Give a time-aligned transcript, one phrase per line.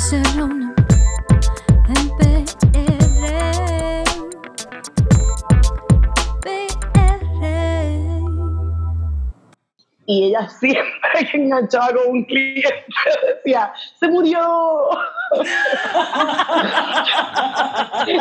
[0.00, 0.74] reúnen
[1.88, 2.44] en PR.
[6.40, 6.60] PR.
[10.06, 12.86] Y ella siempre que enganchaba con un cliente
[13.44, 14.88] decía, se murió.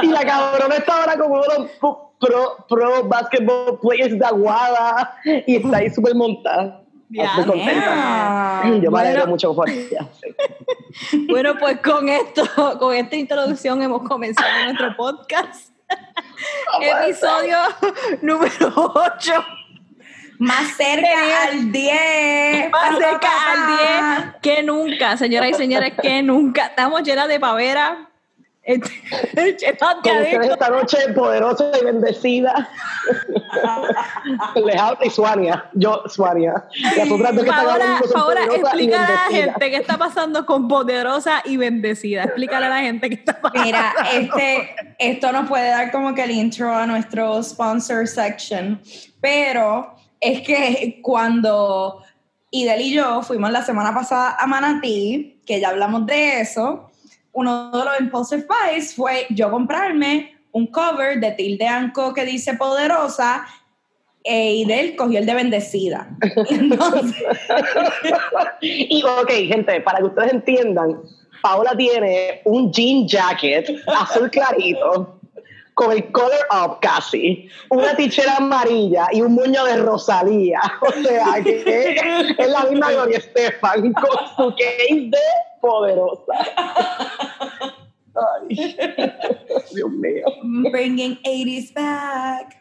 [0.02, 5.78] y la cabrona está ahora como unos pro, pro basketball players de Aguada y está
[5.78, 6.84] ahí súper montada.
[7.10, 8.62] Muy contenta.
[8.64, 8.80] yeah.
[8.82, 10.08] Yo me alegro mucho por ella.
[11.28, 12.44] Bueno, pues con esto,
[12.80, 15.70] con esta introducción hemos comenzado nuestro podcast.
[16.82, 17.58] Episodio
[18.22, 19.34] número 8.
[20.40, 22.72] Más cerca al 10.
[22.72, 26.68] Más cerca al 10 que nunca, señoras y señores, que nunca.
[26.68, 28.09] Estamos llenas de pavera.
[29.36, 32.70] esta noche poderosa y bendecida.
[34.56, 35.66] Les hablo y Suania.
[35.74, 36.66] Yo, Suania.
[36.96, 41.42] Las otras dos que Paola, Paola, explícale a la gente qué está pasando con poderosa
[41.46, 42.26] y bendecida.
[42.26, 43.64] Explícale a la gente qué está pasando.
[43.64, 48.80] Mira, este, esto nos puede dar como que el intro a nuestro sponsor section,
[49.20, 52.04] pero es que cuando
[52.52, 56.89] Idel y yo fuimos la semana pasada a Manatí, que ya hablamos de eso,
[57.34, 62.56] uno de los impulsive buys fue yo comprarme un cover de Tilde Anco que dice
[62.56, 63.46] poderosa
[64.24, 66.10] e Idel cogió el de bendecida.
[66.50, 67.24] Entonces,
[68.62, 71.02] Y ok, gente, para que ustedes entiendan,
[71.42, 75.19] Paola tiene un jean jacket azul clarito
[75.80, 80.60] con el color up casi, una tichera amarilla y un moño de Rosalía.
[80.82, 85.18] O sea que es la misma Gloria Estefan con su case de
[85.62, 86.34] poderosa.
[88.14, 88.76] Ay,
[89.74, 90.26] Dios mío.
[90.70, 92.58] bringing 80s back.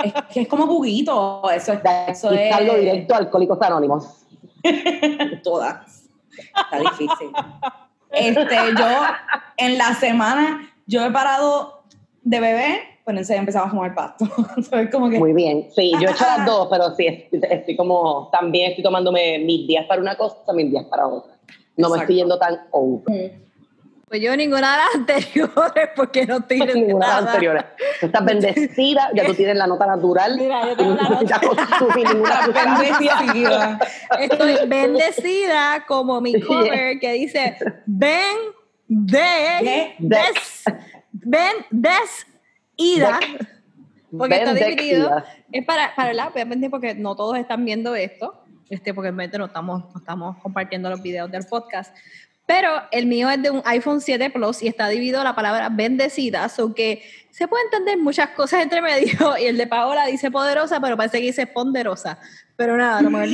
[0.03, 4.25] Es que es como juguito, eso es, eso es salgo directo a Alcohólicos Anónimos.
[5.43, 6.05] todas.
[6.31, 7.29] Está difícil.
[8.11, 8.87] Este, yo
[9.57, 11.83] en la semana, yo he parado
[12.23, 14.25] de bebé, pues entonces he empezado a fumar pasto.
[14.37, 15.67] Entonces, como que Muy bien.
[15.75, 19.67] Sí, yo he hecho las dos, pero sí, estoy, estoy como, también estoy tomándome mis
[19.67, 21.33] días para una cosa, mis días para otra.
[21.75, 22.01] No me Exacto.
[22.01, 23.48] estoy yendo tan over.
[24.09, 27.27] Pues yo ninguna de las anteriores porque no estoy Ninguna de las nada.
[27.27, 27.65] anteriores.
[27.99, 30.35] Tú estás bendecida, ya tú tienes la nota natural.
[30.35, 31.09] Mira, yo tengo no la
[31.95, 32.97] ninguna sustancia.
[32.97, 33.79] bendecida.
[34.19, 37.55] Estoy bendecida como mi cover que dice
[37.85, 38.37] ven
[38.87, 40.63] de des
[41.11, 42.25] ven des
[42.75, 43.19] ida
[44.17, 48.41] porque está dividido es para para la obviamente porque no todos están viendo esto
[48.71, 51.95] este porque obviamente no estamos no estamos compartiendo los videos del podcast
[52.49, 56.49] pero el mío es de un iPhone 7 Plus y está dividido la palabra bendecida,
[56.49, 59.37] so que se puede entender muchas cosas entre medio.
[59.39, 62.17] Y el de Paola dice poderosa, pero parece que dice ponderosa.
[62.55, 63.27] Pero nada, no me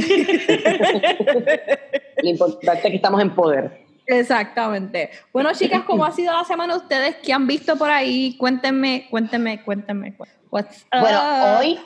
[2.24, 3.86] Lo importante es que estamos en poder.
[4.06, 5.12] Exactamente.
[5.32, 7.16] Bueno, chicas, ¿cómo ha sido la semana ustedes?
[7.24, 8.36] ¿Qué han visto por ahí?
[8.38, 10.18] Cuéntenme, cuéntenme, cuéntenme.
[10.52, 11.22] What's Bueno,
[11.58, 11.80] hoy,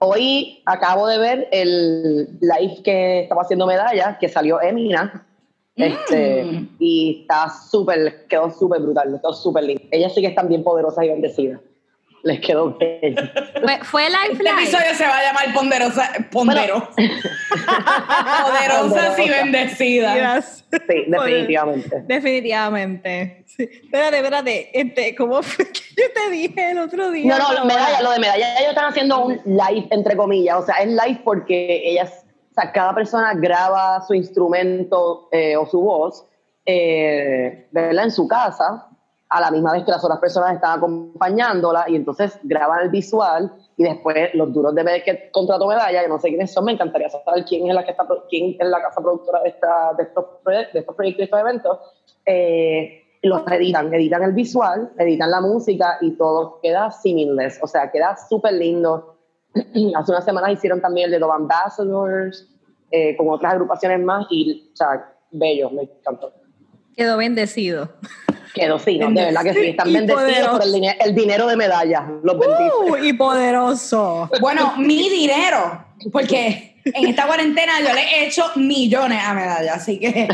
[0.00, 5.24] hoy acabo de ver el live que estaba haciendo Medalla, que salió Emina.
[5.78, 6.68] Este, Mm.
[6.78, 9.82] y está súper, quedó súper brutal, quedó súper lindo.
[9.90, 11.60] Ellas sí que están bien poderosas y bendecidas.
[12.24, 13.22] Les quedó bello.
[13.62, 14.54] Fue, fue live Este live.
[14.62, 16.88] episodio se va a llamar Ponderosa, Pondero.
[18.42, 20.64] Poderosas y bendecidas.
[20.70, 22.02] Sí, definitivamente.
[22.06, 23.44] Definitivamente.
[23.46, 23.68] Sí.
[23.84, 24.70] Espérate, espérate.
[24.80, 27.30] Este, ¿Cómo fue que yo te dije el otro día?
[27.30, 27.64] No, no, Paola?
[27.64, 31.20] medalla, lo de medalla, ellos están haciendo un live, entre comillas, o sea, es live
[31.24, 32.24] porque ellas,
[32.60, 36.26] sea, cada persona graba su instrumento eh, o su voz,
[36.64, 38.04] eh, ¿verdad?
[38.04, 38.88] En su casa,
[39.28, 43.52] a la misma vez que las otras personas estaban acompañándola y entonces graban el visual
[43.76, 46.72] y después los duros de ver que contrató medalla, que no sé quiénes son, me
[46.72, 50.04] encantaría saber quién es la que está quién es la casa productora de, esta, de,
[50.04, 51.78] estos, proyectos, de estos proyectos y estos eventos,
[52.24, 57.90] eh, los editan, editan el visual, editan la música y todo queda seamless, o sea,
[57.90, 59.17] queda súper lindo.
[59.54, 62.48] Hace unas semanas hicieron también el de Dove Ambassadors,
[62.90, 66.32] eh, con otras agrupaciones más y, o sea, bello, me encantó.
[66.96, 67.90] Quedó bendecido.
[68.54, 69.10] Quedó sí, ¿no?
[69.10, 70.58] de verdad que sí, están Y bendecidos poderoso.
[70.58, 72.72] por el, el dinero de medallas, los bendice.
[72.90, 74.28] Uh, y poderoso.
[74.40, 79.98] Bueno, mi dinero, porque en esta cuarentena yo le he hecho millones a medalla, así
[79.98, 80.28] que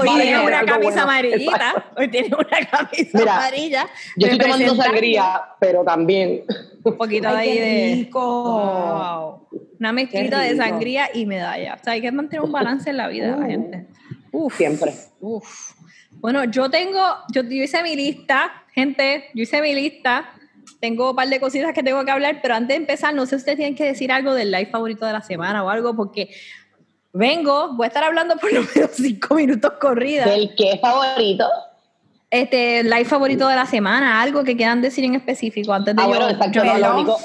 [0.00, 1.92] Hoy una camisa amarillita.
[1.96, 3.86] Hoy tiene una camisa Mira, amarilla.
[4.16, 6.42] Yo estoy tomando sangría, pero también
[6.84, 7.94] Un poquito Ay, ahí qué de.
[7.96, 8.42] rico.
[8.44, 9.48] Wow.
[9.80, 11.76] Una mezclita de sangría y medalla.
[11.80, 13.46] O sea, hay que mantener un balance en la vida la Uh.
[13.46, 13.86] gente.
[14.32, 14.56] Uf.
[14.56, 14.92] siempre.
[15.20, 15.72] Uf.
[16.12, 17.00] Bueno, yo tengo,
[17.32, 20.30] yo, yo hice mi lista, gente, yo hice mi lista.
[20.80, 23.30] Tengo un par de cositas que tengo que hablar, pero antes de empezar, no sé
[23.30, 26.30] si ustedes tienen que decir algo del live favorito de la semana o algo, porque
[27.12, 30.26] vengo, voy a estar hablando por lo menos cinco minutos corrida.
[30.26, 31.48] ¿Del qué favorito?
[32.30, 36.04] Este, live favorito de la semana, algo que quieran decir en específico antes de Ah,
[36.04, 36.64] yo- bueno, exacto.
[36.64, 37.16] no, lo, único,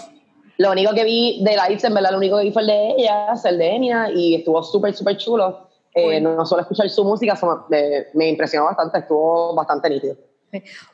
[0.57, 2.89] lo único que vi de Lights, en verdad, lo único que vi fue el de
[2.97, 5.67] ella, el de Enya, y estuvo súper, súper chulo.
[5.93, 7.37] Eh, no, solo escuchar su música,
[7.69, 10.15] me, me impresionó bastante, estuvo bastante nítido.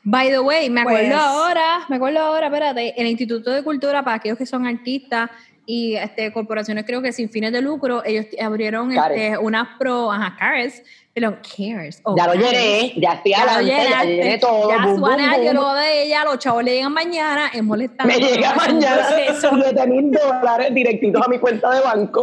[0.02, 4.02] By the way, me acuerdo Pues- ahora, me acuerdo ahora, espérate, el Instituto de Cultura
[4.02, 5.30] para aquellos que son artistas
[5.66, 10.36] y este, corporaciones creo que sin fines de lucro, ellos abrieron este, unas pro, ajá,
[10.38, 10.82] CARES,
[11.18, 12.00] pero CARES.
[12.04, 14.70] oh, ya lo llené, ya estoy Ya lo adelante, ya llené todo.
[14.70, 18.14] Ya boom, Suana boom, de ella, los chavos le llegan mañana, es molestando.
[18.14, 19.08] Me llega mañana.
[19.40, 22.22] 7 mil dólares directitos a mi cuenta de banco.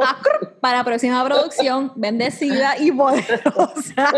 [0.61, 4.13] Para la próxima producción, bendecida y poderosa.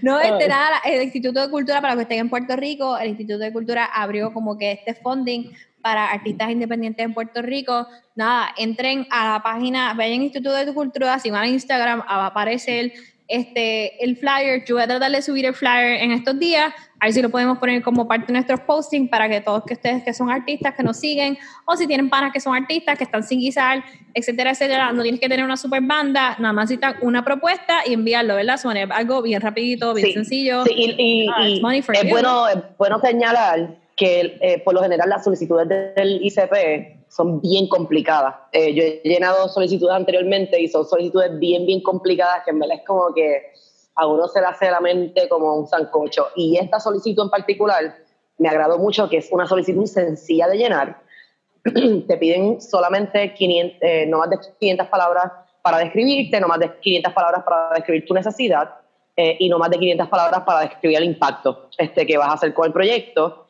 [0.00, 3.08] no, este nada, el Instituto de Cultura, para los que estén en Puerto Rico, el
[3.08, 5.50] Instituto de Cultura abrió como que este funding
[5.84, 7.86] para artistas independientes en Puerto Rico.
[8.16, 12.04] Nada, entren a la página, vayan al Instituto de Cultura, si van a Instagram, va
[12.24, 12.90] a aparecer
[13.28, 14.64] este, el flyer.
[14.64, 17.28] Yo voy a tratar de subir el flyer en estos días, a ver si lo
[17.28, 20.74] podemos poner como parte de nuestros posting para que todos que ustedes que son artistas,
[20.74, 21.36] que nos siguen,
[21.66, 23.84] o si tienen panas que son artistas, que están sin guisar,
[24.14, 27.92] etcétera, etcétera, no tienes que tener una super banda, nada más necesitan una propuesta y
[27.92, 28.56] enviarlo, ¿verdad?
[28.56, 30.64] Suena algo bien rapidito, bien Sí, sencillo.
[30.64, 32.08] Sí, y, y- Ah, y es, you.
[32.08, 37.68] bueno, es bueno señalar que eh, por lo general las solicitudes del ICP son bien
[37.68, 38.34] complicadas.
[38.52, 42.78] Eh, yo he llenado solicitudes anteriormente y son solicitudes bien, bien complicadas que en verdad
[42.78, 43.52] es como que
[43.94, 46.28] a uno se le hace la mente como un sancocho.
[46.34, 47.94] Y esta solicitud en particular
[48.38, 51.00] me agradó mucho que es una solicitud sencilla de llenar.
[51.62, 55.32] Te piden solamente 500, eh, no más de 500 palabras
[55.62, 58.74] para describirte, no más de 500 palabras para describir tu necesidad
[59.16, 62.32] eh, y no más de 500 palabras para describir el impacto este, que vas a
[62.32, 63.43] hacer con el proyecto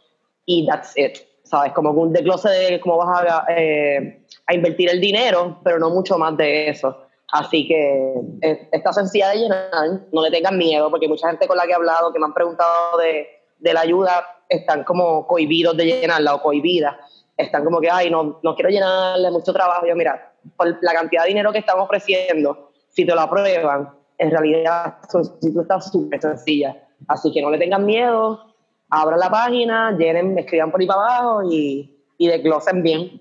[0.46, 1.18] y that's it.
[1.42, 1.72] ¿Sabes?
[1.72, 6.16] Como un desglose de cómo vas a, eh, a invertir el dinero, pero no mucho
[6.18, 6.96] más de eso.
[7.32, 11.56] Así que eh, está sencilla de llenar, no le tengan miedo, porque mucha gente con
[11.56, 13.26] la que he hablado, que me han preguntado de,
[13.58, 16.96] de la ayuda, están como cohibidos de llenarla o cohibidas.
[17.36, 19.86] Están como que, ay, no, no quiero llenarle mucho trabajo.
[19.86, 24.30] Yo, mira, por la cantidad de dinero que estamos ofreciendo, si te lo aprueban, en
[24.30, 26.80] realidad la solicitud está súper sencilla.
[27.08, 28.53] Así que no le tengan miedo,
[29.00, 33.20] abran la página, llenen, escriban por ahí para abajo y, y desglosen bien.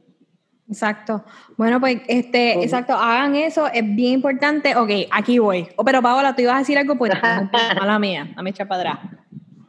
[0.69, 1.23] Exacto.
[1.57, 4.75] Bueno, pues, este, exacto, hagan eso, es bien importante.
[4.75, 5.67] Ok, aquí voy.
[5.75, 7.11] Oh, pero Paola, tú ibas a decir algo, pues,
[7.79, 9.11] mala mía, dame echar para atrás.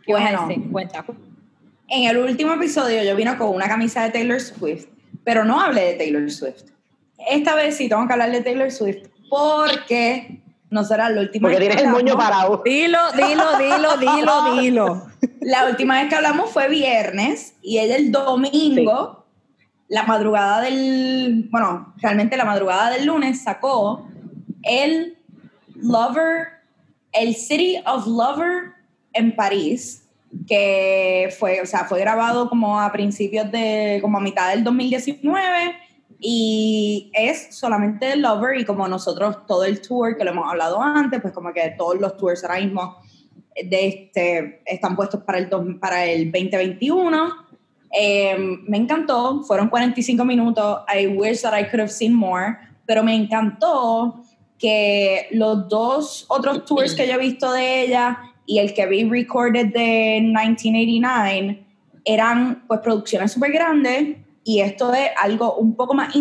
[0.04, 0.72] ¿Qué ibas a Bueno.
[0.72, 1.04] Cuenta.
[1.88, 4.86] En el último episodio yo vino con una camisa de Taylor Swift,
[5.22, 6.64] pero no hablé de Taylor Swift.
[7.30, 11.60] Esta vez sí tengo que hablar de Taylor Swift porque no será la última Porque
[11.60, 12.62] tienes el moño parado.
[12.64, 15.06] Dilo, dilo, dilo, dilo, dilo.
[15.40, 19.24] La última vez que hablamos fue viernes y ella el domingo,
[19.88, 24.08] la madrugada del, bueno, realmente la madrugada del lunes sacó
[24.62, 25.18] el
[25.74, 26.48] Lover,
[27.12, 28.72] el City of Lover
[29.12, 30.08] en París,
[30.48, 35.76] que fue, o sea, fue grabado como a principios de, como a mitad del 2019
[36.18, 40.80] y es solamente el Lover y como nosotros todo el tour que lo hemos hablado
[40.82, 42.96] antes, pues como que todos los tours ahora mismo
[43.54, 47.44] de este, están puestos para el, para el 2021.
[47.96, 50.82] Eh, me encantó, fueron 45 minutos.
[50.92, 52.56] I wish that I could have seen more,
[52.86, 54.22] pero me encantó
[54.58, 59.04] que los dos otros tours que yo he visto de ella y el que vi
[59.04, 61.64] recorded de 1989
[62.04, 66.14] eran pues producciones súper grandes y esto es algo un poco más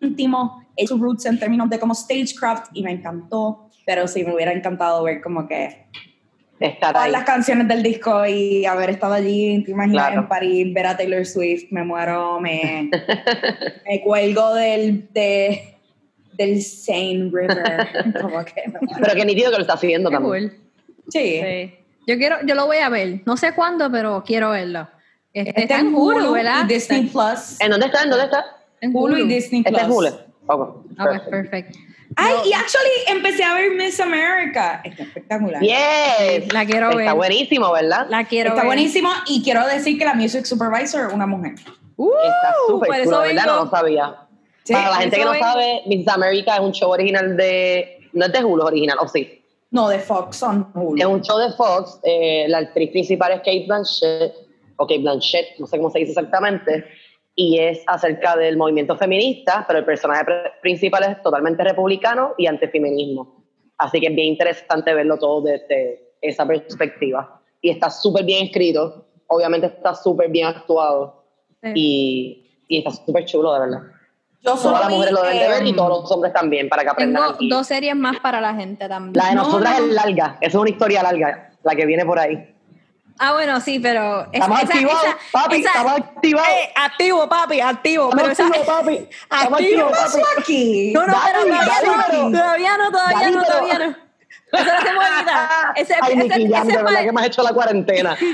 [0.00, 4.52] íntimo, hecho roots en términos de como stagecraft y me encantó, pero sí me hubiera
[4.52, 5.86] encantado ver como que
[6.60, 7.12] estar Todas ahí.
[7.12, 10.22] las canciones del disco y haber estado allí, te imaginas Claro.
[10.22, 12.90] en París, ver a Taylor Swift, me muero, me,
[13.88, 15.74] me cuelgo del, de,
[16.32, 17.88] del Seine River.
[18.20, 18.54] Como que.
[19.00, 20.48] Pero que nítido que lo está haciendo Qué también.
[20.50, 20.58] cool.
[21.08, 21.40] Sí.
[21.42, 21.74] Sí.
[22.06, 23.20] Yo quiero, yo lo voy a ver.
[23.26, 24.88] No sé cuándo, pero quiero verlo.
[25.32, 26.64] Este, Está está en Hulu ¿verdad?
[26.64, 27.60] y Disney Plus.
[27.60, 28.02] ¿En dónde está?
[28.04, 28.44] ¿En dónde está?
[28.80, 29.76] en Hulu y Disney Plus.
[29.78, 30.08] Este es Hulu.
[30.46, 31.78] Ok, Ah, pues, perfecto.
[32.14, 34.80] Ay, y actually empecé a ver Miss America.
[34.84, 35.60] Está espectacular.
[35.62, 36.52] Yes.
[36.52, 37.14] La quiero Está ver.
[37.14, 38.06] buenísimo, ¿verdad?
[38.08, 38.66] La quiero Está ver.
[38.66, 41.54] buenísimo y quiero decir que la music supervisor es una mujer.
[41.96, 43.46] Uh, Está súper eso chulo, ¿verdad?
[43.46, 44.16] No lo sabía.
[44.64, 45.44] Sí, Para la gente que no vengo.
[45.46, 48.08] sabe, Miss America es un show original de...
[48.12, 49.42] No es de Hulu, es original, ¿o sí?
[49.70, 50.98] No, de Fox on Hulu.
[51.00, 51.98] Es un show de Fox.
[52.02, 54.34] eh, la actriz principal es Kate Blanchett,
[54.76, 56.84] o Kate Blanchett, no sé cómo se dice exactamente,
[57.38, 60.24] y es acerca del movimiento feminista, pero el personaje
[60.62, 63.44] principal es totalmente republicano y antifeminismo.
[63.78, 67.40] Así que es bien interesante verlo todo desde esa perspectiva.
[67.60, 71.24] Y está súper bien escrito, obviamente está súper bien actuado
[71.62, 71.72] Sí.
[71.74, 73.80] y, y está súper chulo, de verdad.
[74.42, 76.82] Yo Todas las mujeres lo deben de ver y em, todos los hombres también, para
[76.84, 77.22] que aprendan.
[77.22, 77.48] Tengo aquí.
[77.48, 79.14] dos series más para la gente también.
[79.14, 79.86] La de No, nosotras no.
[79.86, 82.54] es larga, esa es una historia larga, la que viene por ahí.
[83.18, 84.22] Ah, bueno, sí, pero.
[84.24, 86.48] es- Estamos esa- activados, esa- papi, esa- estamos activados.
[86.50, 88.10] Eh, activo, papi, activo.
[88.10, 89.08] Estamos Pero esa, activos, papi.
[89.30, 90.02] Activo, activos, ¿Qué papi.
[90.02, 90.92] pasó aquí?
[90.92, 93.78] no, no, Dale, pero todavía dale, no, pero- todavía no, todavía Dale, no, pero- todavía
[93.78, 94.06] no.
[94.52, 95.72] Eso no se me olvida.
[95.76, 98.16] Ese, Ay, ese, Nicky ese de verdad que me has hecho la cuarentena.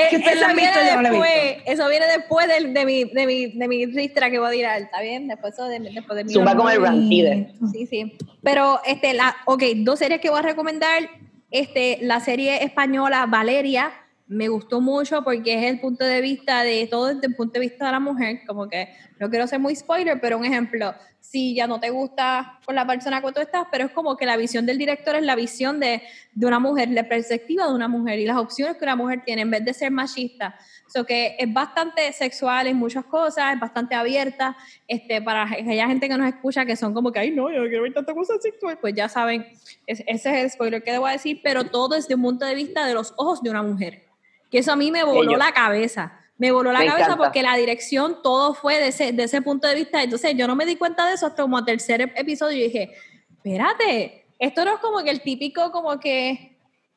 [0.00, 3.66] Eh, eso viene visto, no después, eso viene después del- de, mi, de, mi, de
[3.66, 5.26] mi ristra que voy a tirar, ¿está bien?
[5.26, 7.52] Después, eso de, después de mi Zumba con el Rankide.
[7.72, 8.16] Sí, sí.
[8.44, 11.10] Pero, este, la, ok, dos series que voy a recomendar.
[11.50, 13.92] Este, la serie española Valeria
[14.26, 17.60] me gustó mucho porque es el punto de vista de todo desde el punto de
[17.60, 18.40] vista de la mujer.
[18.46, 22.60] Como que no quiero ser muy spoiler, pero un ejemplo, si ya no te gusta
[22.66, 25.22] con la persona que tú estás, pero es como que la visión del director es
[25.22, 26.02] la visión de,
[26.34, 29.42] de una mujer, la perspectiva de una mujer y las opciones que una mujer tiene
[29.42, 30.54] en vez de ser machista.
[30.88, 34.56] So que es bastante sexual en muchas cosas, es bastante abierta.
[34.86, 37.82] Este, para aquella gente que nos escucha que son como que, ay, no, yo quiero
[37.82, 39.46] ver tanta cosa sexual, pues ya saben,
[39.86, 42.86] es- ese es el spoiler que debo decir, pero todo desde un punto de vista
[42.86, 44.04] de los ojos de una mujer.
[44.50, 45.36] Que eso a mí me voló Bello.
[45.38, 46.14] la cabeza.
[46.38, 47.24] Me voló la Me cabeza encanta.
[47.24, 50.02] porque la dirección, todo fue de ese, de ese punto de vista.
[50.02, 52.94] Entonces yo no me di cuenta de eso hasta como tercer ep- episodio y dije,
[53.36, 56.47] espérate, esto no es como que el típico como que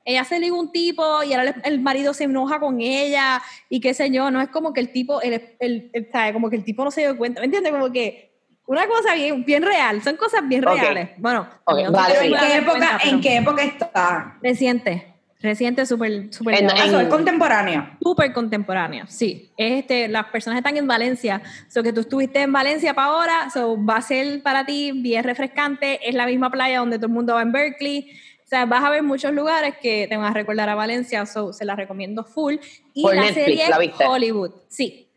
[0.05, 3.93] ella se liga un tipo y ahora el, marido se enoja con ella y qué
[3.93, 6.33] sé yo, no es como que el tipo, el, el, el- ¿sabe?
[6.33, 7.71] como que el tipo no se dio cuenta, ¿me entiendes?
[7.71, 8.31] Como que
[8.65, 10.73] una cosa bien, bien real, son cosas bien Ok.
[10.73, 11.09] reales.
[11.17, 14.37] Bueno, Ok, también vale, ¿En qué época, cuenta, ¿en qué época está?
[14.41, 16.79] Reciente, reciente, súper, súper nueva.
[16.81, 17.89] Ah, es contemporáneo.
[18.01, 19.51] Súper contemporáneo, sí.
[19.57, 23.49] Es Este, las personas están en Valencia, so que tú estuviste en Valencia para ahora,
[23.51, 27.13] so va a ser para ti bien refrescante, es la misma playa donde todo el
[27.13, 28.07] mundo va en Berkeley,
[28.51, 31.63] sea, vas a ver muchos lugares que te van a recordar a Valencia, so se
[31.65, 32.55] la recomiendo full.
[32.93, 34.05] Y Por la Netflix, serie ¿la viste?
[34.05, 35.07] Hollywood, sí.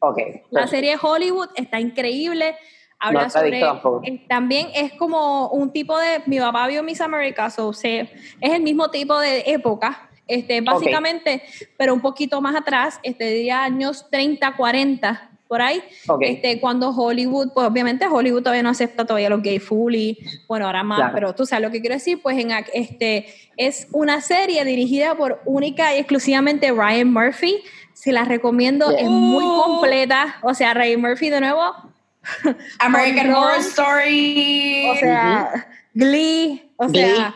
[0.00, 0.18] Ok.
[0.50, 2.52] La serie Hollywood está increíble.
[2.52, 3.60] No Habla la he sobre.
[4.08, 6.20] eh, también es como un tipo de.
[6.26, 8.00] Mi papá vio Miss America, so se-
[8.40, 10.10] es el mismo tipo de época.
[10.26, 11.42] Este, básicamente,
[11.76, 15.82] pero un poquito más atrás, este, diría años 30, 40, por ahí.
[16.06, 16.22] Ok.
[16.22, 20.82] Este, cuando Hollywood, pues obviamente Hollywood todavía no acepta todavía los gay fully, bueno, ahora
[20.82, 21.12] más, Claro.
[21.14, 23.26] pero tú sabes lo que quiero decir, pues en, ac- este,
[23.56, 27.62] es una serie dirigida por única y exclusivamente Ryan Murphy.
[27.94, 29.00] Se la recomiendo, Yeah.
[29.00, 30.36] es muy completa.
[30.42, 31.62] O sea, Ryan Murphy de nuevo,
[32.78, 33.58] American Horror.
[33.60, 34.88] Story.
[34.90, 37.00] o sea, Glee, o Glee.
[37.16, 37.34] sea,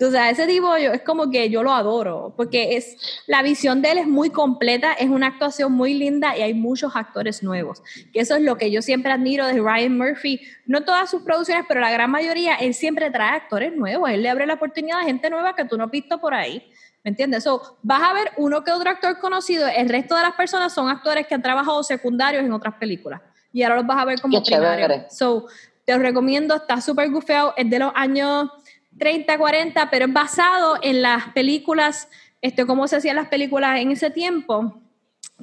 [0.00, 3.82] o sea, ese tipo yo, es como que yo lo adoro, porque es la visión
[3.82, 7.82] de él es muy completa, es una actuación muy linda y hay muchos actores nuevos.
[8.12, 10.40] Que eso es lo que yo siempre admiro de Ryan Murphy.
[10.66, 14.08] No todas sus producciones, pero la gran mayoría, él siempre trae actores nuevos.
[14.10, 16.70] Él le abre la oportunidad a gente nueva que tú no has visto por ahí.
[17.02, 17.42] ¿Me entiendes?
[17.42, 20.88] So, vas a ver uno que otro actor conocido, el resto de las personas son
[20.88, 23.20] actores que han trabajado secundarios en otras películas.
[23.52, 25.06] Y ahora los vas a ver como primarios.
[25.10, 25.46] So,
[25.84, 28.50] te lo recomiendo, está súper gufeado, es de los años
[28.98, 32.08] 30, 40, pero es basado en las películas,
[32.40, 34.80] este, cómo se hacían las películas en ese tiempo.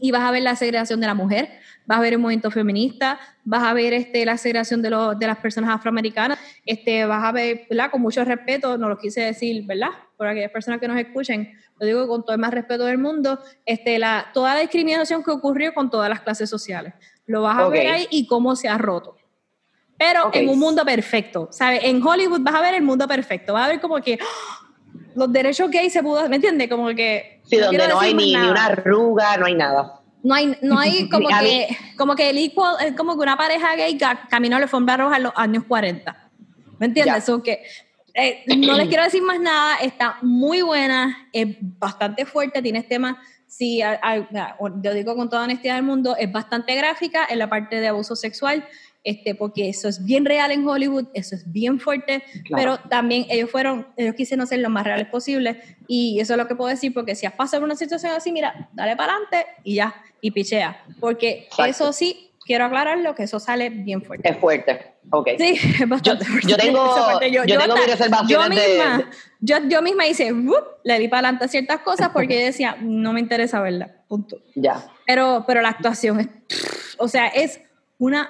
[0.02, 1.50] Y vas a ver la segregación de la mujer,
[1.86, 5.26] vas a ver el movimiento feminista, vas a ver este, la segregación de, los, de
[5.26, 7.92] las personas afroamericanas, este, vas a ver, ¿verdad?
[7.92, 9.90] Con mucho respeto, no lo quise decir, ¿verdad?
[10.18, 13.40] Por aquellas personas que nos escuchen, lo digo con todo el más respeto del mundo,
[13.66, 16.94] este, la, toda la discriminación que ocurrió con todas las clases sociales.
[17.26, 19.16] Lo vas a ver ahí y cómo se ha roto.
[19.98, 20.36] Pero Ok.
[20.36, 21.82] en un mundo perfecto, ¿sabes?
[21.84, 24.68] En Hollywood vas a ver el mundo perfecto, vas a ver como que ¡ah!
[25.16, 26.68] los derechos gays se pudo, ¿me entiendes?
[26.70, 27.42] Como que...
[27.46, 30.02] Sí, donde quiero no hay ni, ni una arruga, no hay nada.
[30.24, 33.76] No hay, no hay como que, como que el equal, es como que una pareja
[33.76, 36.30] gay ca- caminó a la alfombra roja en los años 40.
[36.80, 37.16] ¿Me entiendes?
[37.16, 37.22] Ya.
[37.22, 37.64] So que
[38.14, 43.16] eh, no les quiero decir más nada, está muy buena, es bastante fuerte, tienes temas,
[43.48, 43.82] sí,
[44.82, 48.16] yo digo con toda honestidad del mundo, es bastante gráfica en la parte de abuso
[48.16, 48.66] sexual,
[49.06, 52.80] este, porque eso es bien real en Hollywood, eso es bien fuerte, Claro.
[52.80, 56.48] pero también ellos fueron, ellos quisieron ser lo más reales posible, y eso es lo
[56.48, 59.46] que puedo decir, porque si has pasado por una situación así, mira, dale para adelante
[59.64, 61.66] y ya, y pichea, porque Exacto.
[61.72, 64.30] eso sí, quiero aclararlo, que eso sale bien fuerte.
[64.30, 64.94] Es fuerte.
[65.12, 65.30] Ok.
[65.38, 66.48] Sí, es bastante Yo- fuerte.
[66.50, 69.06] yo tengo- Esa parte yo tengo mis yo misma, de-
[69.40, 73.14] yo, yo misma hice, "Wup", le di para adelante ciertas cosas porque yo decía, no
[73.14, 74.38] me interesa verla, punto.
[74.56, 74.84] Ya.
[75.08, 77.62] Pero, pero la actuación es, o sea, es
[77.98, 78.30] una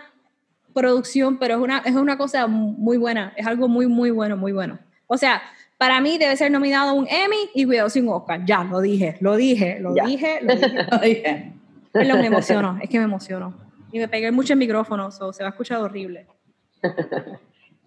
[0.75, 4.51] producción, pero es una, es una cosa muy buena, es algo muy, muy bueno, muy
[4.51, 4.77] bueno.
[5.07, 5.41] O sea,
[5.77, 8.45] para mí debe ser nominado un Emmy y cuidado sin Oscar.
[8.45, 10.05] Ya, lo dije, lo dije, lo Ya.
[10.05, 10.77] dije, lo dije.
[11.01, 11.53] Oye,
[11.91, 13.53] Perdón, me emociono, es que me emociono.
[13.91, 16.27] Y me pegué mucho el micrófono, so, se va a escuchar horrible.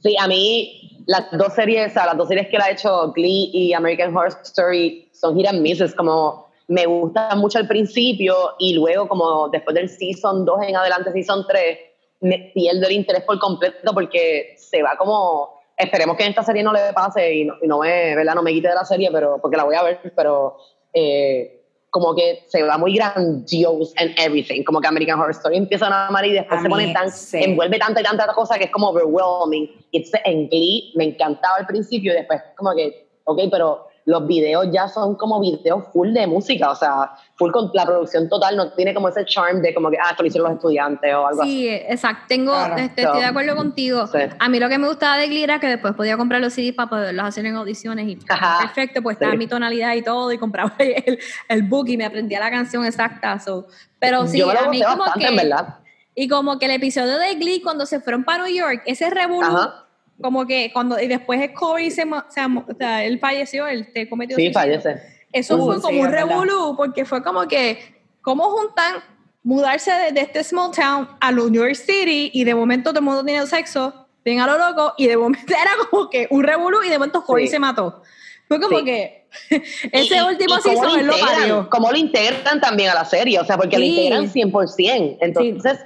[0.02, 3.72] Sí, a mí las dos series, las dos series que él ha hecho, Glee y
[3.74, 9.08] American Horror Story, son hit and misses, como me gusta mucho al principio y luego
[9.08, 11.78] como después del season 2 en adelante, season 3,
[12.20, 16.62] me pierdo el interés por completo porque se va como, esperemos que en esta serie
[16.62, 18.34] no le pase y no, y no me, ¿verdad?
[18.34, 20.56] No me quite de la serie, pero, porque la voy a ver, pero
[20.92, 21.58] eh,
[21.90, 26.08] como que se va muy grandiose en everything, como que American Horror Story empieza a
[26.08, 27.38] amar y después A se pone tan, sí.
[27.42, 29.70] envuelve tanta y tanta cosa que es como overwhelming.
[29.92, 34.66] Entonces en Glee me encantaba al principio y después como que, ok, pero los videos
[34.72, 38.72] ya son como videos full de música, o sea, full con la producción total, no
[38.72, 41.42] tiene como ese charm de como que, ah, esto lo hicieron los estudiantes o algo
[41.42, 41.50] así.
[41.50, 42.24] Sí, exacto.
[42.26, 42.76] Tengo, Claro.
[42.78, 44.06] este, estoy de acuerdo contigo.
[44.06, 44.18] sí.
[44.38, 46.72] A mí lo que me gustaba de Glee era que después podía comprar los CDs
[46.74, 48.60] para poderlos hacer en audiciones y Ajá.
[48.62, 49.24] perfecto, pues Sí.
[49.24, 52.86] estaba mi tonalidad y todo y compraba el, el book y me aprendía la canción
[52.86, 53.38] exacta.
[53.38, 53.66] so.
[53.98, 55.74] Pero sí, Yo a mí como bastante, que, en verdad.
[56.14, 59.84] y como que el episodio de Glee cuando se fueron para New York, ese Ajá.
[60.20, 63.66] Como que cuando y después el Corey se, mo- se am- o sea, él falleció,
[63.66, 64.80] él te cometió Sí, suicidio.
[64.80, 65.02] fallece.
[65.32, 67.78] Eso Uh, fue sí, como un es revolú, porque fue como que,
[68.22, 68.94] ¿cómo juntan
[69.42, 73.04] mudarse de, de este small town a New York City y de momento todo el
[73.04, 76.82] mundo tiene sexo, bien a lo loco, y de momento era como que un revolú
[76.82, 77.52] y de momento Corey Sí.
[77.52, 78.02] se mató.
[78.48, 78.84] Fue como Sí.
[78.84, 79.28] que
[79.92, 81.68] ese Y- y- último y cómo season lo integran, parió.
[81.70, 85.18] Cómo lo integran también a la serie, o sea, porque lo integran 100%.
[85.20, 85.78] Entonces,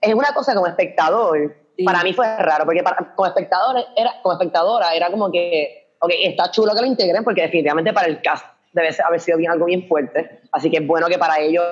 [0.00, 1.84] es una cosa como espectador, Sí.
[1.84, 6.10] para mí fue raro, porque para, como, espectador era, como espectadora era como que, ok,
[6.24, 9.66] está chulo que lo integren, porque definitivamente para el cast debe haber sido bien, algo
[9.66, 10.40] bien fuerte.
[10.50, 11.64] Así que es bueno que para ellos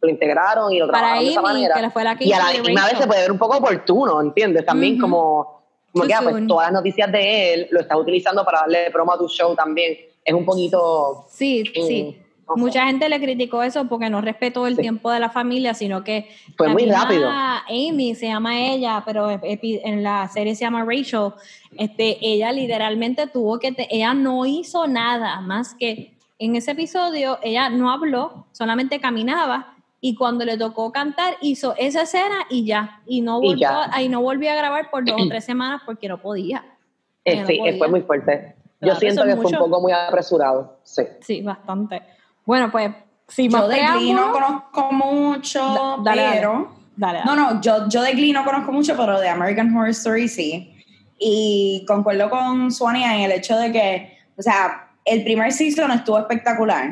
[0.00, 1.74] lo integraron y lo Para trabajaron de esa Amy, manera.
[1.80, 4.20] que fue la que y a la misma vez se puede ver un poco oportuno,
[4.20, 4.66] ¿entiendes?
[4.66, 5.02] También Ujú.
[5.02, 8.60] como, como Too que ah, pues, todas las noticias de él lo estás utilizando para
[8.60, 9.96] darle promo a tu show también.
[10.22, 11.24] Es un poquito...
[11.30, 12.22] Sí, Mm, sí.
[12.54, 14.82] Mucha gente le criticó eso porque no respetó el Sí.
[14.82, 17.28] tiempo de la familia, sino que Fue la muy rápido.
[17.28, 21.30] Amy se llama ella, pero en la serie se llama Rachel.
[21.76, 27.38] Este, ella literalmente tuvo que, te- ella no hizo nada más que en ese episodio
[27.42, 33.00] ella no habló, solamente caminaba y cuando le tocó cantar hizo esa escena y ya
[33.06, 33.90] y no Y volvió, ya.
[33.92, 36.64] ahí no volvió a grabar por dos o tres semanas porque no podía.
[37.24, 37.78] Eh, Ella no sí, eh, podía.
[37.78, 38.54] fue muy fuerte.
[38.80, 39.58] Yo Claro, siento que fue un mucho.
[39.58, 40.78] poco muy apresurado.
[40.84, 41.02] Sí.
[41.20, 42.02] Sí, bastante.
[42.46, 42.90] Bueno, pues
[43.28, 46.36] si yo de Glee no conozco mucho, Da- dale, dale.
[46.36, 46.76] pero...
[46.96, 47.26] Dale, dale.
[47.26, 50.72] No, no, yo, yo de Glee no conozco mucho, pero de American Horror Story sí.
[51.18, 56.18] Y concuerdo con Swania en el hecho de que, o sea, el primer season estuvo
[56.18, 56.90] espectacular,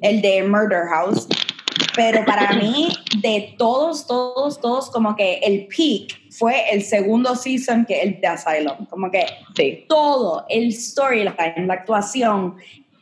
[0.00, 1.26] el de Murder House,
[1.94, 2.88] pero para mí,
[3.20, 8.26] de todos, todos, todos, como que el peak fue el segundo season que el de
[8.26, 8.86] Asylum.
[8.88, 9.24] Como que
[9.56, 9.84] Sí.
[9.88, 12.56] todo, el storyline, la actuación,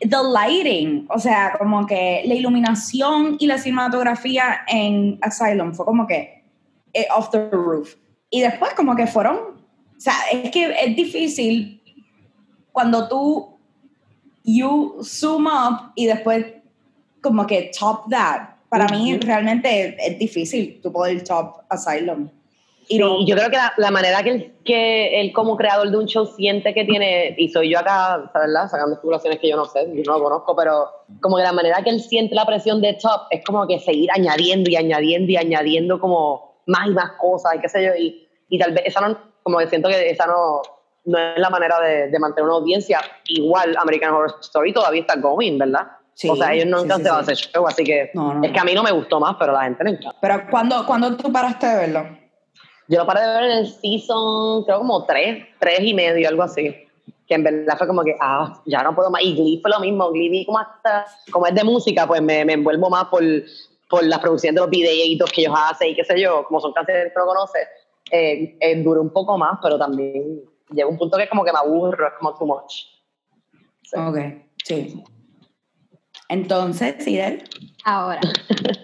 [0.09, 6.07] the lighting, o sea, como que la iluminación y la cinematografía en Asylum fue como
[6.07, 6.43] que
[6.93, 7.95] eh, off the roof.
[8.31, 11.83] Y después como que fueron, o sea, es que es difícil
[12.73, 13.59] cuando tú
[14.45, 16.47] you zoom up y después
[17.21, 18.49] como que top that.
[18.69, 22.29] Para mí realmente es, difícil tú poder top Asylum.
[22.89, 25.57] Y Sí, no- y yo creo que la, la manera que él, que él como
[25.57, 28.69] creador de un show siente que tiene, y soy yo acá, ¿verdad?
[28.69, 30.89] Sacando especulaciones que yo no sé, yo no lo conozco, pero
[31.21, 34.11] como que la manera que él siente la presión de top es como que seguir
[34.13, 38.29] añadiendo y añadiendo y añadiendo como más y más cosas y qué sé yo, y,
[38.49, 40.63] y tal vez esa no, como que siento que esa no,
[41.05, 43.01] no es la manera de, de mantener una audiencia.
[43.27, 45.87] Igual American Horror Story todavía está going, ¿verdad?
[46.15, 48.35] Sí, o sea, ellos nunca sí, se sí, van a hacer show, así que No,
[48.35, 50.19] no, es que a mí no me gustó más, pero a la gente le encanta.
[50.21, 52.22] Pero cuando, cuando tú paraste de verlo.
[52.93, 56.43] Yo lo paré de ver en el season, creo como tres, tres y medio, algo
[56.43, 56.77] así.
[57.27, 59.23] Que en verdad fue como que, ah, ya no puedo más.
[59.23, 60.11] Y Glee fue lo mismo.
[60.11, 63.23] Glee vi como hasta, como es de música, pues me, me envuelvo más por,
[63.89, 66.75] por las producciones de los videitos que ellos hacen y qué sé yo, como son
[66.75, 67.67] canciones que no conoces.
[68.11, 71.61] Eh, eh, duró un poco más, pero también llega un punto que como que me
[71.61, 72.75] aburro, es como too much.
[73.85, 73.97] Sí.
[73.99, 74.19] Ok,
[74.65, 75.03] sí.
[76.29, 77.43] Entonces, Sidel.
[77.85, 78.21] Ahora.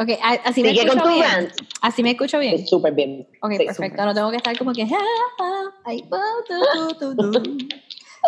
[0.00, 0.10] Ok,
[0.44, 1.24] así me Sigue con escucho tu bien.
[1.30, 1.50] rant.
[1.82, 2.66] Así me escucho bien.
[2.66, 3.26] Súper bien.
[3.42, 4.04] Ok, Sí, perfecto.
[4.04, 4.84] No tengo que estar como que.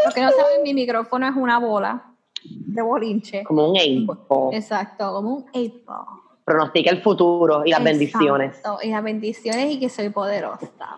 [0.04, 2.12] Los que no saben, mi micrófono es una bola
[2.44, 3.44] de bolinche.
[3.44, 4.09] Como un eight.
[4.28, 6.06] o Exacto, como un eight ball.
[6.44, 8.56] pronostica el futuro y las bendiciones.
[8.56, 10.96] Exacto, Y las bendiciones y que soy poderosa.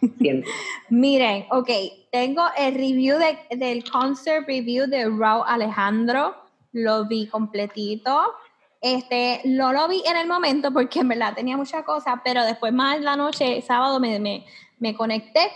[0.90, 1.70] Miren, ok,
[2.12, 6.34] tengo el review de- del concert review de Raúl Alejandro.
[6.72, 8.20] Lo vi completito.
[8.80, 12.72] Este, no lo vi en el momento porque en verdad tenía muchas cosas, pero después
[12.72, 14.44] más la noche, sábado, me, me,
[14.78, 15.50] me conecté.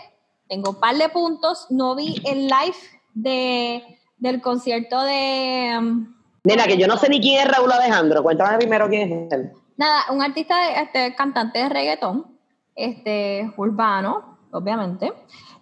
[0.49, 1.67] Tengo un par de puntos.
[1.69, 2.75] No vi el live
[3.13, 5.75] de, del concierto de...
[5.79, 8.23] um, Nena, que yo no sé ni quién es Raúl Alejandro.
[8.23, 9.51] Cuéntame primero quién es él.
[9.77, 12.37] Nada, un artista, de- este, cantante de reggaetón,
[12.75, 15.13] este, urbano, obviamente.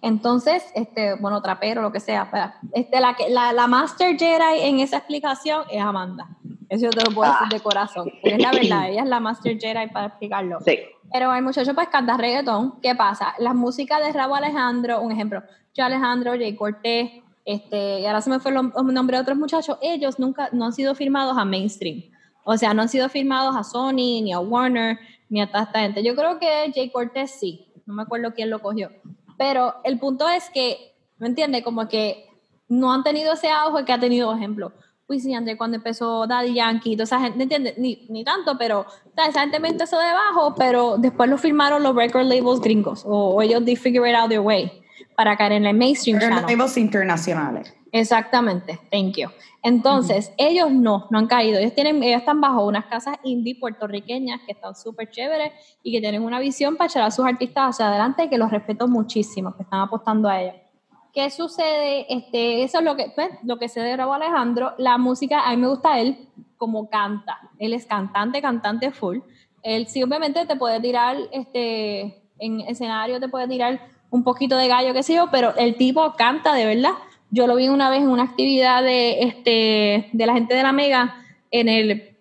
[0.02, 2.58] Entonces, este, bueno, trapero, lo que sea.
[2.72, 6.26] Este, la, la, la Master Jedi en esa explicación es Amanda.
[6.70, 8.08] Eso yo te lo puedo decir de corazón.
[8.22, 10.60] porque es la verdad, ella es la Master Jedi para explicarlo.
[10.64, 10.78] Sí.
[11.12, 12.80] Pero el muchacho pues canta reggaetón.
[12.80, 13.34] ¿Qué pasa?
[13.38, 15.42] Las músicas de Rabo Alejandro, un ejemplo,
[15.74, 17.10] yo Alejandro, Jay Cortés,
[17.44, 20.72] este, y ahora se me fue el nombre de otros muchachos, ellos nunca no han
[20.72, 22.04] sido firmados a mainstream.
[22.44, 24.96] O sea, no han sido firmados a Sony, ni a Warner,
[25.28, 26.04] ni a toda esta gente.
[26.04, 27.66] Yo creo que Jay Cortés sí.
[27.84, 28.90] No me acuerdo quién lo cogió.
[29.36, 31.64] Pero el punto es que, ¿me entiendes?
[31.64, 32.28] Como que
[32.68, 34.72] no han tenido ese auge que ha tenido, por ejemplo,
[35.10, 37.76] Wisin Yandel cuando empezó Daddy Yankee, toda esa gente, ¿me entiendes?
[37.76, 41.94] Ni, ni tanto, pero sea, esa gente me empezó debajo, pero después lo firmaron los
[41.96, 44.70] record labels gringos, o, o ellos they figure it out their way
[45.16, 46.42] para caer en el mainstream channel.
[46.46, 47.74] Labels internacionales.
[47.92, 49.28] Exactamente, thank you.
[49.62, 51.58] Entonces, ellos no, no han caído.
[51.58, 56.00] Ellos tienen, ellos están bajo unas casas indie puertorriqueñas que están súper chéveres y que
[56.00, 59.54] tienen una visión para echar a sus artistas hacia adelante y que los respeto muchísimo,
[59.56, 60.69] que están apostando a ellos.
[61.12, 62.06] ¿Qué sucede?
[62.08, 64.74] Este, eso es lo que, pues, lo que se de grabó Alejandro.
[64.78, 67.38] La música, a mí me gusta él como canta.
[67.58, 69.18] Él es cantante, cantante full.
[69.62, 74.68] Él sí, obviamente te puede tirar, este, en escenario te puede tirar un poquito de
[74.68, 76.92] gallo, qué sé yo, pero el tipo canta de verdad.
[77.30, 80.72] Yo lo vi una vez en una actividad de, este, de la gente de la
[80.72, 81.16] Mega
[81.50, 82.16] en el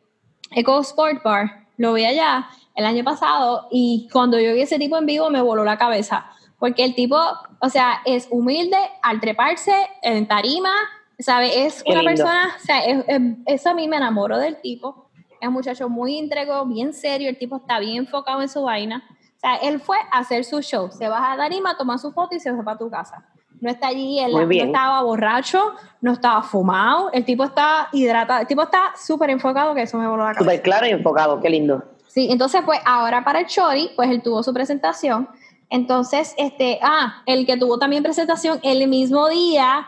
[0.51, 1.67] Eco Sport Bar.
[1.77, 5.41] Lo vi allá el año pasado y cuando yo vi ese tipo en vivo me
[5.41, 6.31] voló la cabeza.
[6.59, 7.17] Porque el tipo,
[7.61, 10.71] o sea, es humilde al treparse en tarima,
[11.17, 11.65] ¿sabe?
[11.65, 12.23] Es Qué una lindo.
[12.23, 15.09] persona, o sea, es- es- eso a mí me enamoró del tipo.
[15.39, 19.03] Es un muchacho muy íntegro, bien serio, el tipo está bien enfocado en su vaina.
[19.37, 22.35] O sea, él fue a hacer su show, se baja a tarima, toma su foto
[22.35, 23.23] y se fue para tu casa.
[23.61, 28.47] No está allí, él no estaba borracho, no estaba fumado, el tipo está hidratado, el
[28.47, 30.43] tipo está súper enfocado, que eso me voló la cabeza.
[30.43, 31.39] Súper claro y enfocado.
[31.41, 31.83] Qué lindo.
[32.07, 35.29] Sí, entonces pues ahora para el Chori, pues él tuvo su presentación.
[35.69, 39.87] Entonces, este, ah, el que tuvo también presentación el mismo día,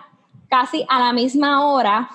[0.50, 2.10] casi a la misma hora,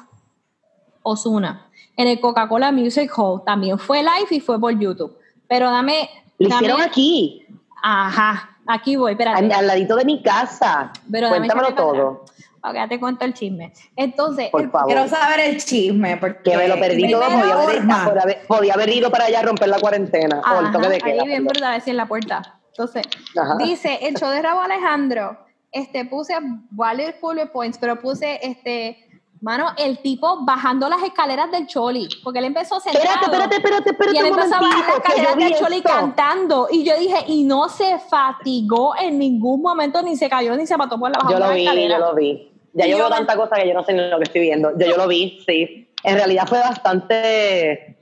[1.03, 3.43] Osuna, en el Coca-Cola Music Hall.
[3.45, 5.17] También fue live y fue por YouTube.
[5.49, 6.09] Pero dame.
[6.39, 7.47] Lo dame- hicieron aquí,
[7.83, 9.45] Ajá, aquí voy, espérate.
[9.45, 10.93] al, al ladito de mi casa.
[11.11, 12.25] Pero Cuéntamelo todo.
[12.63, 13.73] Ok, ya te cuento el chisme.
[13.95, 14.89] Entonces, Por el- favor.
[14.93, 16.17] Quiero saber el chisme.
[16.17, 17.23] Porque Que me lo perdí todo.
[17.25, 20.41] Podía haber, podía haber- podía haber ido para allá a romper la cuarentena.
[20.41, 21.23] o el toque de queda.
[21.23, 22.59] ahí bien brutal, así en la puerta.
[22.77, 23.05] Entonces,
[23.37, 23.57] Ajá.
[23.59, 25.39] dice, el show de Rabo Alejandro,
[25.73, 26.35] este, puse
[26.71, 28.99] varios bullet points, pero puse, este,
[29.41, 33.05] mano, el tipo bajando las escaleras del Choli, porque él empezó sentado.
[33.05, 35.89] Espérate, espérate, espérate, espérate y él empezó a bajar las escaleras del Choli esto.
[35.89, 36.69] cantando.
[36.71, 40.77] Y yo dije, y no se fatigó en ningún momento, ni se cayó, ni se
[40.77, 42.53] mató por la bajada Yo de lo vi, yo lo vi.
[42.75, 44.71] Ya Y yo veo tanta cosa que yo no sé ni lo que estoy viendo.
[44.79, 45.89] Yo, yo lo vi, sí.
[46.05, 47.99] En realidad fue bastante.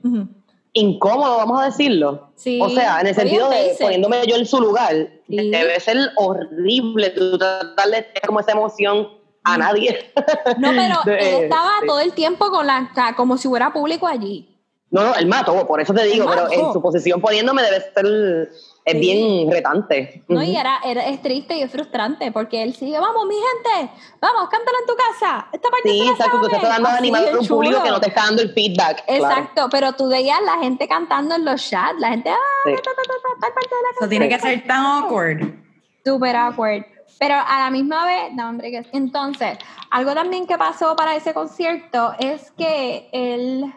[0.75, 2.29] Incómodo, vamos a decirlo.
[2.35, 3.81] Sí, o sea, en el sentido de basic.
[3.81, 4.93] poniéndome yo en su lugar,
[5.27, 5.49] Sí.
[5.49, 9.07] debe ser horrible tú tratar de tener como esa emoción
[9.43, 10.11] a nadie.
[10.59, 11.87] No, pero él estaba sí.
[11.87, 14.51] todo el tiempo con la, como si hubiera público allí.
[14.91, 18.49] No, no, él mató, por eso te digo, pero en su posición poniéndome debe ser,
[18.85, 18.99] es Sí.
[18.99, 20.23] bien retante.
[20.27, 23.91] No, y era, era- es triste y es frustrante porque él sigue, vamos, mi gente,
[24.21, 25.47] vamos, cántala en tu casa.
[25.51, 26.61] Esta parte Sí, exacto, tú estás saben".
[26.61, 29.03] tratando de Así animar de a un público que no te está dando el feedback.
[29.05, 29.23] claro.
[29.25, 32.71] Exacto, pero tú veías la gente cantando en los chats, la gente, ah, Sí.
[32.75, 35.41] ta, ta, ta, ta, tal parte de la Eso tiene que ser tan awkward.
[36.05, 36.85] Super awkward.
[37.17, 39.57] Pero a la misma vez, no, hombre, que entonces,
[39.89, 43.73] algo también que pasó para ese concierto es que él,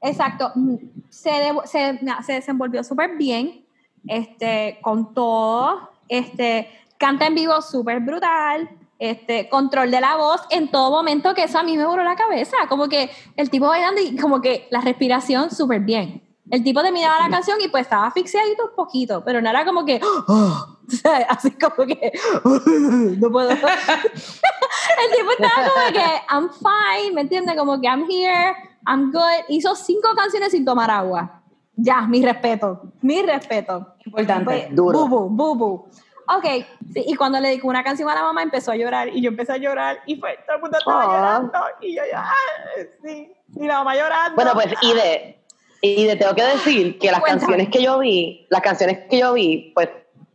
[0.00, 0.76] exacto, mm,
[1.10, 3.61] se, devo- se, se desenvolvió súper bien,
[4.06, 10.70] este, con todo, este, canta en vivo súper brutal, este, control de la voz en
[10.70, 14.00] todo momento, que eso a mí me voló la cabeza, como que el tipo bailando
[14.00, 16.22] y como que la respiración súper bien.
[16.50, 19.84] El tipo terminaba la canción y pues estaba asfixiadito un poquito, pero no era como
[19.84, 22.12] que, "Oh", sea, así como que
[23.18, 23.50] no puedo.
[23.50, 27.56] el tipo estaba como que I'm fine, ¿me entiendes?
[27.56, 28.54] Como que I'm here,
[28.86, 29.46] I'm good.
[29.48, 31.41] Hizo cinco canciones sin tomar agua.
[31.76, 33.94] Ya, mi respeto, mi respeto.
[34.04, 34.44] Importante.
[34.44, 35.06] Pues, Duro.
[35.06, 35.86] Bubu, bubu.
[36.36, 36.44] Ok,
[36.92, 39.30] sí, y cuando le dedicó una canción a la mamá empezó a llorar y yo
[39.30, 41.06] empecé a llorar y fue, todo el mundo estaba Ah.
[41.06, 42.24] llorando y yo ya,
[43.04, 44.34] sí, y la mamá llorando.
[44.36, 45.42] Bueno, pues, y de,
[45.80, 47.40] y de tengo que decir que las Cuéntame.
[47.40, 49.88] canciones que yo vi, las canciones que yo vi, pues,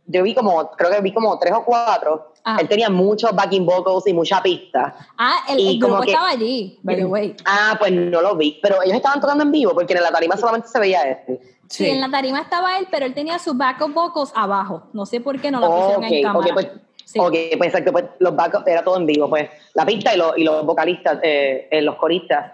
[0.06, 2.32] yo vi como, creo que vi como tres o cuatro.
[2.50, 2.56] Ah.
[2.60, 4.94] Él tenía muchos backing vocals y mucha pista.
[5.18, 7.36] Ah, el, y el como grupo que- estaba allí, by the way.
[7.44, 8.58] Ah, pues no lo vi.
[8.62, 11.40] Pero ellos estaban tocando en vivo porque en la tarima solamente se veía este.
[11.70, 11.86] Sí.
[11.86, 14.84] en la tarima estaba él, pero él tenía sus backup vocals abajo.
[14.94, 16.46] No sé por qué no la Oh, pusieron en ok, cámara.
[16.46, 16.68] ok, pues,
[17.04, 17.18] Sí.
[17.18, 20.38] ok, pues exacto, pues los backups era todo en vivo, pues la pista y, los-
[20.38, 22.52] y los vocalistas, eh, eh, los coristas.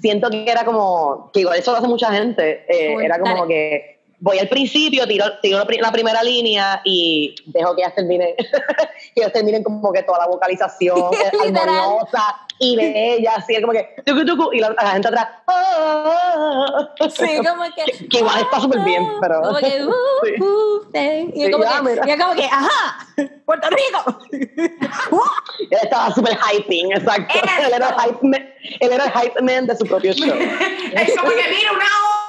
[0.00, 3.46] Siento que era como, que igual eso lo hace mucha gente, eh, era como dale.
[3.48, 7.94] que voy al principio, tiro, tiro la pri- la primera línea y dejo que ellas
[7.96, 8.34] terminen,
[9.14, 11.68] que ellos terminen como que toda la vocalización eh, Literal.
[11.68, 16.88] armoniosa y bella, así, como que tucu, tucu, y la, la gente atrás, "Ah".
[17.10, 18.06] Sí, como que.
[18.08, 19.84] Que- igual está súper bien, pero- Como que.
[19.84, 19.90] Uh,
[20.22, 20.42] Sí.
[20.42, 21.32] uh.
[21.34, 23.01] Y, Sí, como ah, que, y como que, ajá,
[23.46, 24.18] Puerto Rico.
[24.32, 27.34] Él estaba súper hyping, exacto.
[27.34, 27.66] Eso.
[27.66, 28.48] Él era, el hype man,
[28.80, 30.34] él era el hype man de su propio show.
[30.94, 31.86] Es como que mira una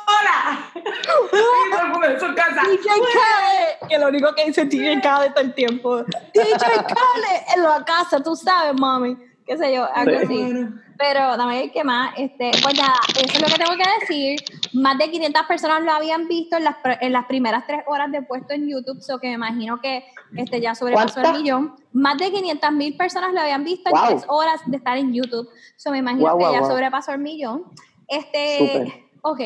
[0.08, 0.72] hora.
[0.76, 2.62] Y todo el mundo en su casa.
[2.70, 6.04] DJ Khaled, que lo único que dice DJ Khaled todo el tiempo.
[6.34, 9.18] DJ Khaled en la casa, tú sabes, mami.
[9.46, 10.26] Qué sé yo, algo Sí.
[10.26, 10.66] así.
[10.98, 14.40] Pero dame que más, este, pues nada, eso es lo que tengo que decir.
[14.74, 18.22] Más de 500 personas lo habían visto en las, en las primeras tres horas de
[18.22, 20.06] puesto en YouTube, so que me imagino que
[20.38, 21.76] este ya sobrepasó el millón.
[21.92, 24.00] Más de 500 mil personas lo habían visto Wow.
[24.02, 27.12] en tres horas de estar en YouTube, so me imagino Wow, que wow, ya sobrepasó
[27.12, 27.64] el millón.
[28.08, 28.94] Este, Súper.
[29.24, 29.40] ok,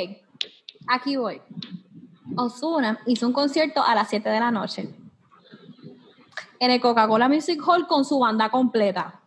[0.88, 1.41] aquí voy.
[2.36, 4.89] Ozuna hizo un concierto a las 7 de la noche
[6.60, 9.21] en el Coca-Cola Music Hall con su banda completa.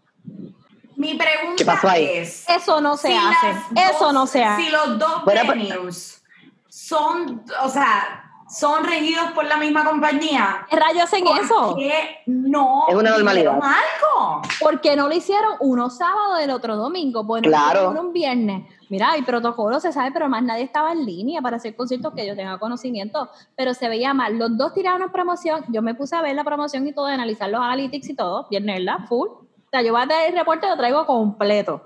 [1.01, 2.05] Mi pregunta ¿Qué pasó ahí?
[2.13, 2.47] es.
[2.47, 3.51] Eso no se si hace.
[3.75, 4.65] Eso dos- no se hace.
[4.65, 6.23] Si los dos Bueno, pues- venues
[6.69, 10.67] son, o sea, son regidos por la misma compañía.
[10.69, 11.75] ¿Qué rayos hacen ¿por eso?
[11.79, 12.85] qué no?
[12.89, 13.55] Es una normalidad.
[13.55, 14.43] algo?
[14.61, 17.25] ¿Por qué no lo hicieron uno sábado y el otro domingo?
[17.25, 17.91] Bueno, Claro.
[17.99, 18.67] un viernes.
[18.91, 22.27] Mira, hay protocolo, se sabe, pero más nadie estaba en línea para hacer conciertos que
[22.27, 23.31] yo tenga conocimiento.
[23.57, 24.37] Pero se veía mal.
[24.37, 25.65] Los dos tiraron una promoción.
[25.69, 28.47] Yo me puse a ver la promoción y todo, a analizar los analytics y todo.
[28.51, 29.29] Bien nerda, full.
[29.71, 31.81] O sea, yo voy a traer el reporte y lo traigo completo.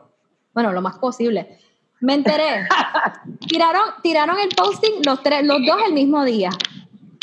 [0.54, 1.58] Bueno, lo más posible.
[2.00, 2.66] Me enteré.
[3.46, 6.48] tiraron, tiraron el posting los tres, los dos el mismo día.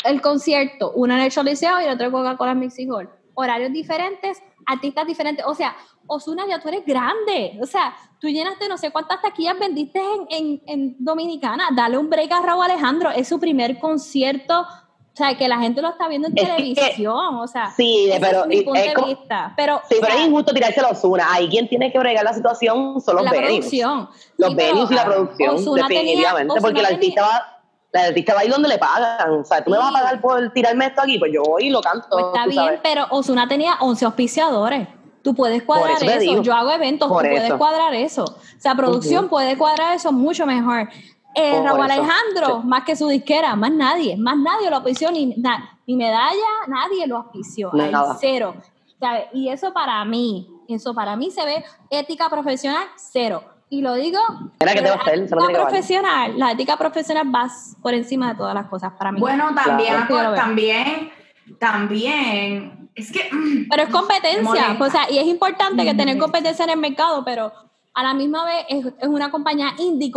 [0.04, 3.10] El concierto, uno en el Choliseo y el otro en Coca-Cola Music Hall.
[3.34, 5.44] Horarios diferentes, artistas diferentes.
[5.48, 5.74] O sea,
[6.06, 7.58] Osuna, ya tú eres grande.
[7.60, 11.70] O sea, tú llenaste no sé cuántas taquillas vendiste en, en, en Dominicana.
[11.74, 13.10] Dale un break a Raúl Alejandro.
[13.10, 14.64] Es su primer concierto.
[15.12, 17.34] O sea, que la gente lo está viendo en Es que- televisión.
[17.36, 19.52] O sea, Sí, pero es mi es de como- vista.
[19.56, 21.26] Pero, Sí, pero sea, es injusto tirárselo a Ozuna.
[21.30, 23.50] Ahí quien tiene que bregar la situación son los la venues.
[23.58, 24.08] producción.
[24.38, 26.60] Los Sí, venues y la producción, Ozuna tenía- definitivamente.
[26.62, 27.48] porque el artista va...
[27.94, 29.30] La artista va a ir donde le pagan.
[29.40, 29.94] O sea, tú me vas a Sí.
[29.96, 32.06] pagar por tirarme esto aquí, pues yo voy y lo canto.
[32.10, 32.80] Pues está bien, sabes.
[32.82, 34.88] pero Osuna tenía 11 auspiciadores.
[35.22, 36.40] Tú puedes cuadrar eso.
[36.42, 38.24] Yo hago eventos, Por tú puedes cuadrar eso.
[38.24, 40.88] O sea, producción puede cuadrar eso mucho mejor.
[41.34, 41.92] Eh, Raúl eso.
[42.02, 46.48] Alejandro, más que su disquera, más nadie, más nadie lo auspició, ni, na- ni medalla,
[46.68, 47.70] nadie lo auspició.
[47.72, 48.54] No, cero.
[49.00, 49.24] ¿Sabes?
[49.32, 53.42] Y eso para mí, eso para mí se ve ética profesional cero.
[53.68, 54.18] Y lo digo,
[54.60, 55.18] Mira, ¿qué te va a la hacer?
[55.18, 57.48] No ética que profesional, la ética profesional va
[57.80, 59.18] por encima de todas las cosas para mí.
[59.18, 60.34] Bueno, también, Claro.
[60.34, 61.10] También,
[61.58, 63.28] también, es que...
[63.32, 67.24] mm, Pero es competencia, o sea, y es importante que tener competencia en el mercado,
[67.24, 67.50] pero
[67.94, 70.10] a la misma vez es, es una compañía indie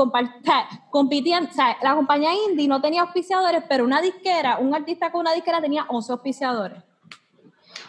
[0.90, 5.22] compitiendo, o sea, la compañía indie no tenía auspiciadores, pero una disquera, un artista con
[5.22, 6.84] una disquera tenía 11 auspiciadores.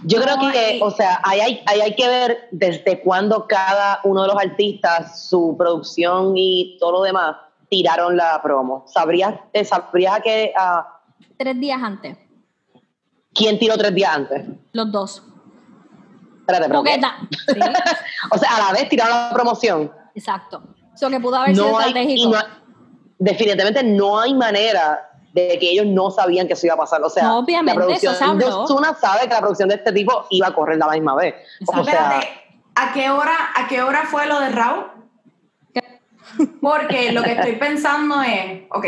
[0.04, 4.22] Yo creo que, o sea, ahí hay, ahí hay que ver desde cuándo cada uno
[4.22, 7.36] de los artistas, su producción y todo lo demás,
[7.70, 8.84] tiraron la promo.
[8.86, 10.86] ¿Sabrías, eh, sabrías a qué, a
[11.38, 12.16] Tres días antes,
[13.34, 14.46] quién tiró tres días antes?
[14.72, 15.22] los dos.
[16.48, 16.90] Espérate, pero ¿qué?
[16.90, 17.16] Coqueta.
[17.30, 17.60] Sí,
[18.30, 19.92] O sea, a la vez tiraron la promoción.
[20.14, 20.62] exacto.
[20.94, 22.30] Eso que pudo haber sido No hay, y estratégico.
[22.30, 22.44] no hay-
[23.18, 27.02] definitivamente no hay manera de que ellos no sabían que eso iba a pasar.
[27.02, 28.44] O sea, No, obviamente, la producción eso de.
[28.46, 31.34] Ozuna sabe que la producción de este tipo iba a correr la misma vez.
[31.66, 32.28] O sea, Espérate,
[32.74, 34.86] ¿a qué hora, a qué hora fue lo de Raúl?
[36.60, 38.86] Porque lo que estoy pensando es, ok,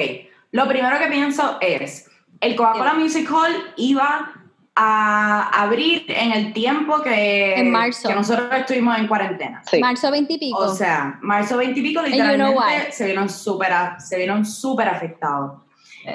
[0.53, 4.33] lo primero que pienso es, el Coca-Cola Music Hall iba
[4.81, 8.09] a abrir en el tiempo que, En marzo.
[8.09, 9.61] que nosotros estuvimos en cuarentena.
[9.69, 9.81] sí.
[9.81, 10.57] Marzo 20 y pico.
[10.59, 14.89] O sea, marzo 20 y pico, you know literalmente se vieron súper se vieron súper
[14.89, 15.63] afectados.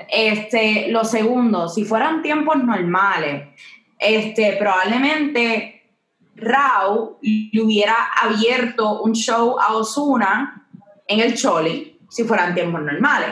[0.09, 3.49] Este, lo segundo, si fueran tiempos normales,
[3.99, 5.91] este, probablemente
[6.37, 10.67] Rao le hubiera abierto un show a Osuna
[11.05, 13.29] en el Choli si fueran tiempos normales.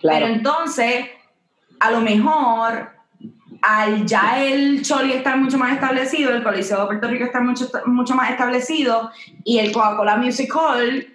[0.00, 0.18] Claro.
[0.18, 1.06] Pero entonces,
[1.78, 2.91] a lo mejor,
[3.62, 7.70] al ya el Choli estar mucho más establecido, el Coliseo de Puerto Rico estar mucho,
[7.86, 9.10] mucho más establecido
[9.44, 11.06] y el Coca-Cola Music Hall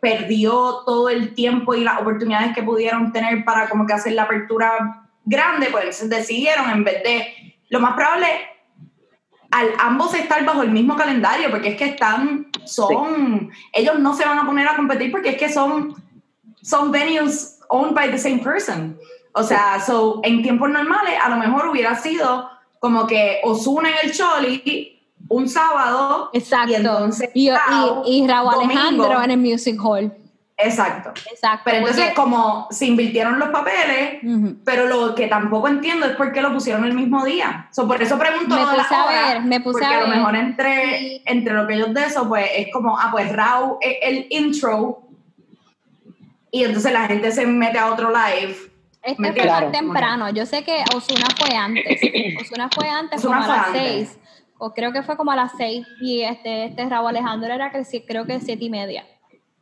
[0.00, 4.24] perdió todo el tiempo y las oportunidades que pudieron tener para como que hacer la
[4.24, 8.26] apertura grande, pues decidieron en vez de, lo más probable,
[9.50, 14.26] al ambos estar bajo el mismo calendario, porque es que están, son, ellos no se
[14.26, 15.94] van a poner a competir porque es que son,
[16.60, 18.98] son venues owned by the same person.
[19.38, 23.96] O sea, so, en tiempos normales a lo mejor hubiera sido como que Osuna en
[24.08, 26.70] el Choli un sábado Exacto.
[26.70, 28.72] y entonces y, y, Rao, y Raúl domingo.
[28.72, 30.12] Alejandro en el Music Hall.
[30.58, 31.10] Exacto.
[31.30, 31.62] Exacto.
[31.66, 34.20] Pero entonces como se invirtieron los papeles,
[34.64, 37.68] pero lo que tampoco entiendo es por qué lo pusieron el mismo día.
[37.72, 40.00] So, por eso pregunto Me puse la a hora, ver, me puse porque a a
[40.00, 40.16] lo ver.
[40.16, 41.22] mejor entre, Sí.
[41.26, 45.02] entre lo que ellos de eso, pues es como, ah, pues Raw es el intro
[46.50, 48.56] y entonces la gente se mete a otro live.
[49.06, 49.66] Este fue Claro.
[49.68, 50.30] más temprano.
[50.30, 52.00] Yo sé que Osuna fue antes.
[52.42, 53.82] Osuna fue antes, Ozuna como a fue las antes.
[54.08, 54.18] seis.
[54.58, 55.86] O creo que fue como a las seis.
[56.00, 59.06] Y este, este Raúl Alejandro era que creo que siete y media.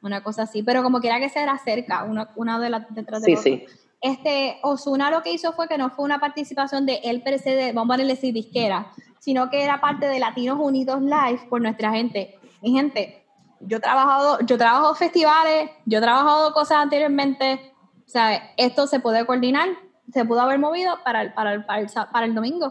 [0.03, 0.63] Una cosa así.
[0.63, 3.43] Pero como quiera que se era cerca, una, una de las detrás de Sí, otra.
[3.43, 3.65] sí.
[4.01, 7.51] Este, Osuna lo que hizo fue que no fue una participación de él per se,
[7.57, 11.91] de, vamos a así, disquera, sino que era parte de Latinos Unidos Live por nuestra
[11.91, 12.39] gente.
[12.61, 13.25] Mi gente,
[13.61, 17.73] yo he trabajado, yo he trabajado festivales, yo he trabajado cosas anteriormente,
[18.07, 19.69] o sea, esto se puede coordinar,
[20.13, 22.67] se pudo haber movido para el, para el, para el, para el domingo.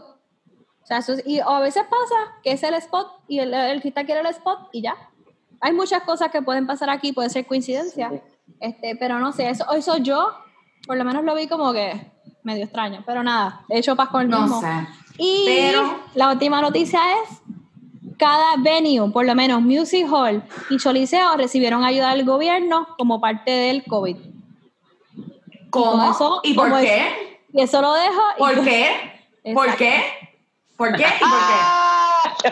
[0.82, 3.76] O sea, eso es- y a veces pasa que es el spot y el, el
[3.76, 4.94] artista quiere el spot y ya.
[5.60, 8.20] Hay muchas cosas que pueden pasar aquí, puede ser coincidencia, Sí.
[8.60, 10.30] este, pero no sé, eso, eso yo
[10.86, 14.20] por lo menos lo vi como que medio extraño, pero nada, he hecho paz con
[14.22, 14.60] el No mismo.
[14.60, 14.68] sé.
[15.16, 17.40] Y Pero- la última noticia es,
[18.18, 23.50] cada venue, por lo menos Music Hall y Choliseo, recibieron ayuda del gobierno como parte
[23.50, 24.16] del COVID.
[25.82, 26.10] ¿Cómo?
[26.10, 27.38] eso- ¿Y por qué?
[27.52, 28.22] Y eso lo dejo.
[28.36, 28.86] y- ¿Por qué?
[29.54, 29.78] ¿Por Exacto.
[29.78, 30.02] qué?
[30.76, 31.02] ¿Por qué?
[31.04, 32.50] ¿Y por qué?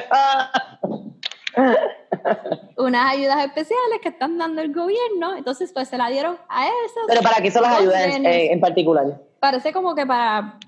[2.77, 7.03] Unas ayudas especiales que están dando el gobierno, entonces pues se la dieron a esos.
[7.07, 9.21] Pero para qué son las ayudas en, en particular.
[9.41, 10.59] Parece como que para...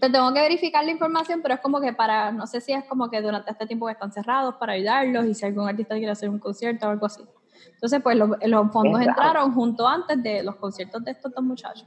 [0.00, 2.84] Te tengo que verificar la información, pero es como que para, no sé si es
[2.84, 6.10] como que durante este tiempo que están cerrados para ayudarlos y si algún artista quiere
[6.10, 7.22] hacer un concierto o algo así.
[7.74, 9.10] Entonces, pues los, los fondos raro.
[9.10, 11.86] entraron junto antes de los conciertos de estos dos muchachos.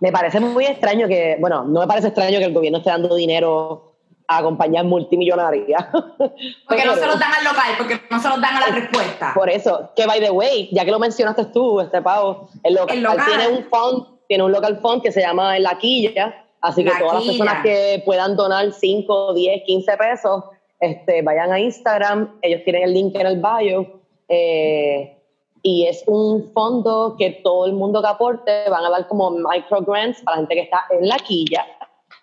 [0.00, 3.14] Me parece muy extraño que, bueno, no me parece extraño que el gobierno esté dando
[3.14, 3.90] dinero
[4.26, 5.84] a compañías multimillonarias.
[5.92, 9.32] Porque no se los dan al local, porque no se los dan a la respuesta.
[9.34, 12.96] Por eso, que by the way, ya que lo mencionaste tú, este pavo, el local,
[12.96, 13.26] El local.
[13.26, 16.98] tiene un fund, tiene un local fund que se llama La Quilla, así que La
[17.00, 17.44] todas las Quilla.
[17.44, 20.44] personas que puedan donar 5, 10, 15 pesos,
[20.78, 23.99] este, vayan a Instagram, ellos tienen el link en el bio,
[24.30, 25.16] eh,
[25.62, 29.82] y es un fondo que todo el mundo que aporte van a dar como micro
[29.82, 31.66] grants para la gente que está en La Quilla.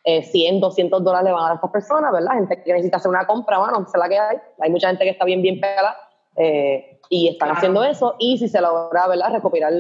[0.04, 2.34] Eh, 100, 200 dólares le van a dar a estas personas, ¿verdad?
[2.36, 4.38] Gente que necesita hacer una compra, bueno, sé la que hay.
[4.60, 5.98] Hay mucha gente que está bien, bien pegada
[6.38, 7.58] eh, y están Claro.
[7.58, 8.16] haciendo eso.
[8.18, 9.34] Y si se logra, ¿verdad?
[9.34, 9.74] Recopilar,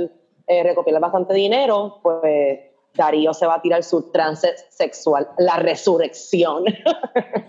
[0.48, 2.60] eh, recopilar bastante dinero, pues
[2.98, 6.64] Darío se va a tirar su trance sexual, la resurrección.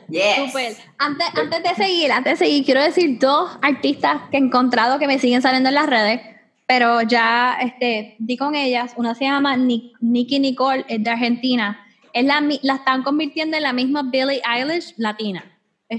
[0.09, 0.55] Yes.
[0.99, 5.07] Antes, antes de seguir, antes de seguir, quiero decir dos artistas que he encontrado que
[5.07, 6.21] me siguen saliendo en las redes,
[6.67, 8.95] pero ya este, di con ellas.
[8.97, 11.79] Una se llama Ni- Nicki Nicole, es de Argentina.
[12.15, 15.45] Es la, mi- la están convirtiendo en la misma Billie Eilish latina.
[15.91, 15.97] De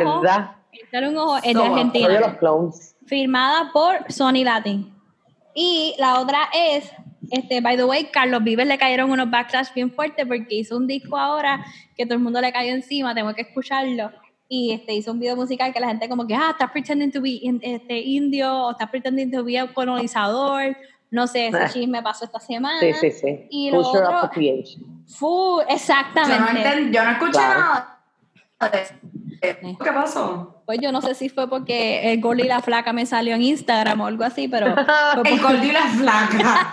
[0.00, 0.50] un ojo, verdad.
[0.72, 2.20] échale un ojo, es de Argentina.
[2.20, 2.96] Los clones.
[3.06, 4.90] firmada por Sony Latin.
[5.54, 6.90] Y la otra es,
[7.30, 10.86] este, by the way, Carlos Vives le cayeron unos backlash bien fuertes porque hizo un
[10.86, 11.64] disco ahora
[11.96, 14.10] que todo el mundo le cayó encima, tengo que escucharlo.
[14.48, 17.20] Y este, hizo un video musical que la gente como que, ah, estás pretending to
[17.20, 20.76] be in- este, indio o estás pretending to be un colonizador.
[21.12, 21.68] No sé, ese Ah.
[21.68, 22.78] chisme pasó esta semana.
[22.80, 23.46] Sí, sí, sí.
[23.50, 25.04] Y lo otro- appropriation.
[25.06, 26.90] Fu, Yo no, exactamente.
[26.92, 28.00] yo no escuché nada.
[29.40, 30.59] ¿Qué pasó?
[30.70, 33.42] Pues yo no sé si fue porque el gol y la flaca me salió en
[33.42, 34.84] Instagram o algo así, pero fue
[35.32, 36.72] El gordo y la flaca.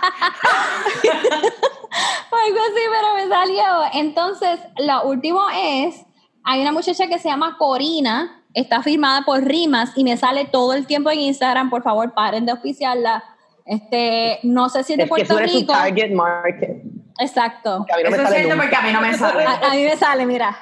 [2.30, 3.64] Fue algo así, pero me salió.
[3.94, 6.06] Entonces, lo último es,
[6.44, 10.74] hay una muchacha que se llama Corina, está firmada por Rimas y me sale todo
[10.74, 13.24] el tiempo en Instagram, por favor, paren de auspiciarla.
[13.64, 15.72] Este, no sé si es de Es que Puerto tú eres su Rico.
[15.72, 16.82] target market.
[17.18, 17.84] Exacto.
[17.84, 19.44] Que a mí no me Eso es sale cierto porque a mí no me sale.
[19.44, 20.56] A, a mí me sale, mira.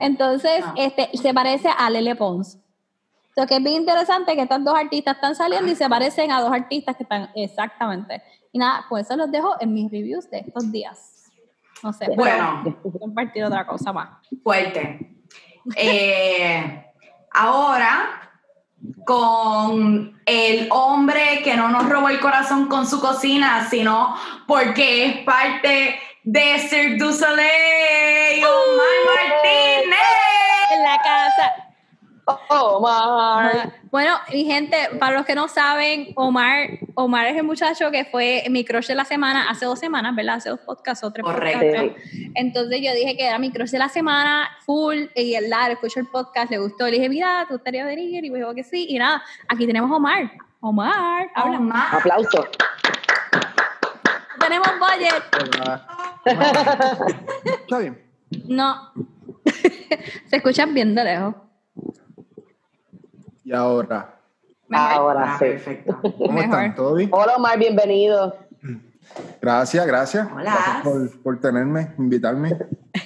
[0.00, 0.74] Entonces, Ah.
[0.76, 2.58] este, se parece a Lele Pons.
[3.36, 6.40] Lo que es bien interesante que estas dos artistas están saliendo y se parecen a
[6.40, 8.22] dos artistas que están exactamente.
[8.52, 11.24] Y nada, pues eso los dejo en mis reviews de estos días.
[11.82, 12.64] No sé, Bueno.
[12.98, 14.08] compartir otra cosa más.
[14.42, 15.14] Fuerte.
[15.76, 16.84] Eh,
[17.34, 18.30] ahora,
[19.04, 24.14] con el hombre que no nos robó el corazón con su cocina, sino
[24.46, 29.98] porque es parte de Cirque du Soleil, Omar Martínez.
[30.72, 31.52] En la casa.
[32.48, 33.72] Omar.
[33.92, 38.42] Bueno, mi gente, para los que no saben, Omar, Omar es el muchacho que fue
[38.50, 40.34] mi crush de la semana hace dos semanas, ¿verdad?
[40.34, 41.60] Hace dos podcasts o tres Correcto.
[41.60, 42.10] podcasts.
[42.34, 46.00] Entonces yo dije que era mi crush de la semana, full, y él la escuchó
[46.00, 48.24] el podcast, le gustó, le dije, mira, ¿te gustaría venir?
[48.24, 50.32] Y me dijo que sí, y nada, aquí tenemos a Omar.
[50.58, 51.58] Omar, habla.
[51.58, 51.86] Omar.
[51.92, 52.48] Aplauso.
[54.40, 55.22] Tenemos budget.
[56.26, 58.02] Está bien.
[58.48, 58.92] No.
[60.28, 61.34] Se escuchan bien de lejos.
[63.44, 64.12] Y ahora,
[64.68, 64.86] Mejor.
[64.92, 65.44] Ahora Ah, sí.
[65.44, 66.00] perfecto.
[66.02, 66.42] ¿cómo Mejor.
[66.44, 66.74] están?
[66.74, 67.08] ¿Todo bien?
[67.12, 68.34] Hola Omar, bienvenido.
[69.40, 70.28] Gracias, gracias.
[70.32, 70.42] Hola.
[70.42, 72.56] Gracias por, por tenerme, invitarme.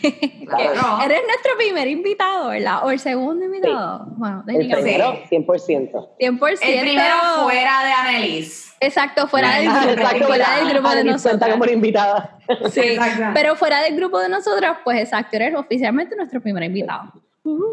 [0.51, 1.01] Claro.
[1.05, 2.85] Eres nuestro primer invitado, ¿verdad?
[2.85, 4.07] O el segundo invitado.
[4.17, 6.09] Bueno, El primero, 100%.
[6.19, 6.59] 100%.
[6.63, 8.75] El primero fuera de Annelies.
[8.81, 11.51] Exacto, fuera del grupo, Exacto, fuera del grupo de nosotros.
[11.51, 12.39] como invitada.
[12.73, 13.25] Sí, Exacto.
[13.35, 17.13] pero fuera del grupo de nosotros, pues exacto, eres oficialmente nuestro primer invitado.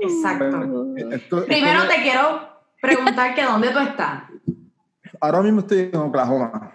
[0.01, 0.95] Exacto.
[0.97, 2.47] Esto- esto Primero te quiero
[2.81, 4.23] preguntar que dónde tú estás
[5.19, 6.73] Ahora mismo estoy en Oklahoma.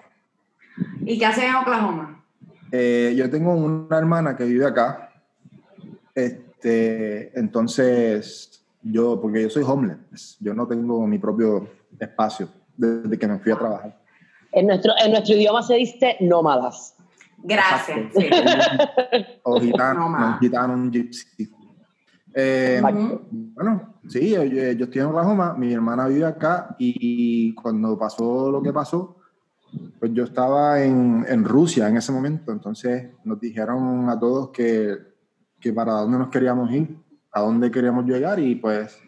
[1.05, 2.25] Y qué haces en Oklahoma.
[2.71, 5.11] Eh, yo tengo una hermana que vive acá.
[6.15, 11.69] Este, entonces, yo, porque yo soy homeless, yo no tengo mi propio
[11.99, 13.99] espacio desde que me fui a trabajar.
[14.53, 16.95] En nuestro, en nuestro idioma se dice nómadas.
[17.39, 17.99] Gracias.
[18.15, 18.27] Sí.
[19.45, 21.51] O gitano, No, gitano, un gypsy.
[22.35, 22.81] Eh.
[22.83, 28.51] Bueno, sí, yo, yo- yo estoy en Oklahoma, mi hermana vive acá y cuando pasó
[28.51, 29.17] lo que pasó,
[29.99, 34.97] pues yo estaba en, en Rusia en ese momento, entonces nos dijeron a todos que,
[35.61, 36.97] que para dónde nos queríamos ir,
[37.33, 38.99] a dónde queríamos llegar y pues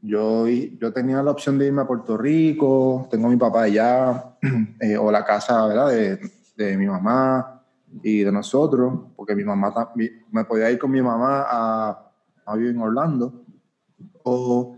[0.00, 4.34] yo, yo tenía la opción de irme a Puerto Rico, tengo a mi papá allá,
[4.80, 5.88] eh, o la casa ¿verdad?
[5.90, 6.18] De,
[6.56, 7.62] de mi mamá
[8.02, 12.12] y de nosotros, porque mi mamá ta- mi- me podía ir con mi mamá a,
[12.46, 13.44] a vivir en Orlando,
[14.24, 14.76] o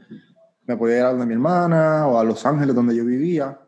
[0.66, 3.58] me podía ir a donde mi hermana, o a Los Ángeles donde yo vivía,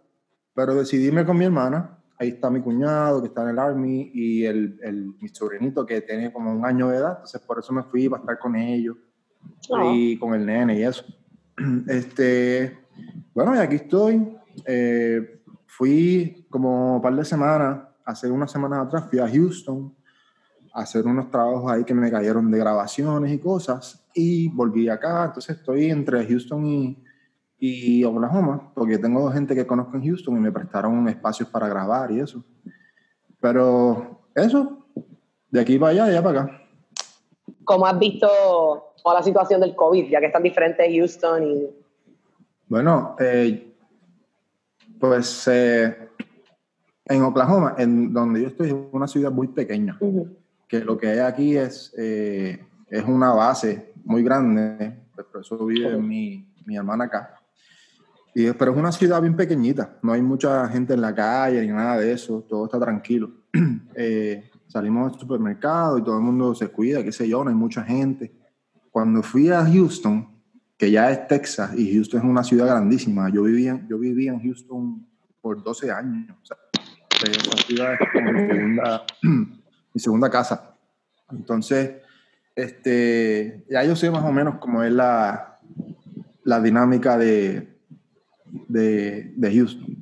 [0.57, 4.11] pero decidí irme con mi hermana, ahí está mi cuñado que está en el Army,
[4.13, 7.73] y el, el- mi sobrinito que tiene como un año de edad, entonces por eso
[7.73, 8.97] me fui para estar con ellos,
[9.71, 9.93] Oh.
[9.95, 11.05] y con el nene y eso.
[11.87, 12.77] Este,
[13.33, 14.27] bueno, y aquí estoy.
[14.65, 19.95] Eh, fui como un par de semanas, hace unas semanas atrás, fui a Houston
[20.75, 25.27] a hacer unos trabajos ahí que me cayeron de grabaciones y cosas, y volví acá.
[25.27, 27.05] Entonces estoy entre Houston y,
[27.59, 32.11] y Oklahoma, porque tengo gente que conozco en Houston y me prestaron espacios para grabar
[32.11, 32.45] y eso.
[33.41, 34.87] Pero eso,
[35.51, 36.63] de aquí para allá, de allá para acá.
[37.65, 38.29] ¿Cómo has visto
[39.03, 41.71] toda la situación del COVID, ya que están diferentes Houston y...
[42.69, 43.73] Bueno, eh,
[44.99, 45.97] pues eh,
[47.07, 49.99] en Oklahoma, en donde yo estoy, es una ciudad muy pequeña,
[50.69, 55.65] que lo que hay aquí es, eh, es una base muy grande, pues por eso
[55.65, 57.36] vive mi, mi hermana acá.
[58.59, 61.97] Pero es una ciudad bien pequeñita, no hay mucha gente en la calle ni nada
[61.97, 63.31] de eso, todo está tranquilo.
[63.99, 67.57] Eh, salimos al supermercado y todo el mundo se cuida, qué sé yo, no hay
[67.57, 68.31] mucha gente.
[68.91, 70.29] Cuando fui a Houston,
[70.77, 74.43] que ya es Texas, y Houston es una ciudad grandísima, yo vivía, yo vivía en
[74.43, 75.07] Houston
[75.41, 76.37] por 12 años.
[76.43, 76.59] O sea,
[77.25, 79.07] esa ciudad es como mi segunda,
[79.95, 80.77] mi segunda casa.
[81.31, 82.03] Entonces,
[82.55, 85.59] este, ya yo sé más o menos cómo es la,
[86.45, 87.76] la dinámica de,
[88.69, 89.97] de, de Houston.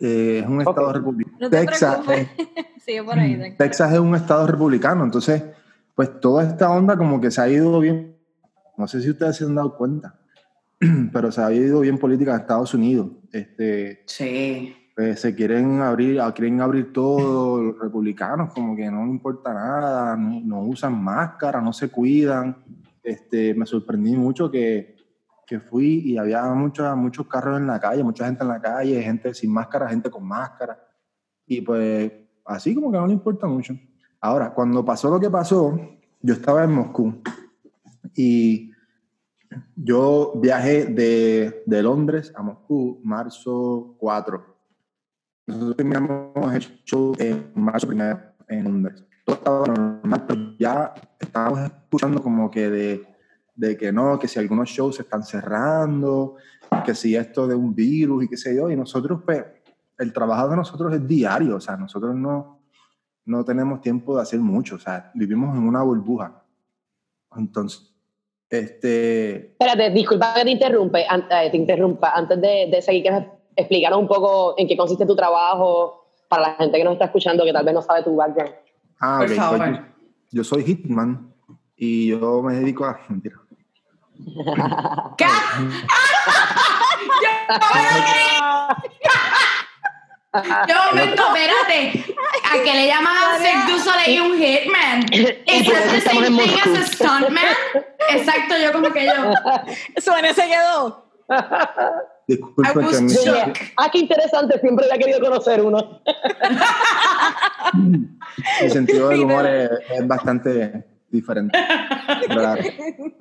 [0.00, 1.36] Eh, es un estado republicano.
[1.40, 2.28] No te Texas, preocupes.
[2.56, 3.34] es- Sigue por ahí.
[3.34, 3.56] tranquilo.
[3.58, 5.42] Texas es un estado republicano, entonces,
[5.94, 8.14] pues toda esta onda como que se ha ido bien,
[8.76, 10.16] no sé si ustedes se han dado cuenta,
[11.12, 13.08] pero se ha ido bien política en Estados Unidos.
[13.32, 14.74] Este, Sí.
[14.94, 20.16] pues, se quieren abrir, ah, quieren abrir todo, los republicanos como que no importa nada,
[20.16, 22.56] no, no usan máscara, no se cuidan.
[23.02, 24.93] Este, me sorprendí mucho que,
[25.46, 29.02] que fui y había muchos muchos carros en la calle, mucha gente en la calle,
[29.02, 30.78] gente sin máscara, gente con máscara.
[31.46, 32.12] Y pues
[32.44, 33.74] así como que no le importa mucho.
[34.20, 35.78] Ahora, cuando pasó lo que pasó,
[36.22, 37.22] yo estaba en Moscú
[38.14, 38.72] y
[39.76, 44.56] yo viajé de, de Londres a Moscú marzo 4.
[45.46, 48.18] Nosotros terminamos el show en marzo primero
[48.48, 49.04] en Londres.
[49.24, 53.13] Todo estaba normal, pero ya estábamos escuchando como que de,
[53.54, 56.36] de que no, que si algunos shows se están cerrando,
[56.84, 59.44] que si esto de un virus y qué sé yo, y nosotros, pues,
[59.98, 62.60] el trabajo de nosotros es diario, o sea, nosotros no,
[63.26, 66.42] no tenemos tiempo de hacer mucho, o sea, vivimos en una burbuja.
[67.36, 67.92] Entonces,
[68.50, 72.10] este, Espérate, disculpa que te, interrumpe, an- eh, te interrumpa.
[72.14, 73.26] Antes de, de seguir, ¿quieres
[73.56, 77.44] explicarnos un poco en qué consiste tu trabajo para la gente que nos está escuchando
[77.44, 78.52] que tal vez no sabe tu background?
[79.00, 79.84] ah, Por ok, pues yo,
[80.30, 81.32] yo soy hitman
[81.76, 82.98] y yo me dedico a...
[83.08, 83.36] Mentira.
[85.18, 85.26] ¿Qué?
[90.68, 92.04] Yo, momento, espérate.
[92.44, 95.04] ¿A qué le llaman a Cirque du Soleil un hitman?
[95.46, 97.44] ¿Es the same thing as a stuntman?
[98.10, 99.12] Exacto, yo como que yo.
[100.00, 101.04] Suena se quedó.
[102.56, 106.00] Was que ah, qué interesante, siempre había querido conocer uno.
[107.74, 111.58] mi sentido del humor es, es bastante diferente.
[112.26, 112.62] Claro.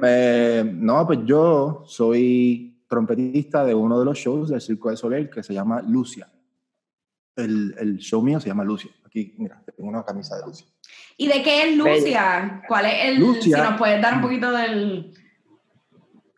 [0.04, 5.30] Eh, no, pues yo soy trompetista de uno de los shows del Circo de Soleil
[5.30, 6.32] que se llama Lucia.
[7.36, 8.92] El, el show mío se llama Lucia.
[9.06, 10.68] Aquí, mira, tengo una camisa de Lucia.
[11.18, 12.62] ¿Y de qué es Lucia?
[12.68, 13.20] ¿Cuál es el.
[13.20, 13.58] Lucia.
[13.58, 15.14] Si nos puedes dar un poquito del,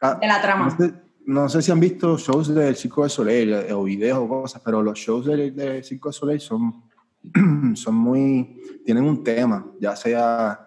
[0.01, 0.65] Ah, de la trama.
[0.65, 0.93] No sé,
[1.25, 4.61] no sé si han visto shows del Circo de Soleil eh, o videos o cosas,
[4.63, 6.83] pero los shows del, del Circo de Soleil son,
[7.75, 8.81] son muy.
[8.85, 10.64] tienen un tema, ya sea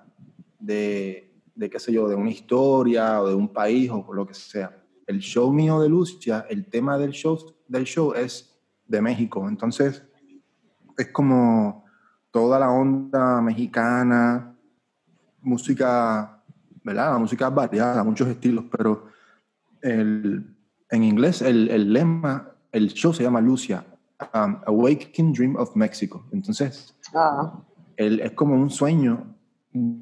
[0.59, 4.35] de, de, qué sé yo, de una historia o de un país o lo que
[4.35, 4.75] sea.
[5.07, 9.49] El show mío de Lucia, el tema del show, del show es de México.
[9.49, 10.03] Entonces,
[10.97, 11.85] es como
[12.31, 14.55] toda la onda mexicana,
[15.43, 16.43] música,
[16.83, 17.13] ¿verdad?
[17.13, 19.07] La música es variada, muchos estilos, pero
[19.81, 20.55] el,
[20.91, 23.85] en inglés el, el lema, el show se llama Lucia,
[24.35, 26.27] um, Awakening Dream of Mexico.
[26.33, 27.59] Entonces, Ah,
[27.97, 29.35] el- es como un sueño.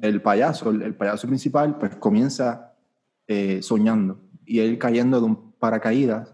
[0.01, 2.73] El payaso, el, el payaso principal, pues comienza
[3.27, 6.33] eh, soñando y él cayendo de un paracaídas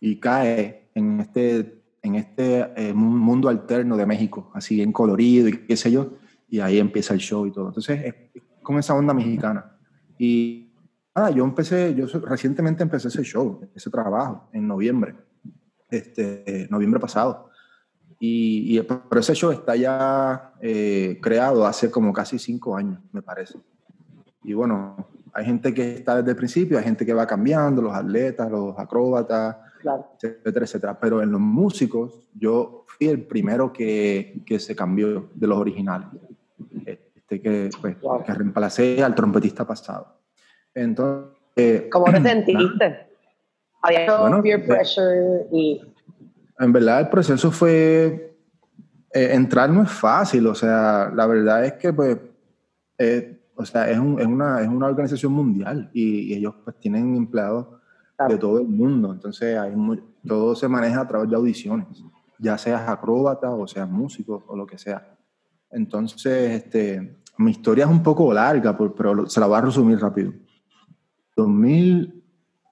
[0.00, 5.48] y cae en este, en este eh, mu- mundo alterno de México, así en colorido
[5.48, 6.14] y qué sé yo,
[6.48, 7.68] y ahí empieza el show y todo.
[7.68, 8.14] Entonces, es,
[8.62, 9.76] con esa onda mexicana.
[10.18, 10.72] Y
[11.14, 15.14] ah, yo empecé, yo recientemente empecé ese show, ese trabajo, en noviembre,
[15.90, 17.50] este, noviembre pasado.
[18.26, 23.20] Y, y- pero ese show está ya eh, creado hace como casi cinco años, me
[23.20, 23.58] parece.
[24.42, 27.94] Y bueno, hay gente que está desde el principio, hay gente que va cambiando, los
[27.94, 30.06] atletas, los acróbatas, claro.
[30.22, 30.98] etcétera, etcétera.
[30.98, 36.08] Pero en los músicos, yo fui el primero que, que se cambió de los originales.
[36.86, 38.22] Este que, pues, Wow.
[38.24, 40.18] que reemplacé al trompetista pasado.
[40.74, 43.06] Entonces, eh, ¿Cómo te sentiste?
[43.82, 45.80] Había Bueno, peer eh, pressure y...
[46.58, 48.36] En verdad el proceso fue,
[49.12, 52.18] eh, entrar no es fácil, o sea, la verdad es que pues,
[52.98, 56.76] eh, o sea, es, un- es una, es una organización mundial y, y ellos pues
[56.78, 57.66] tienen empleados
[58.16, 58.32] Claro.
[58.34, 61.86] de todo el mundo, entonces hay mu- todo se maneja a través de audiciones,
[62.38, 65.16] ya seas acróbata o seas músico o lo que sea.
[65.72, 70.32] Entonces, este, mi historia es un poco larga, pero se la voy a resumir rápido.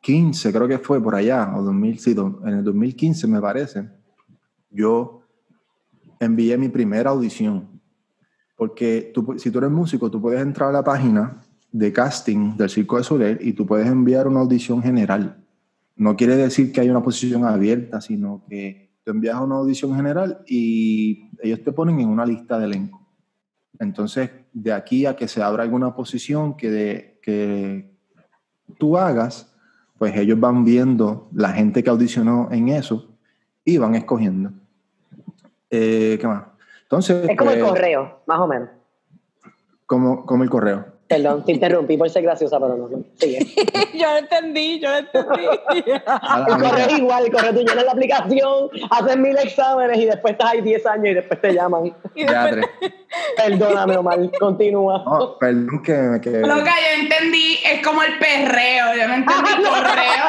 [0.02, 2.10] 2015 creo que fue por allá, o 2000, sí,
[2.44, 3.88] en el 2015 me parece,
[4.70, 5.22] yo
[6.18, 7.80] envié mi primera audición.
[8.56, 12.68] Porque tú si tú eres músico, tú puedes entrar a la página de casting del
[12.68, 15.44] Circo de Soler y tú puedes enviar una audición general.
[15.96, 20.42] No quiere decir que hay una posición abierta, sino que tú envías una audición general
[20.46, 23.00] y ellos te ponen en una lista de elenco.
[23.78, 27.96] Entonces, de aquí a que se abra alguna posición que, de- que
[28.78, 29.51] tú hagas,
[30.02, 33.06] pues ellos van viendo la gente que audicionó en eso
[33.64, 34.50] y van escogiendo.
[35.70, 36.42] Eh, ¿Qué más?
[36.82, 38.68] Entonces, Es como el pues, correo, más o menos.
[39.86, 40.86] como, como el correo.
[41.12, 42.88] Perdón, te interrumpí por ser graciosa, pero no.
[43.16, 43.38] Sigue.
[43.94, 45.46] yo lo entendí, yo lo entendí.
[46.06, 46.86] A la El correo mía.
[46.86, 50.62] es igual, el correo tú llenas la aplicación, haces mil exámenes y después estás ahí
[50.62, 51.94] 10 años y después te llaman.
[52.14, 52.94] Y Ya, después-.
[53.36, 55.04] Perdóname, Omar, continúa.
[55.04, 56.46] No, perdón que me quedé.
[56.46, 60.24] Loca, yo entendí, es como el perreo, yo no entendí correo.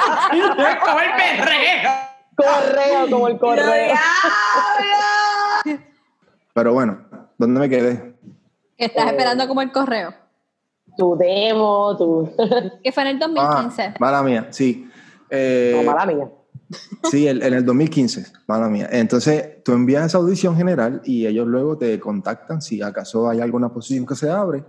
[0.70, 1.92] es como el perreo.
[2.36, 3.86] Correo, como el correo.
[5.64, 5.82] ¡Diablo!
[6.54, 7.06] Pero bueno,
[7.38, 8.14] ¿dónde me quedé?
[8.78, 10.23] que estás esperando como el correo.
[10.98, 12.30] Tu demo, tu.
[12.84, 13.82] Que fue en el 2015.
[13.84, 14.88] Ah, mala mía, sí.
[15.30, 16.30] Eh, No, mala mía.
[17.12, 18.88] Sí, el- en el 2015, mala mía.
[18.92, 23.72] Entonces, tú envías esa audición general y ellos luego te contactan si acaso hay alguna
[23.72, 24.64] posición que se abre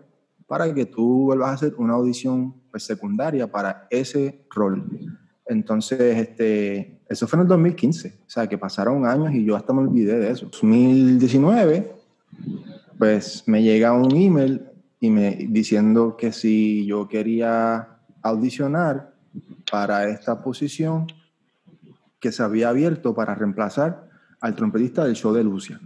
[0.46, 4.84] para que tú vuelvas a hacer una audición pues, secundaria para ese rol.
[5.46, 9.72] Entonces, este, eso fue en el 2015, o sea, que pasaron años y yo hasta
[9.72, 10.46] me olvidé de eso.
[10.46, 11.94] 2019,
[12.98, 14.62] pues me llega un email
[15.01, 19.14] y me diciendo que si yo quería audicionar
[19.70, 21.07] para esta posición
[22.20, 24.09] que se había abierto para reemplazar
[24.40, 25.80] al trompetista del show de Lucia.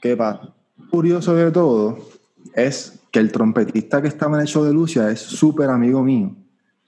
[0.00, 0.54] ¿Qué pasa?
[0.92, 1.98] curioso de todo
[2.54, 6.36] es que el trompetista que estaba en el show de Lucia es súper amigo mío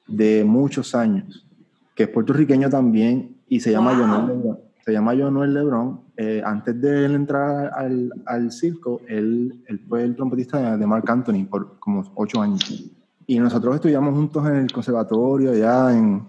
[0.07, 1.47] de muchos años,
[1.95, 4.29] que es puertorriqueño también y se llama Wow.
[4.29, 4.59] Lebrón.
[4.85, 6.01] Se llama Jonuel Lebrón.
[6.17, 11.11] Eh, antes de él entrar al, al circo, él, él fue el trompetista de Mark
[11.11, 12.93] Anthony por como ocho años.
[13.27, 16.23] Y nosotros estudiamos juntos en el conservatorio allá en,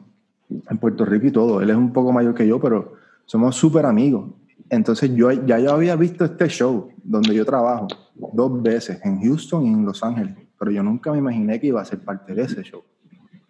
[0.69, 1.59] en Puerto Rico y todo.
[1.59, 2.93] Él es un poco mayor que yo, pero
[3.25, 4.29] somos súper amigos.
[4.69, 9.65] Entonces yo ya yo había visto este show donde yo trabajo dos veces, en Houston
[9.65, 12.43] y en Los Ángeles, pero yo nunca me imaginé que iba a ser parte de
[12.43, 12.83] ese show.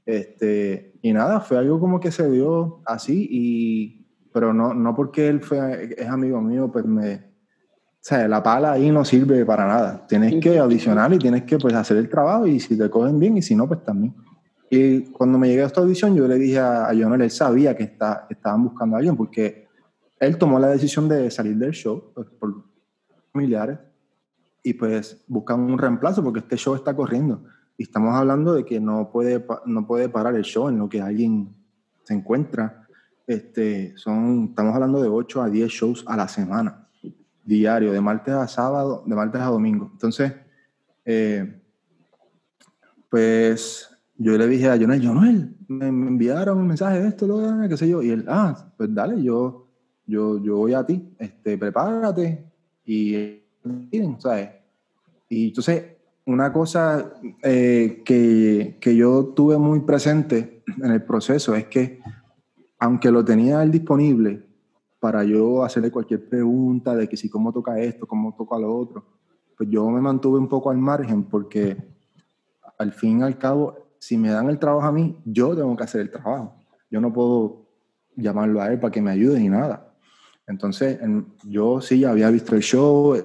[0.04, 4.05] Este, y nada, fue algo como que se dio así, y,
[4.36, 7.16] pero no, no porque él fue, es amigo mío, pues me...
[7.16, 10.06] O sea, la pala ahí no sirve para nada.
[10.10, 13.38] Tienes que audicionar y tienes que pues, hacer el trabajo y si te cogen bien
[13.38, 14.14] y si no, pues también.
[14.70, 17.78] Y cuando me llegué a esta audición, yo le dije a, a Jonel, él sabía
[17.78, 19.70] que, está, que estaban buscando a alguien porque
[20.20, 22.62] él tomó la decisión de salir del show pues, por
[23.32, 23.80] familiares
[24.64, 27.46] y pues buscan un reemplazo porque este show está corriendo.
[27.78, 31.02] Y estamos hablando de que no puede, no puede parar el show en lo que
[31.02, 31.56] alguien
[32.04, 32.85] se encuentra.
[33.28, 36.88] Este, son, estamos hablando de 8 a 10 shows a la semana,
[37.44, 39.90] diario, de martes a sábado, de martes a domingo.
[39.92, 40.34] Entonces,
[41.06, 41.62] eh,
[43.10, 47.78] pues yo le dije a Jonel, Jonel, me, enviaron un mensaje de esto, lo qué
[47.78, 49.68] sé yo, y él, ah, pues dale, yo,
[50.06, 52.46] yo, yo voy a ti, este, prepárate,
[52.86, 53.42] y,
[54.20, 54.50] ¿sabes?
[55.28, 55.84] Y entonces,
[56.26, 62.00] una cosa eh, que, que yo tuve muy presente en el proceso es que,
[62.86, 64.46] aunque lo tenía él disponible
[65.00, 69.04] para yo hacerle cualquier pregunta de que si cómo toca esto, cómo toca lo otro,
[69.58, 71.76] pues yo me mantuve un poco al margen porque
[72.78, 75.84] al fin y al cabo, si me dan el trabajo a mí, yo tengo que
[75.84, 76.54] hacer el trabajo.
[76.92, 77.66] Yo no puedo
[78.16, 79.92] llamarlo a él para que me ayude ni nada.
[80.46, 83.16] Entonces, en- yo sí había visto el show,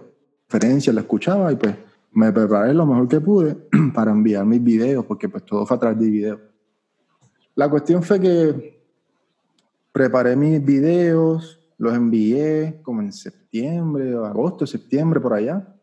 [0.48, 1.74] referencias, lo escuchaba y pues
[2.12, 3.58] me preparé lo mejor que pude
[3.94, 6.40] para enviar mis videos, porque pues todo fue a través de videos.
[7.56, 8.80] La cuestión fue que
[10.01, 15.76] preparé mis videos, los envié como en septiembre, agosto, septiembre, por allá.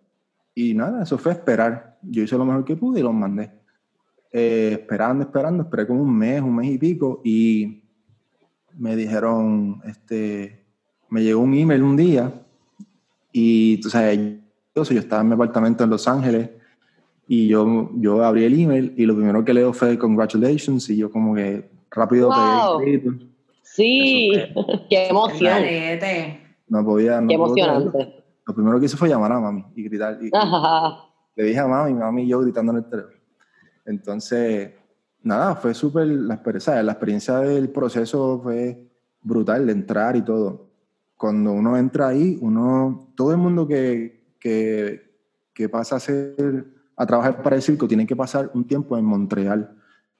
[0.56, 2.00] Y nada, eso fue esperar.
[2.02, 3.52] Yo hice lo mejor que pude y los mandé.
[4.32, 7.84] Eh, esperando, esperando, esperé como un mes, un mes y pico y
[8.80, 10.66] me dijeron, este,
[11.10, 12.34] me llegó un email un día
[13.32, 14.18] y tú sabes,
[14.76, 16.50] yo, yo estaba en mi apartamento en Los Ángeles
[17.28, 21.12] y yo, yo abrí el email y lo primero que leo fue congratulations y yo
[21.12, 22.80] como que rápido Wow.
[22.80, 23.28] pegué el grito.
[23.74, 24.32] Sí,
[24.90, 25.64] qué emoción.
[26.68, 28.24] No podía, no Qué emocionante.
[28.46, 30.18] Lo primero que hice fue llamar a mami y gritar.
[30.22, 31.04] Y, Ajá.
[31.36, 33.16] le dije a mami, mami y yo gritando en el teléfono.
[33.86, 34.72] Entonces,
[35.22, 38.88] nada, fue súper, la, experiencia- la experiencia del proceso fue
[39.22, 40.68] brutal, de entrar y todo.
[41.18, 45.12] Cuando uno entra ahí, uno, todo el mundo que, que,
[45.54, 46.66] que pasa a, ser,
[46.96, 49.76] a trabajar para el circo tiene que pasar un tiempo en Montreal.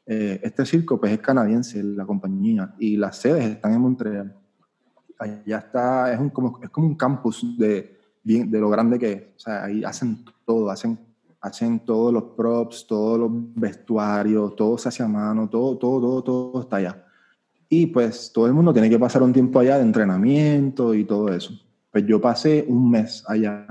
[0.10, 4.34] Eh, este circo pues es canadiense, la compañía, y las sedes están en Montreal.
[5.20, 9.12] Allá está, es, un, como, es como un campus de, bien- de lo grande que
[9.12, 9.22] es.
[9.36, 10.98] O sea, ahí hacen todo, hacen,
[11.42, 16.24] hacen todos los props, todos los vestuarios, todo se hace a mano, todo, todo, todo,
[16.24, 17.04] todo está allá.
[17.68, 21.28] Y pues todo el mundo tiene que pasar un tiempo allá de entrenamiento y todo
[21.34, 21.52] eso.
[21.92, 23.68] Pues yo pasé un mes allá,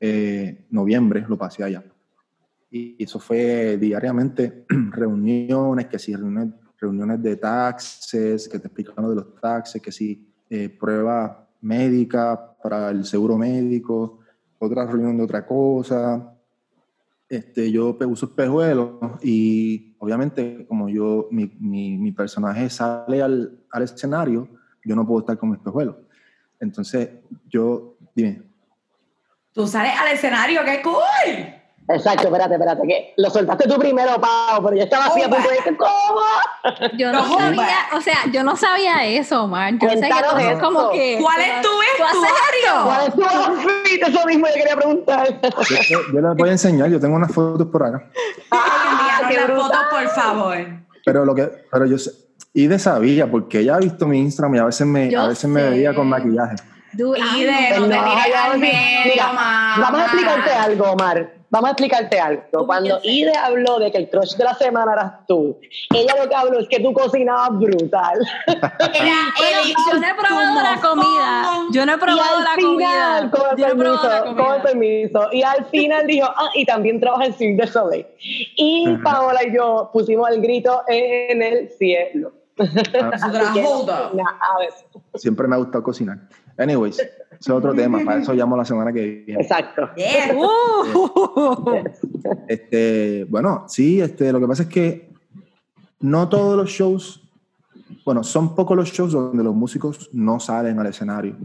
[0.00, 1.82] eh, noviembre lo pasé allá.
[2.70, 9.10] Y eso fue diariamente reuniones, que sí, reuniones, reuniones de taxes, que te explican lo
[9.10, 14.20] de los taxes, que sí, eh, prueba médica para el seguro médico,
[14.58, 16.34] otra reunión de otra cosa.
[17.28, 24.48] Este, yo uso espejuelos y obviamente como yo, mi, mi, personaje sale al, al escenario,
[24.84, 26.00] yo no puedo estar con mi espejuelo.
[26.58, 27.10] Entonces
[27.48, 28.50] yo, dime,
[29.52, 31.59] Tú sales al escenario, qué cool.
[31.92, 35.48] Exacto, espérate, espérate, que lo soltaste tú primero, Pau, pero yo estaba así a punto
[35.48, 36.20] de decir, ¿cómo?
[36.96, 39.74] Yo no sabía, o sea, yo no sabía eso, Omar.
[39.78, 40.60] Yo sé que tú eso.
[40.60, 41.18] como que.
[41.20, 42.84] ¿Cuál es tu ¿Tú haces vestuario?
[42.84, 44.02] ¿Cuál es tu outfit?
[44.02, 45.40] Eso mismo yo quería preguntar.
[45.90, 48.04] yo, les voy a enseñar, yo tengo unas fotos por acá.
[48.50, 49.56] Ah, las brutal.
[49.62, 50.56] fotos, por favor.
[51.04, 52.12] Pero lo que, pero yo sé,
[52.52, 55.48] Ide sabía, porque ella ha visto mi Instagram y a veces me, Yo a veces
[55.48, 56.56] me veía con maquillaje.
[56.92, 59.22] Du- Y Ay, de Pues no te no, al medio.
[59.34, 61.39] Vamos a explicarte algo, Omar.
[61.50, 62.64] Vamos a explicarte algo.
[62.64, 63.00] Cuando?
[63.02, 65.58] Ide habló de que el crush de la semana eras tú,
[65.92, 68.18] ella lo que habló es que tú cocinabas brutal.
[68.46, 71.52] Era el yo no he probado la comida.
[71.72, 73.30] Yo no he probado la final, comida.
[73.30, 76.28] con el Yo no he probado la permiso, con el permiso, y al final dijo,
[76.36, 78.06] ah, y también trabaja en Cirque du Soleil.
[78.56, 78.96] Y.
[79.02, 82.32] Paola y yo pusimos el grito en el cielo.
[85.12, 86.28] Ah, siempre me ha gustado cocinar.
[86.58, 89.42] Anyways, es otro tema, para eso llamo la semana que viene.
[89.42, 89.88] Exacto.
[89.96, 90.34] Yeah.
[90.92, 91.84] Uh.
[92.48, 95.12] Este, bueno, sí, este, lo que pasa es que
[96.00, 97.22] no todos los shows,
[98.04, 101.36] bueno, son pocos los shows donde los músicos no salen al escenario.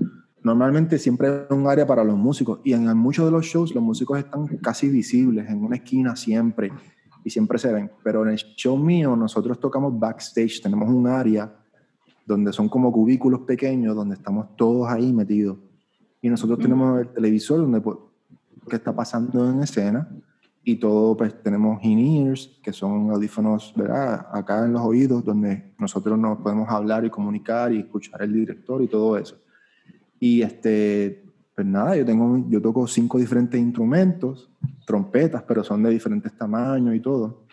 [0.43, 3.83] Normalmente siempre hay un área para los músicos y en muchos de los shows los
[3.83, 6.71] músicos están casi visibles en una esquina siempre
[7.25, 7.91] y siempre se ven.
[8.03, 11.53] Pero en el show mío nosotros tocamos backstage, tenemos un área
[12.25, 15.57] donde son como cubículos pequeños donde estamos todos ahí metidos.
[16.21, 17.97] Y nosotros tenemos el televisor donde pues,
[18.69, 20.07] qué está pasando en escena
[20.63, 24.27] y todo pues tenemos in-ears que son audífonos ¿verdad?
[24.31, 28.81] acá en los oídos donde nosotros nos podemos hablar y comunicar y escuchar el director
[28.81, 29.37] y todo eso
[30.19, 31.23] y este
[31.53, 34.49] pues nada yo tengo yo toco cinco diferentes instrumentos
[34.85, 37.45] trompetas pero son de diferentes tamaños y todo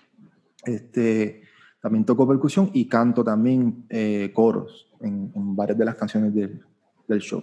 [0.65, 1.43] este
[1.81, 6.61] también toco percusión y canto también eh, coros en, en varias de las canciones del,
[7.09, 7.43] del show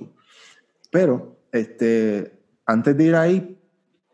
[0.92, 3.60] pero este antes de ir ahí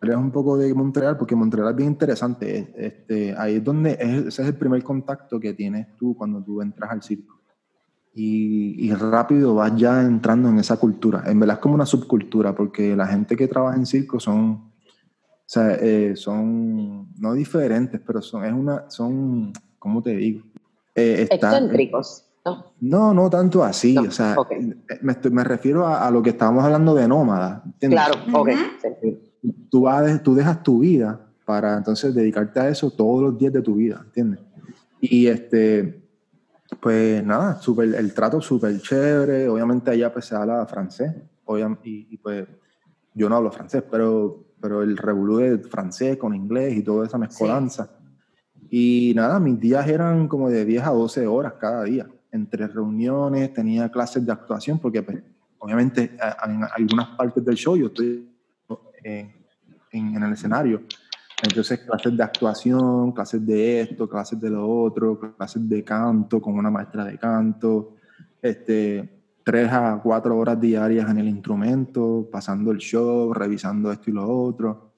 [0.06, 2.74] hablemos un poco de Montreal, porque Montreal es bien interesante.
[2.78, 6.62] Este, ahí es donde, es, ese es el primer contacto que tienes tú cuando tú
[6.62, 7.42] entras al circo.
[8.14, 11.24] Y, y, rápido vas ya entrando en esa cultura.
[11.26, 14.72] En verdad es como una subcultura, porque la gente que trabaja en circo son,
[15.46, 20.44] o sea, eh, son, no diferentes, pero son, es una, son, ¿cómo te digo?
[20.96, 22.26] Eh, está- Excéntricos.
[22.44, 22.66] ¿no?
[22.82, 23.94] no, no tanto así.
[23.94, 24.52] No, o sea, ok.
[25.02, 27.62] me, estoy- me refiero a, a lo que estábamos hablando de nómada.
[27.66, 28.00] ¿entiendes?
[28.00, 28.50] Claro, ok.
[29.02, 29.20] Sí.
[29.70, 33.62] tú, vas, tú dejas tu vida para entonces dedicarte a eso todos los días de
[33.62, 34.40] tu vida, ¿entiendes?
[35.00, 36.02] Y este,
[36.80, 41.14] pues nada, super, el trato súper chévere, obviamente allá pues se habla francés,
[41.84, 42.48] y, y, pues
[43.14, 47.20] yo no hablo francés, pero, pero el revolú de francés con inglés y toda esa
[47.20, 47.88] mezcolanza.
[48.72, 53.54] Y nada, mis días eran como de 10 a 12 horas cada día, entre reuniones,
[53.54, 55.22] tenía clases de actuación, porque pues,
[55.60, 58.28] obviamente en algunas partes del show yo estoy
[59.04, 59.32] en,
[59.92, 60.82] en- en el escenario.
[61.44, 66.56] Entonces, clases de actuación, clases de esto, clases de lo otro, clases de canto con
[66.56, 67.98] una maestra de canto,
[68.42, 69.15] este,
[69.46, 74.28] tres a cuatro horas diarias en el instrumento, pasando el show, revisando esto y lo
[74.28, 74.92] otro.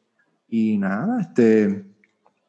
[0.47, 1.85] Y nada, este,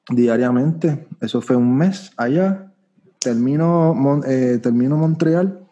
[0.09, 2.73] diariamente, eso fue un mes allá.
[3.19, 5.67] Termino, eh, termino Montreal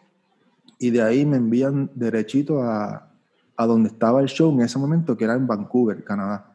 [0.77, 3.09] y de ahí me envían derechito a,
[3.55, 6.53] a donde estaba el show en ese momento, que era en Vancouver, Canadá.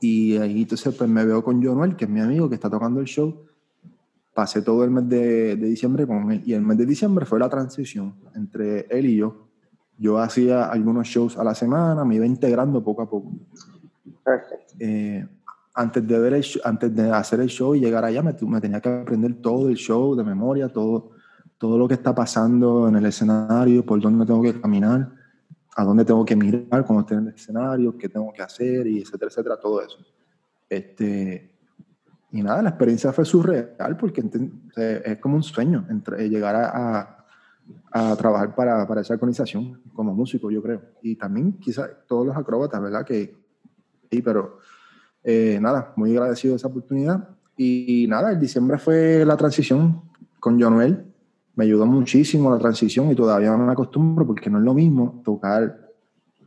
[0.00, 2.98] Y ahí entonces pues me veo con Jonuel, que es mi amigo, que está tocando
[2.98, 3.46] el show.
[4.34, 6.42] Pasé todo el mes de, de diciembre con él.
[6.44, 9.48] Y el mes de diciembre fue la transición entre él y yo.
[9.96, 13.32] Yo hacía algunos shows a la semana, me iba integrando poco a poco.
[14.24, 14.74] Perfecto.
[14.80, 15.26] Eh,
[15.74, 18.80] antes, de ver el antes de hacer el show y llegar allá, me, me tenía
[18.80, 21.12] que aprender todo el show de memoria, todo,
[21.58, 25.12] todo lo que está pasando en el escenario, por dónde tengo que caminar,
[25.76, 29.00] a dónde tengo que mirar cuando esté en el escenario, qué tengo que hacer, y
[29.00, 29.98] etcétera, etcétera, todo eso.
[30.68, 31.53] Este,
[32.34, 34.24] y nada, la experiencia fue surreal porque
[34.76, 36.66] es como un sueño entre, llegar a,
[36.98, 37.24] a,
[37.92, 40.82] a trabajar para, para esa organización como músico, yo creo.
[41.00, 43.04] Y también quizás todos los acróbatas, ¿verdad?
[43.06, 43.36] Que,
[44.10, 44.58] sí, pero
[45.22, 47.28] eh, nada, muy agradecido de esa oportunidad.
[47.56, 50.02] Y, nada, el diciembre fue la transición
[50.40, 51.04] con Jonuel.
[51.54, 55.88] Me ayudó muchísimo la transición y todavía me acostumbro porque no es lo mismo tocar.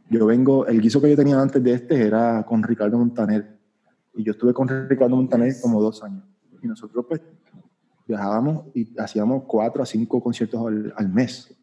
[0.09, 3.56] Yo vengo, el guiso que yo tenía antes de este era con Ricardo Montaner.
[4.17, 6.23] Y yo estuve con Ricardo Montaner como dos años.
[6.61, 7.21] Y nosotros pues
[8.07, 11.55] viajábamos y hacíamos cuatro a cinco conciertos al, al mes.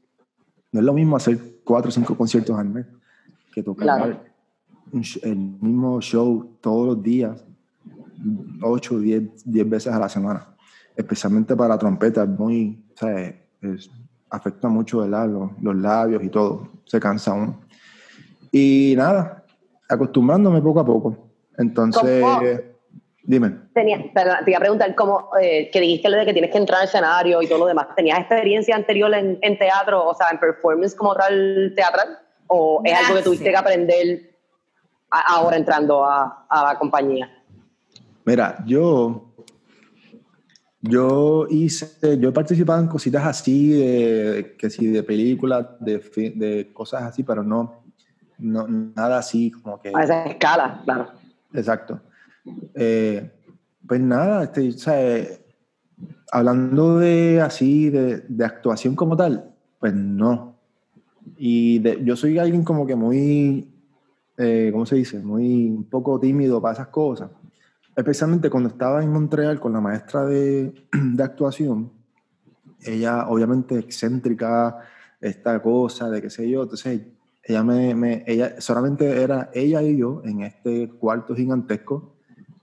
[0.73, 2.87] No es lo mismo hacer cuatro o cinco conciertos al mes
[3.53, 4.21] que tocar Claro.
[5.23, 7.45] el mismo show todos los días,
[8.63, 10.47] ocho diez, diez veces a la semana.
[10.97, 12.85] Especialmente para la trompeta, es muy,
[13.61, 13.91] es-
[14.31, 15.29] afecta mucho ¿verdad?
[15.29, 17.61] Los, los labios y todo, se cansa uno.
[18.53, 19.45] Y nada,
[19.89, 21.24] acostumbrándome poco a poco.
[21.59, 22.41] Entonces, ¿Cómo?
[23.23, 23.55] dime.
[23.73, 26.59] Tenía, perdón, te iba a preguntar cómo, eh, que dijiste lo de que tienes que
[26.59, 27.89] entrar al escenario y todo lo demás.
[27.97, 32.19] ¿Tenías experiencia anterior en, en teatro, o sea, en performance como tal teatral?
[32.47, 34.37] ¿O es algo que tuviste que aprender
[35.11, 37.31] a- ahora entrando a, a la compañía?
[38.27, 39.33] Mira, yo,
[40.81, 45.99] yo hice, yo he participado en cositas así, de, que sí, de películas, de,
[46.35, 47.83] de cosas así, pero no,
[48.39, 49.91] no, nada así como que...
[49.95, 51.09] A esa escala, claro.
[51.55, 52.01] Exacto.
[52.75, 53.31] Eh,
[53.87, 55.45] pues nada, este, eh,
[56.33, 60.57] hablando de así, de, de actuación como tal, pues no.
[61.37, 63.69] Y de- yo soy alguien como que muy,
[64.37, 65.21] eh, ¿cómo se dice?
[65.21, 67.31] Muy un poco tímido para esas cosas.
[67.97, 71.93] Especialmente cuando estaba en Montreal con la maestra de, de actuación,
[72.83, 74.79] ella obviamente excéntrica,
[75.21, 77.01] esta cosa de qué sé yo, entonces
[77.47, 82.15] ella me, me- ella solamente era ella y yo en este cuarto gigantesco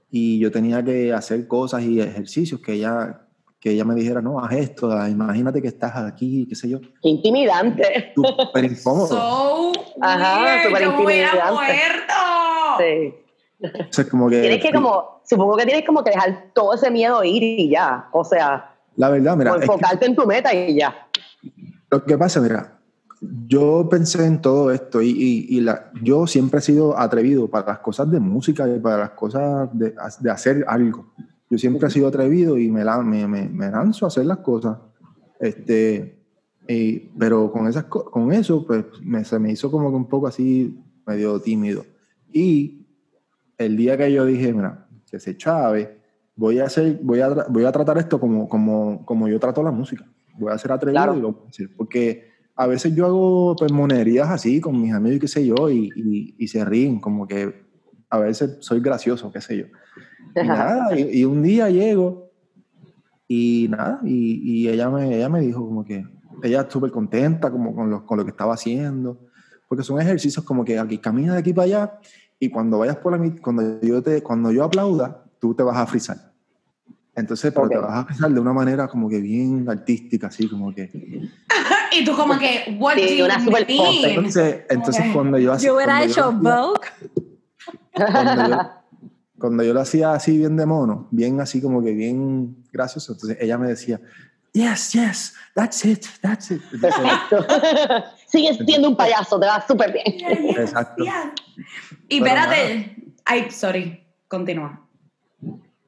[0.09, 3.21] y yo tenía que hacer cosas y ejercicios que ella
[3.59, 7.09] que ella me dijera no haz esto imagínate que estás aquí qué sé yo Qué
[7.09, 8.11] intimidante.
[8.15, 9.71] súper incómodo So
[10.01, 11.37] Ajá, súper yo intimidante.
[11.53, 12.13] muerto.
[12.79, 13.13] Sí.
[13.63, 16.89] O sea, como que Tienes que como, supongo que tienes como que dejar todo ese
[16.89, 18.09] miedo ir y ya.
[18.11, 21.07] O sea, la verdad mira o es que enfocarte en tu meta y ya.
[21.91, 22.79] Lo que pasa, mira,
[23.47, 27.67] yo pensé en todo esto y, y- y la, yo siempre he sido atrevido para
[27.67, 31.13] las cosas de música y para las cosas de, de hacer algo.
[31.49, 34.39] Yo siempre he sido atrevido y me, la- me, me- me lanzo a hacer las
[34.39, 34.77] cosas.
[35.39, 36.19] Este,
[36.67, 40.07] y- pero con, esas, co- con eso, pues me, se me hizo como que un
[40.09, 41.85] poco así, medio tímido.
[42.31, 42.87] Y
[43.57, 45.99] el día que yo dije, mira, que se chave,
[46.35, 49.71] voy a, hacer, voy a, voy a tratar esto como, como, como yo trato la
[49.71, 50.05] música.
[50.39, 51.17] Voy a ser atrevido Claro.
[51.17, 51.69] y lo voy a hacer.
[51.75, 52.30] Porque
[52.61, 55.91] a veces yo hago pues, monerías así con mis amigos y qué sé yo, y,
[55.95, 57.65] y, y se ríen, como que
[58.07, 59.65] a veces soy gracioso, qué sé yo.
[60.35, 62.29] Y nada, y, y un día llego
[63.27, 66.05] y nada, y, ella, me, ella me dijo como que
[66.43, 69.27] ella súper contenta como con, lo, con lo que estaba haciendo,
[69.67, 71.99] porque son ejercicios como que aquí camina de aquí para allá
[72.39, 75.87] y cuando vayas por la cuando yo te cuando yo aplauda, tú te vas a
[75.87, 76.31] frizar.
[77.15, 77.83] Entonces, pero te Ok.
[77.85, 80.89] vas a frizar de una manera como que bien artística, así como que.
[81.91, 84.05] Y tú como que, what Sí, do you una super mean?
[84.05, 86.87] Entonces, entonces cuando yo hacía- Yo hubiera cuando hecho hacía- Vogue.
[87.93, 88.69] cuando yo,
[89.37, 93.37] cuando yo lo hacía así bien de mono, bien así como que bien gracioso, entonces
[93.41, 93.99] ella me decía,
[94.53, 96.61] yes, yes, that's it, that's it.
[96.71, 100.55] Entonces, Sigues siendo un payaso, te va súper bien.
[100.57, 101.03] exacto.
[102.07, 104.87] Y espérate, ay, sorry, continúa.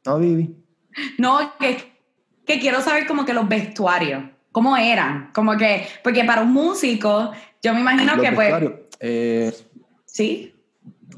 [0.05, 0.53] No, Vivi.
[1.17, 1.93] No, que,
[2.45, 4.23] que quiero saber como que los vestuarios,
[4.53, 5.31] ¿cómo eran?
[5.33, 7.31] Como que, porque para un músico,
[7.61, 9.53] yo me imagino Los que pues, vestuarios, eh,
[10.05, 10.53] sí,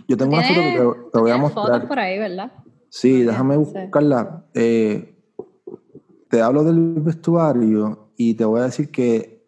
[0.07, 0.77] yo tengo una foto que te,
[1.13, 1.87] te voy a Tienes fotos mostrar.
[1.87, 2.51] por ahí, ¿verdad?
[2.89, 3.59] Sí, déjame Sí.
[3.59, 4.45] buscarla.
[4.55, 5.15] Eh,
[6.29, 9.45] te hablo del vestuario y te voy a decir que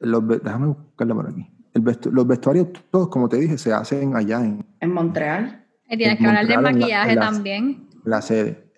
[0.00, 1.48] los, déjame buscarla por aquí.
[1.74, 5.64] El vestu- los vestuarios todos, como te dije, se hacen allá en en Montreal.
[5.88, 7.88] Y tienes En que hablar en la- maquillaje en la- también.
[8.04, 8.71] la sede.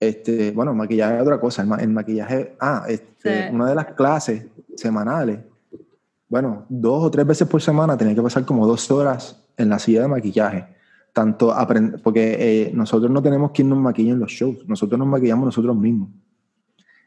[0.00, 1.62] Este, bueno, maquillaje es otra cosa.
[1.62, 3.54] El, ma- el maquillaje, ah, este, Sí.
[3.54, 4.46] una de las clases
[4.76, 5.40] semanales,
[6.28, 9.78] bueno, dos o tres veces por semana tenía que pasar como dos horas en la
[9.78, 10.66] silla de maquillaje.
[11.12, 11.52] Tanto
[12.04, 15.76] porque eh, nosotros no tenemos quien nos maquille en los shows, nosotros nos maquillamos nosotros
[15.76, 16.10] mismos.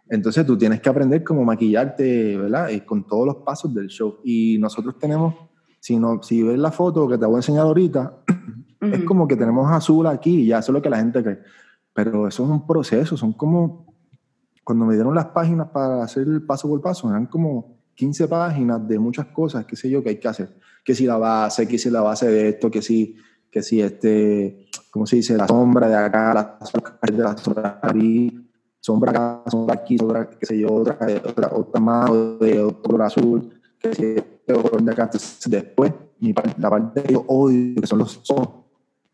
[0.09, 2.69] Entonces tú tienes que aprender cómo maquillarte, ¿verdad?
[2.69, 4.17] Y con todos los pasos del show.
[4.25, 5.35] Y nosotros tenemos,
[5.79, 8.17] si, no, si ves la foto que te voy a enseñar ahorita,
[8.81, 9.05] es Ujú.
[9.05, 11.39] como que tenemos azul aquí y ya, eso es lo que la gente cree.
[11.93, 13.93] Pero eso es un proceso, son como,
[14.63, 18.87] cuando me dieron las páginas para hacer el paso por paso, eran como 15 páginas
[18.87, 20.57] de muchas cosas, qué sé yo, que hay que hacer.
[20.83, 23.15] Que si la base, que si la base de esto, que si,
[23.51, 25.35] que si este, ¿cómo se dice?
[25.37, 30.29] La sombra de acá, la sombra de la sombra aquí, sombra acá, sombra aquí, sombra,
[30.29, 35.09] qué sé yo, otra, otra, otra mano de otro color azul, que si de acá.
[35.47, 38.49] Después, mi la parte que yo odio, que son los ojos,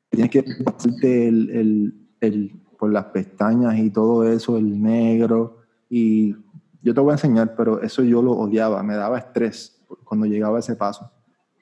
[0.09, 5.57] tienes que pasarte el, el, el- por las pestañas y todo eso, el negro.
[5.89, 6.35] Y
[6.81, 10.57] yo te voy a enseñar, pero eso yo lo odiaba, me daba estrés cuando llegaba
[10.57, 11.09] a ese paso.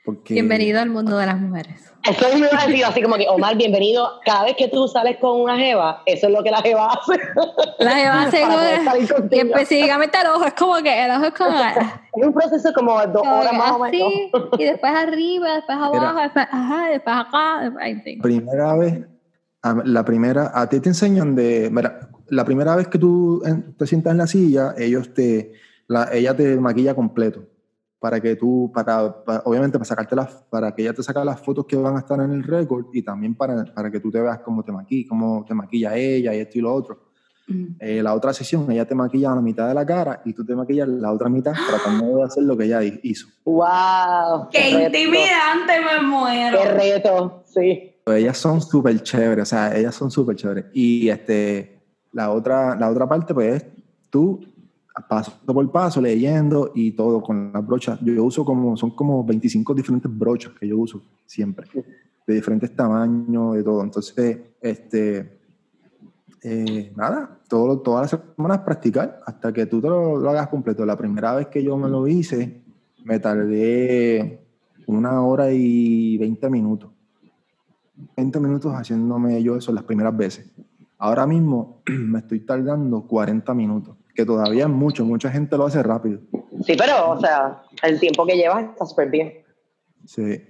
[0.04, 1.92] Porque, Bienvenido al mundo de las mujeres.
[2.04, 4.08] Eso iba a decir así como que, Omar, bienvenido.
[4.24, 7.20] Cada vez que tú sales con una jeva, eso es lo que la jeva hace.
[7.80, 8.54] La jeva hace como-
[8.84, 12.72] salir y específicamente el ojo es como que el ojo es como, Es un proceso
[12.76, 14.08] como de dos como horas que más o menos.
[14.08, 19.00] así, y después arriba, después abajo, después, ajá, después acá, después, primera vez,
[19.74, 23.88] la primera, a ti te enseñan de, mira, la primera vez que tú en- te
[23.88, 25.54] sientas en la silla, ellos te,
[25.88, 27.44] la, ella te maquilla completo
[28.00, 31.40] para que tú, para, para- obviamente para sacarte las, para que ella te saque las
[31.40, 34.20] fotos que van a estar en el récord y también para, para que tú te
[34.22, 37.06] veas cómo te maquilla, cómo te maquilla ella y esto y lo otro.
[37.48, 37.76] Ujú.
[37.80, 40.56] Eh, la otra sesión, ella te maquilla la mitad de la cara y tú te
[40.56, 43.28] maquillas la otra mitad tratando de hacer lo que ella hi- hizo.
[43.44, 44.50] ¡Wow!
[44.52, 46.58] Qué reto, intimidante, me muero.
[46.62, 47.44] ¡Qué reto!
[47.46, 47.92] Sí.
[48.08, 50.66] Ellas son súper chéveres, o sea, ellas son súper chéveres.
[50.74, 51.82] Y este,
[52.12, 53.66] la, otra, la otra parte, pues, es
[54.12, 54.42] tú,
[55.10, 58.00] paso por paso, leyendo y todo con las brochas.
[58.02, 61.68] Yo uso como, son como 25 diferentes brochas que yo uso siempre,
[62.28, 63.82] de diferentes tamaños, de todo.
[63.82, 65.40] Entonces, este,
[66.44, 70.86] eh, nada, todo, todas las semanas practicar hasta que tú te lo, lo hagas completo.
[70.86, 72.62] La primera vez que yo me lo hice,
[73.04, 74.46] me tardé
[74.86, 76.95] una hora y 20 minutos.
[78.18, 80.52] 20 minutos haciéndome yo eso las primeras veces.
[80.98, 85.82] Ahora mismo me estoy tardando 40 minutos, que todavía es mucho, mucha gente lo hace
[85.84, 86.20] rápido.
[86.64, 89.34] Sí, pero, o sea, el tiempo que llevas está súper bien.
[90.06, 90.42] Sí.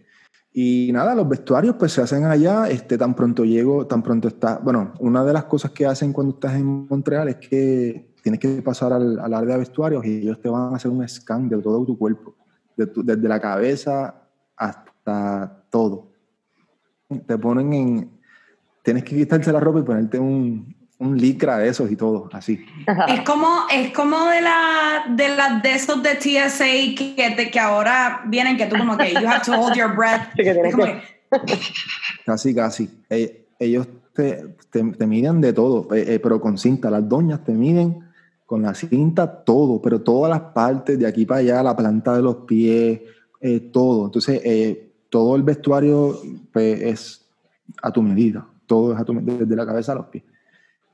[0.58, 4.58] Y nada, los vestuarios pues se hacen allá, este, tan pronto llego, tan pronto está,
[4.60, 8.62] bueno, una de las cosas que hacen cuando estás en Montreal es que tienes que
[8.62, 11.58] pasar al, al área de vestuarios y ellos te van a hacer un scan de
[11.62, 12.36] todo tu cuerpo,
[12.78, 14.16] de tu- desde la cabeza
[14.56, 16.12] hasta todo.
[17.20, 18.10] Te ponen en,
[18.84, 22.66] tienes que quitarte la ropa y ponerte un, un licra de esos y todo, así.
[23.08, 26.66] Es como, es como de la de las de esos de TSA
[26.98, 30.30] que, te- que ahora vienen que tú como que you have to hold your breath.
[30.36, 31.02] Sí, que
[32.26, 32.90] Casi, casi.
[33.10, 36.90] Eh, ellos te, te, te miden de todo, eh, eh, pero con cinta.
[36.90, 38.00] Las doñas te miden
[38.46, 42.22] con la cinta todo, pero todas las partes, de aquí para allá, la planta de
[42.22, 43.02] los pies,
[43.42, 44.06] eh, todo.
[44.06, 46.20] Entonces, eh, todo el vestuario
[46.52, 47.26] pues, es
[47.82, 48.46] a tu medida.
[48.66, 50.26] Todo es a tu medida, desde la cabeza a los pies.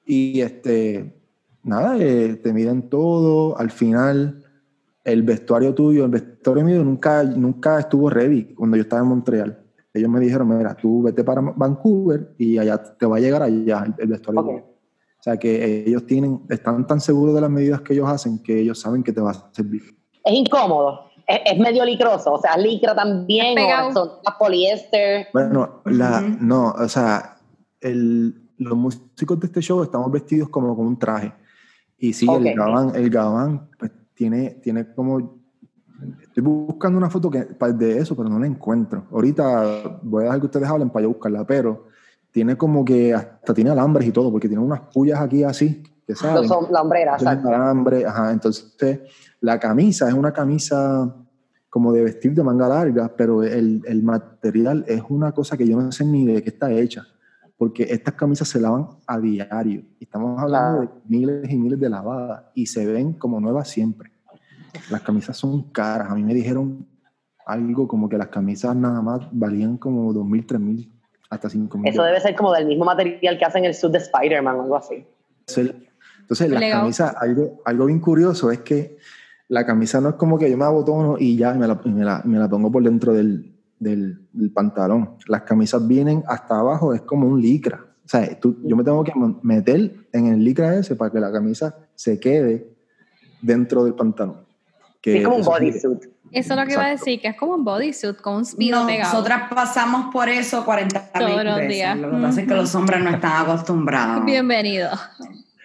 [0.06, 1.20] Y este,
[1.64, 3.58] nada, eh, te miden todo.
[3.58, 4.46] Al final,
[5.04, 9.60] el vestuario tuyo, el vestuario mío nunca, nunca estuvo ready cuando yo estaba en Montreal.
[9.92, 13.86] Ellos me dijeron, mira, tú vete para Vancouver y allá te va a llegar allá
[13.88, 14.42] el, el vestuario.
[14.42, 14.48] Ok.
[14.50, 14.66] tuyo".
[15.20, 18.60] O sea que ellos tienen, están tan seguros de las medidas que ellos hacen que
[18.60, 19.82] ellos saben que te va a servir.
[20.24, 21.11] Es incómodo.
[21.34, 22.34] Es, es medio licroso.
[22.34, 23.58] O sea, licra también.
[23.60, 24.10] O son
[24.40, 25.28] poliéster.
[25.34, 26.38] Bueno, la, Ujú.
[26.42, 27.38] no, o sea,
[27.80, 31.34] el- los músicos de este show estamos vestidos como con un traje.
[31.98, 32.46] Y sí, Ok.
[32.46, 35.40] el gabán, el gabán pues, tiene, tiene como...
[36.22, 39.06] Estoy buscando una foto que, de eso, pero no la encuentro.
[39.12, 41.88] Ahorita voy a dejar que ustedes hablen para yo buscarla, pero
[42.32, 46.16] tiene como que hasta tiene alambres y todo, porque tiene unas pullas aquí así, que
[46.16, 46.36] salen.
[46.44, 47.50] Los, hom- la hombrera, exacto.
[47.50, 48.32] alambre, ajá.
[48.32, 49.00] Entonces,
[49.42, 51.14] la camisa es una camisa
[51.72, 55.80] como de vestir de manga larga, pero el, el material es una cosa que yo
[55.82, 57.08] no sé ni de qué está hecha,
[57.58, 59.82] porque estas camisas se lavan a diario.
[60.00, 61.02] Estamos hablando Claro.
[61.06, 64.12] de miles y miles de lavadas y se ven como nuevas siempre.
[64.90, 66.12] Las camisas son caras.
[66.12, 66.86] A mí me dijeron
[67.46, 70.92] algo como que las camisas nada más valían como 2.000, 3.000,
[71.30, 71.88] hasta 5.000.
[71.90, 74.76] Eso debe ser como del mismo material que hacen el suit de Spider-Man o algo
[74.76, 75.06] así.
[75.48, 76.82] Entonces, la Legal.
[76.82, 78.98] camisa, algo, algo bien curioso es que
[79.52, 81.90] la camisa no es como que yo me abotono y ya y me la, y
[81.90, 85.18] me la- me la pongo por dentro del, del- del pantalón.
[85.28, 87.82] Las camisas vienen hasta abajo, es como un licra.
[88.06, 89.12] O sea, tú- yo me tengo que
[89.44, 92.66] meter en el licra ese para que la camisa se quede
[93.42, 94.38] dentro del pantalón.
[95.02, 96.04] Que es como un bodysuit.
[96.32, 98.80] Eso es lo que iba a decir, que es como un bodysuit con un speedo
[98.82, 99.12] No, pegado.
[99.12, 101.74] nosotras pasamos por eso 40 Todos los veces.
[101.74, 101.98] días.
[102.00, 104.24] Lo que pasa es que los hombres no están acostumbrados.
[104.26, 104.92] Bienvenido.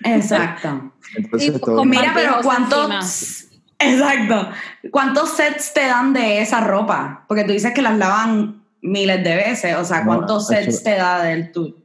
[0.05, 0.93] Exacto.
[1.17, 3.46] Entonces, Y todo- con- Mira, pero ¿cuántos?
[3.79, 4.49] Exacto.
[4.91, 7.25] ¿Cuántos sets te dan de esa ropa?
[7.29, 9.77] Porque tú dices que las lavan miles de veces.
[9.77, 11.77] O sea, ¿cuántos sets te da del tu?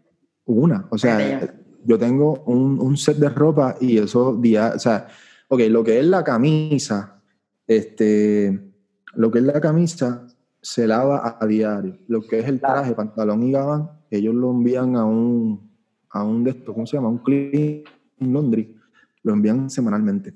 [0.45, 1.53] Una, o sea,
[1.85, 5.07] yo tengo un, un set de ropa y eso día, o sea,
[5.47, 7.21] ok, lo que es la camisa,
[7.67, 8.73] este,
[9.13, 10.27] lo que es la camisa
[10.61, 11.97] se lava a, a diario.
[12.07, 15.71] Lo que es el traje, pantalón y gabán, ellos lo envían a un,
[16.09, 17.09] a un de estos, ¿cómo se llama?
[17.09, 17.83] Un clean
[18.19, 18.77] laundry.
[19.23, 20.33] Lo envían semanalmente,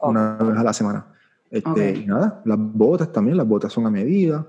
[0.00, 1.06] una vez a la semana.
[1.50, 1.98] Este, Ok.
[2.02, 4.46] Y nada, las botas también, las botas son a medida.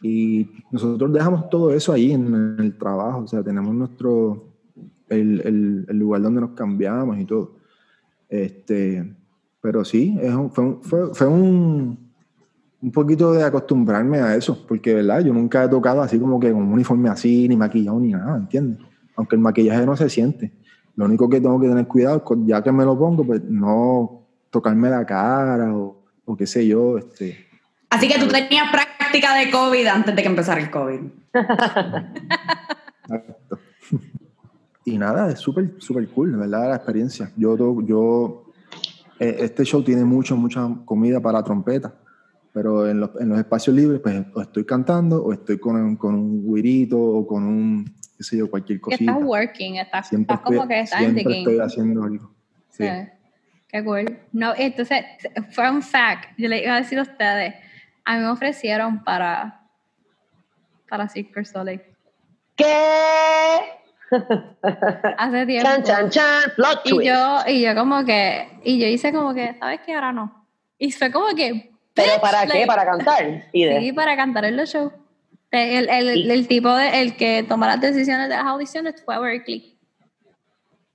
[0.00, 4.44] Y nosotros dejamos todo eso ahí en el trabajo, o sea, tenemos nuestro,
[5.08, 7.52] el, el- el lugar donde nos cambiamos y todo.
[8.28, 9.14] Este,
[9.60, 11.98] pero sí, es un- fue, un- fue, fue un,
[12.80, 16.52] un poquito de acostumbrarme a eso, porque verdad, yo nunca he tocado así como que
[16.52, 18.78] con un uniforme así, ni maquillado, ni nada, ¿entiendes?
[19.16, 20.52] Aunque el maquillaje no se siente.
[20.94, 24.17] Lo único que tengo que tener cuidado ya que me lo pongo, pues no
[24.50, 27.46] tocarme la cara o, o qué sé yo, este,
[27.90, 31.00] Así que tú tenías práctica de COVID antes de que empezara el COVID.
[33.04, 33.58] Exacto.
[34.84, 37.30] Y nada, es súper, súper cool, de verdad, la experiencia.
[37.36, 38.44] Yo, yo
[39.18, 41.94] eh, este show tiene mucho, mucha comida para trompeta,
[42.52, 45.96] pero en los, en los espacios libres, pues o estoy cantando o estoy con, un-
[45.96, 47.84] con un guirito o con un,
[48.16, 49.12] qué sé yo, cualquier Que cosita.
[49.12, 51.52] estás working, estás, Siempre, estás como estoy, que estás en the siempre game.
[51.54, 52.30] estoy haciendo algo.
[52.70, 52.84] Sí.
[52.84, 52.90] Sí.
[53.68, 54.18] Qué cool.
[54.32, 55.04] No, entonces,
[55.50, 56.30] fue un fact.
[56.38, 57.54] Yo le iba a decir a ustedes,
[58.04, 59.60] a mí me ofrecieron para,
[60.88, 61.82] para du Soleil.
[62.56, 63.58] ¿Qué?
[65.18, 65.68] Hace tiempo.
[65.68, 69.54] Chan, chan, chan, plot Y yo, y yo como que, y yo hice como que,
[69.58, 69.94] ¿sabes qué?
[69.94, 70.46] Ahora no.
[70.78, 72.64] Y fue como que, ¿Pero para qué?
[72.66, 73.44] ¿Para cantar?
[73.52, 74.92] Sí, para cantar en los shows.
[75.50, 79.18] El, el, el, el tipo de, el que toma las decisiones de las audiciones fue
[79.18, 79.77] Berkeley.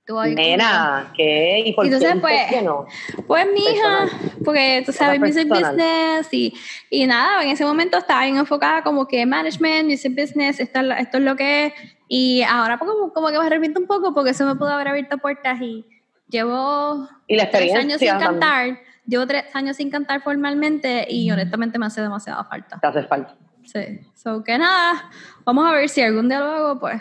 [0.06, 1.62] Nena, ¿qué?
[1.64, 2.86] ¿Y por Entonces, qué pues, que no?
[3.26, 4.06] Pues mi hija,
[4.44, 6.52] porque tú sabes, music business y,
[6.90, 11.18] y nada, en ese momento estaba bien enfocada como que management, music business, esto esto
[11.18, 11.72] es lo que es.
[12.06, 14.88] Y ahora pues, como, como que me arrepiento un poco porque eso me pudo haber
[14.88, 15.86] abierto puertas y
[16.28, 21.06] llevo Y la tres años sin experiencia también cantar, llevo tres años sin cantar formalmente
[21.08, 22.78] y honestamente me hace demasiada falta.
[22.78, 23.34] te hace falta.
[23.64, 24.00] Sí.
[24.14, 25.10] So que nada,
[25.46, 27.00] vamos a ver si algún día lo hago, pues.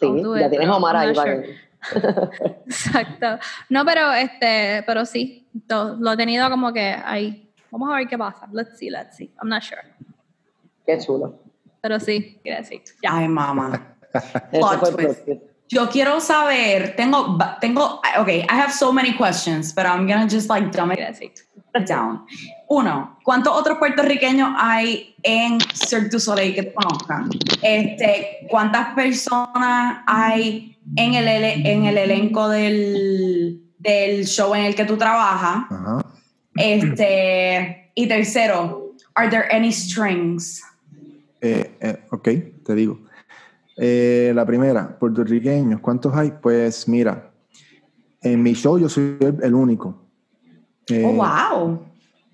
[0.00, 0.06] Sí,
[0.38, 1.65] ya tienes Omar ahí sure.
[2.66, 3.38] Exacto.
[3.68, 7.50] No, pero este, pero sí, to- lo he tenido como que ahí.
[7.70, 8.48] Vamos a ver qué pasa.
[8.52, 9.30] Let's see, let's see.
[9.40, 9.82] I'm not sure.
[10.86, 11.38] Qué chulo.
[11.80, 12.82] Pero sí, quiero decir.
[13.02, 13.16] Ya.
[13.16, 13.96] Ay, mamá.
[15.68, 20.48] Yo quiero saber, tengo, tengo, okay, I have so many questions, but I'm gonna just
[20.48, 22.24] like dumb it down.
[22.68, 27.28] Uno, ¿cuántos otros puertorriqueños hay en Cirque du Soleil que conozcan?
[27.62, 34.84] Este, ¿cuántas personas hay en el, en el elenco del, del show en el que
[34.84, 35.64] tú trabajas?
[35.70, 36.06] Ajá.
[36.54, 40.62] Este, y tercero, are there any strings?
[41.40, 42.28] Eh, eh, ok,
[42.64, 43.00] te digo.
[43.76, 46.32] Eh, la primera, puertorriqueños, ¿cuántos hay?
[46.40, 47.30] Pues mira,
[48.22, 50.02] en mi show yo soy el, el único.
[50.88, 51.86] Eh, oh, wow.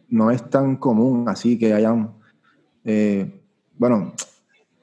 [0.09, 2.15] No es tan común así que hayan,
[2.85, 3.43] eh,
[3.77, 4.13] bueno,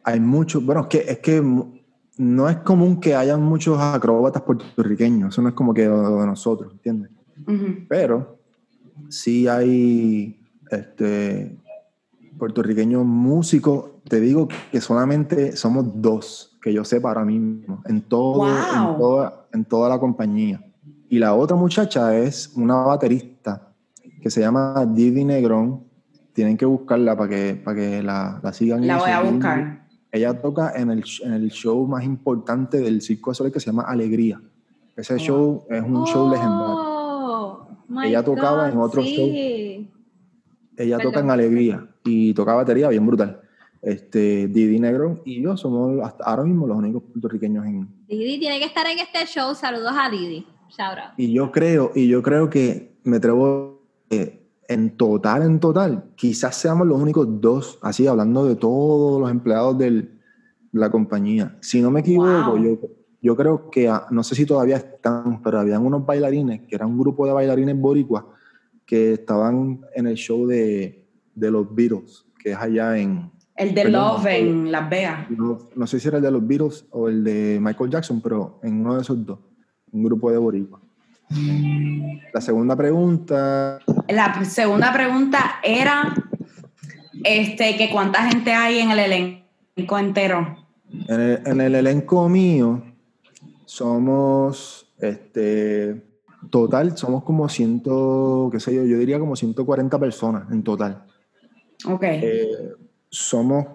[0.04, 1.42] hay muchos, bueno, es que, es que
[2.20, 6.26] no es común que hayan muchos acróbatas puertorriqueños, eso no es como que lo de
[6.26, 7.12] nosotros, ¿entiendes?
[7.88, 8.38] Pero
[9.08, 10.38] sí hay
[10.70, 11.58] este,
[12.38, 13.92] puertorriqueños músicos.
[14.04, 18.48] Te digo que solamente somos dos, que yo sepa ahora mismo, en, todo, Wow.
[18.48, 20.62] en, toda, en toda la compañía.
[21.08, 23.72] Y la otra muchacha es una baterista
[24.22, 25.86] que se llama Didi Negrón.
[26.34, 28.86] Tienen que buscarla para que, para que la, la sigan.
[28.86, 29.89] La voy a buscar.
[30.12, 33.68] Ella toca en el, en el show más importante del Circo de Soleil que se
[33.68, 34.42] llama Alegría.
[34.96, 36.76] Ese show es un show legendario.
[36.78, 39.90] Oh, my Ella tocaba en otro sí.
[40.76, 41.12] Ella Perdón.
[41.12, 43.42] toca en Alegría y toca batería bien brutal.
[43.82, 47.88] Este, Didi Negro y yo somos hasta ahora mismo los únicos puertorriqueños en...
[48.08, 49.56] Didi tiene que estar en este show.
[49.56, 50.46] Saludos a Didi.
[50.70, 51.14] Shout out.
[51.18, 54.39] Y yo creo, y yo creo que me atrevo eh,
[54.70, 59.78] en total, en total, quizás seamos los únicos dos, así hablando de todos los empleados
[59.78, 60.12] del-
[60.72, 61.58] de la compañía.
[61.60, 62.58] Si no me equivoco, Wow.
[62.64, 62.78] yo,
[63.22, 66.86] yo creo que, ah, no sé si todavía están, pero habían unos bailarines, que era
[66.86, 68.24] un grupo de bailarines boricuas,
[68.86, 73.82] que estaban en el show de, de los Beatles, que es allá en, El de
[73.84, 74.02] Perdón.
[74.18, 75.32] Love en Las Vegas.
[75.32, 78.60] no, no sé si era el de los Beatles o el de Michael Jackson, pero
[78.62, 79.40] en uno de esos dos,
[79.92, 80.82] un grupo de boricuas.
[82.34, 86.14] La segunda pregunta, La segunda pregunta era
[87.24, 90.58] este, que cuánta gente hay en el elenco entero.
[91.08, 92.82] en el, en el elenco mío
[93.66, 96.04] somos, este,
[96.50, 101.04] total, somos como ciento, qué sé yo, yo diría como 140 personas en total.
[101.86, 102.04] Ok.
[102.04, 102.48] Eh,
[103.10, 103.66] somos,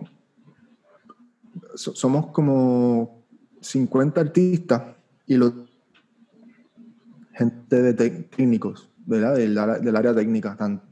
[1.76, 3.22] so- somos como
[3.60, 4.82] 50 artistas
[5.26, 5.52] y los
[7.34, 9.34] gente de técnicos, ¿verdad?
[9.36, 10.82] Del, del área técnica, tan-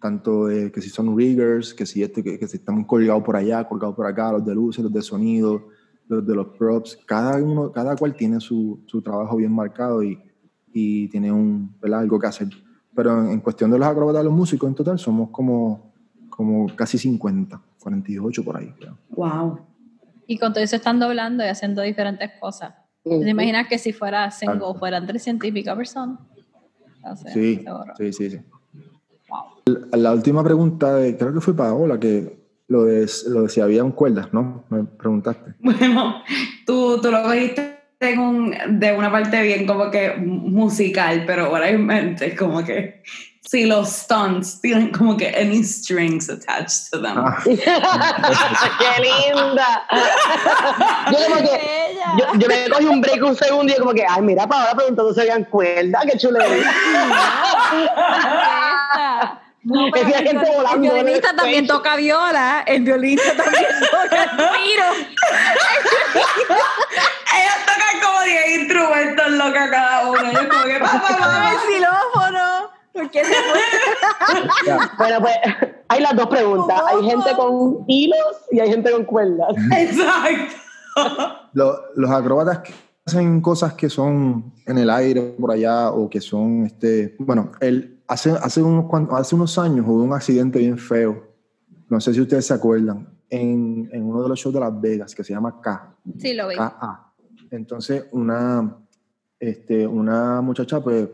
[0.00, 3.64] tanto que si son riggers, que si, este, que, que si están colgados por allá,
[3.68, 5.68] colgados por acá, los de luces, los de sonido,
[6.06, 10.18] los de los props, cada uno, cada cual tiene su, su trabajo bien marcado y,
[10.72, 12.00] y tiene un, ¿verdad?
[12.00, 12.48] algo que hacer.
[12.94, 15.92] Pero en, en cuestión de los acróbatas, los músicos en total somos como,
[16.30, 18.72] como casi 50, 48 por ahí.
[18.78, 18.96] creo.
[19.10, 19.58] Wow.
[20.28, 22.74] Y con todo eso están doblando y haciendo diferentes cosas.
[23.08, 24.74] ¿Te imaginas que si fuera single Claro.
[24.74, 26.18] fueran 300 y pico personas?
[26.96, 27.64] Entonces, Sí,
[27.96, 28.38] sí, sí, sí.
[29.28, 29.40] Wow.
[29.92, 32.36] La, la última pregunta, de, creo que fue Paola, que
[32.68, 34.64] lo de, lo de si había un cuerdas, ¿no?
[34.70, 35.54] Me preguntaste.
[35.60, 36.22] Bueno,
[36.66, 37.76] tú, tú lo cogiste
[38.18, 43.02] un- de una parte bien como que musical, pero ahora es como que
[43.48, 47.16] si los stunts tienen como que any strings attached to them.
[47.16, 47.56] Ah, ¡Qué
[49.00, 49.86] linda!
[51.10, 54.04] yo como que, yo, yo me cogí un break un segundo y yo como que,
[54.06, 56.70] ay, mira, Paola preguntando si habían cuerda, qué chulería.
[59.64, 64.22] No, Es gente el volando en el violinista también toca viola, el violinista también toca
[64.22, 64.84] el tiro.
[67.34, 70.30] Ellos tocan como 10 instrumentos locas cada uno.
[70.30, 71.50] Ellos como que pa, pa, pa, pa.
[71.52, 72.67] el xilófono.
[72.92, 74.78] ¿Por qué se fue?
[74.98, 75.34] Bueno, pues
[75.88, 76.80] hay las dos preguntas.
[76.88, 78.18] Hay gente con hilos
[78.50, 79.54] y hay gente con cuerdas.
[79.76, 80.54] Exacto.
[81.52, 82.72] Lo- los acróbatas que
[83.06, 88.02] hacen cosas que son en el aire por allá o que son, este, bueno, el,
[88.08, 91.24] hace, hace, unos, hace unos años hubo un accidente bien feo,
[91.88, 95.14] no sé si ustedes se acuerdan, en, en uno de los shows de Las Vegas
[95.14, 95.94] que se llama K.
[96.18, 96.56] Sí, lo vi.
[96.56, 97.12] KA.
[97.50, 98.76] Entonces, una,
[99.38, 101.08] este, una muchacha pues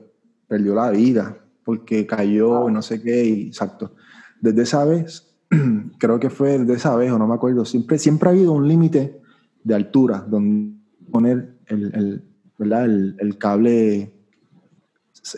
[0.49, 3.93] perdió la vida porque cayó y no sé qué, y, exacto.
[4.41, 5.35] Desde esa vez,
[5.99, 8.69] creo que fue desde esa vez, o no me acuerdo, siempre, siempre ha habido un
[8.69, 9.21] límite
[9.63, 10.75] de altura donde
[11.11, 12.25] poner el, el,
[12.59, 12.85] ¿verdad?
[12.85, 14.13] el, el cable,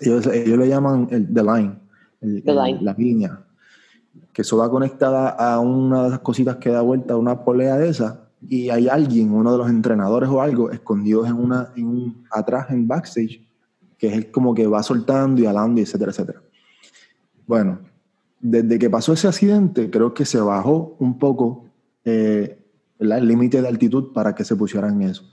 [0.01, 1.79] ellos, ellos le llaman el the line,
[2.21, 2.79] The line.
[2.83, 3.47] la línea.
[4.33, 7.77] que eso va conectada a una de esas cositas que da vuelta a una polea
[7.77, 11.87] de esas y hay alguien, uno de los entrenadores o algo, escondidos en una, en
[11.87, 13.46] un, atrás en backstage,
[13.99, 16.43] que es como que va soltando y alando etcétera, etcétera.
[17.47, 17.81] Bueno,
[18.41, 21.67] desde que pasó ese accidente, creo que se bajó un poco
[22.05, 22.59] eh,
[22.99, 25.25] el límite de altitud para que se pusieran eso.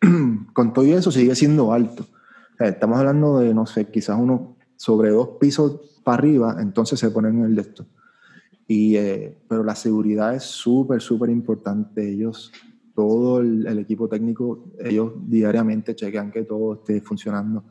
[0.52, 2.04] Con todo eso sigue siendo alto.
[2.04, 6.98] O sea, estamos hablando de, no sé, quizás uno sobre dos pisos para arriba, entonces
[7.00, 7.86] se ponen en el de esto.
[8.68, 12.08] Y, eh, pero la seguridad es súper, súper importante.
[12.08, 12.52] Ellos,
[12.94, 17.64] todo el, el equipo técnico, ellos diariamente chequean que todo esté funcionando.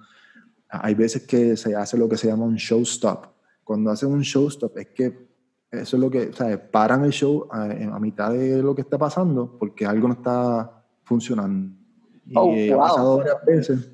[0.69, 3.27] Hay veces que se hace lo que se llama un show stop.
[3.63, 5.25] Cuando hacen un show stop es que
[5.71, 8.81] eso es lo que, o sea, paran el show a, a mitad de lo que
[8.81, 11.75] está pasando porque algo no está funcionando.
[12.25, 12.87] Y Oh, eh, ha wow.
[12.87, 13.91] pasado varias veces.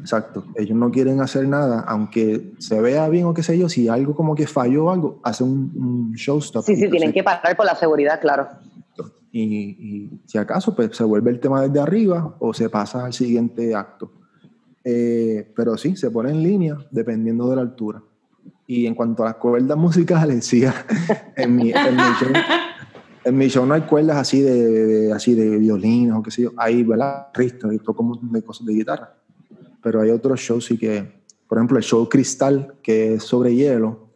[0.00, 0.44] Exacto.
[0.56, 4.14] Ellos no quieren hacer nada, aunque se vea bien o qué sé yo, si algo
[4.14, 6.64] como que falló o algo, hacen un, un show stop.
[6.64, 8.48] Sí, sí, Entonces, tienen que parar por la seguridad, claro.
[9.32, 13.12] y, y si acaso, pues se vuelve el tema desde arriba o se pasa al
[13.14, 14.12] siguiente acto.
[14.84, 18.02] Eh, pero sí, se pone en línea dependiendo de la altura.
[18.66, 20.62] Y en cuanto a las cuerdas musicales, sí,
[21.36, 26.22] en mi, en mi show, no hay cuerdas así de, de- así de violines o
[26.22, 26.52] qué sé yo.
[26.56, 27.26] Hay, ¿verdad?
[27.34, 29.16] Ristas y toco un de cosas de guitarra.
[29.82, 34.08] Pero hay otros shows sí que, por ejemplo, el show Cristal, que es sobre hielo,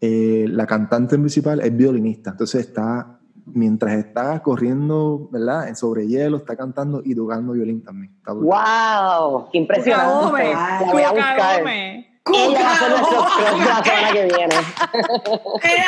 [0.00, 2.30] eh, la cantante principal es violinista.
[2.30, 5.68] Entonces está, mientras está corriendo, ¿verdad?
[5.68, 8.14] En sobre hielo, está cantando y tocando violín también.
[8.16, 8.32] Está.
[8.32, 9.48] ¡Wow!
[9.50, 10.12] ¡Qué impresionante!
[10.12, 11.36] Cucagome, La voy a buscar.
[11.36, 12.08] cucagome.
[12.32, 14.54] Ella va a ser nuestro cross de la semana que viene.
[15.64, 15.86] ¡Ella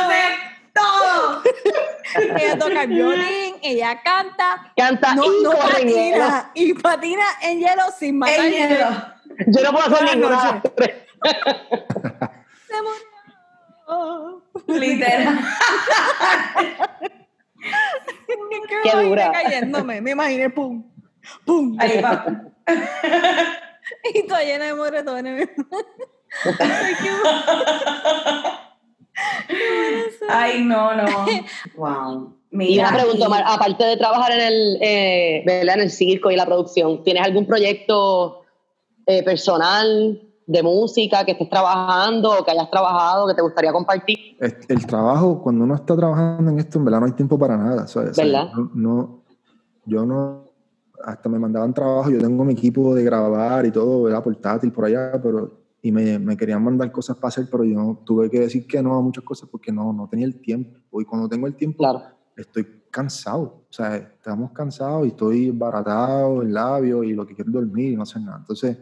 [0.00, 0.22] hace
[0.72, 1.42] todo!
[2.36, 6.24] Ella toca el violín, ella canta, Canta no, y no en hielo.
[6.24, 8.86] patina, y patina en hielo sin matar ¡El hielo!
[9.48, 10.62] Yo no puedo hacer ninguna
[14.66, 15.38] Literal.
[18.26, 19.32] Qué Qué dura.
[19.32, 20.84] cayéndome, me imaginé pum,
[21.44, 21.76] pum.
[21.80, 22.26] Ahí va.
[24.12, 25.48] Y toda llena de moretones.
[26.58, 27.10] Ay, qué
[30.28, 31.26] Ay, no, no.
[31.76, 32.36] Wow.
[32.50, 35.76] Y una pregunta, Omar, aparte de trabajar en el, eh, ¿verdad?
[35.76, 38.44] en el circo y la producción, ¿tienes algún proyecto
[39.06, 44.16] eh, personal de música que estés trabajando o que hayas trabajado que te gustaría compartir?
[44.68, 47.86] El trabajo, cuando uno está trabajando en esto, en verdad no hay tiempo para nada.
[47.88, 48.10] ¿sabes?
[48.10, 48.50] O sea, ¿Verdad?
[48.54, 49.22] no, no-
[49.84, 50.44] yo no,
[51.04, 54.22] hasta me mandaban trabajo, yo tengo mi equipo de grabar y todo, ¿verdad?
[54.22, 58.28] Portátil por allá, pero, y me, me querían mandar cosas para hacer, pero yo tuve
[58.28, 61.00] que decir que no a muchas cosas porque no, no tenía el tiempo.
[61.00, 62.02] Y cuando tengo el tiempo, Claro.
[62.36, 63.64] estoy cansado.
[63.68, 67.96] O sea, estamos cansados y estoy baratado el labio y lo que quiero dormir y
[67.96, 68.38] no hacer nada.
[68.38, 68.76] Entonces,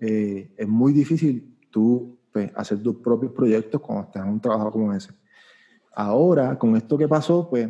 [0.00, 4.70] eh, es muy difícil tú pues, hacer tus propios proyectos cuando estás en un trabajo
[4.70, 5.10] como ese.
[5.94, 7.68] Ahora, con esto que pasó, pues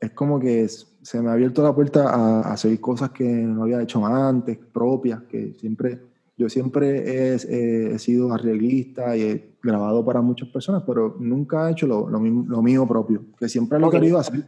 [0.00, 3.62] es como que se me ha abierto la puerta a, a hacer cosas que no
[3.64, 6.00] había hecho antes, propias, que siempre,
[6.36, 11.68] yo siempre he, he- he sido arreglista y he grabado para muchas personas, pero nunca
[11.68, 14.44] he hecho lo, lo, lo mío propio, que siempre lo he querido hacer,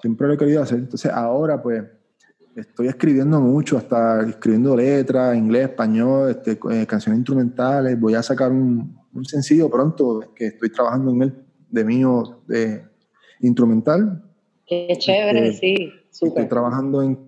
[0.00, 0.78] siempre lo he querido hacer.
[0.78, 1.82] Entonces ahora pues
[2.56, 8.50] estoy escribiendo mucho, hasta escribiendo letras, inglés, español, este, eh, canciones instrumentales, voy a sacar
[8.52, 11.34] un, un sencillo pronto que estoy trabajando en él,
[11.70, 12.84] de mío, de
[13.40, 14.22] instrumental,
[14.66, 16.48] Qué chévere, Este, sí, Estoy súper.
[16.48, 17.18] trabajando en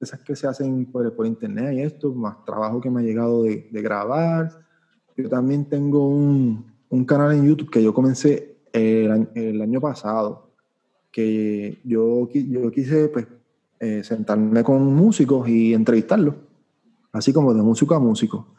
[0.00, 3.42] esas que se hacen por, por internet y esto, más trabajo que me ha llegado
[3.42, 4.50] de, de grabar.
[5.16, 9.80] Yo también tengo un, un canal en YouTube que yo comencé el, año- el año
[9.82, 10.50] pasado,
[11.10, 13.26] que yo, yo quise pues,
[13.82, 16.36] eh, sentarme con músicos y entrevistarlos,
[17.12, 18.54] así como de músico a músico.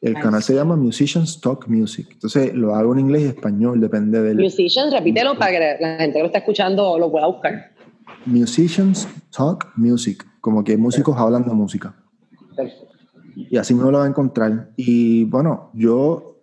[0.00, 0.22] El Nice.
[0.22, 2.06] canal se llama Musicians Talk Music.
[2.12, 4.36] Entonces lo hago en inglés y español, depende del...
[4.38, 7.72] Musicians, repítelo para que la gente que lo está escuchando lo pueda buscar.
[8.24, 11.94] Musicians Talk Music, como que músicos hablan de música.
[12.56, 12.86] Perfecto.
[13.34, 14.70] Y así me lo va a encontrar.
[14.76, 16.36] Y bueno, yo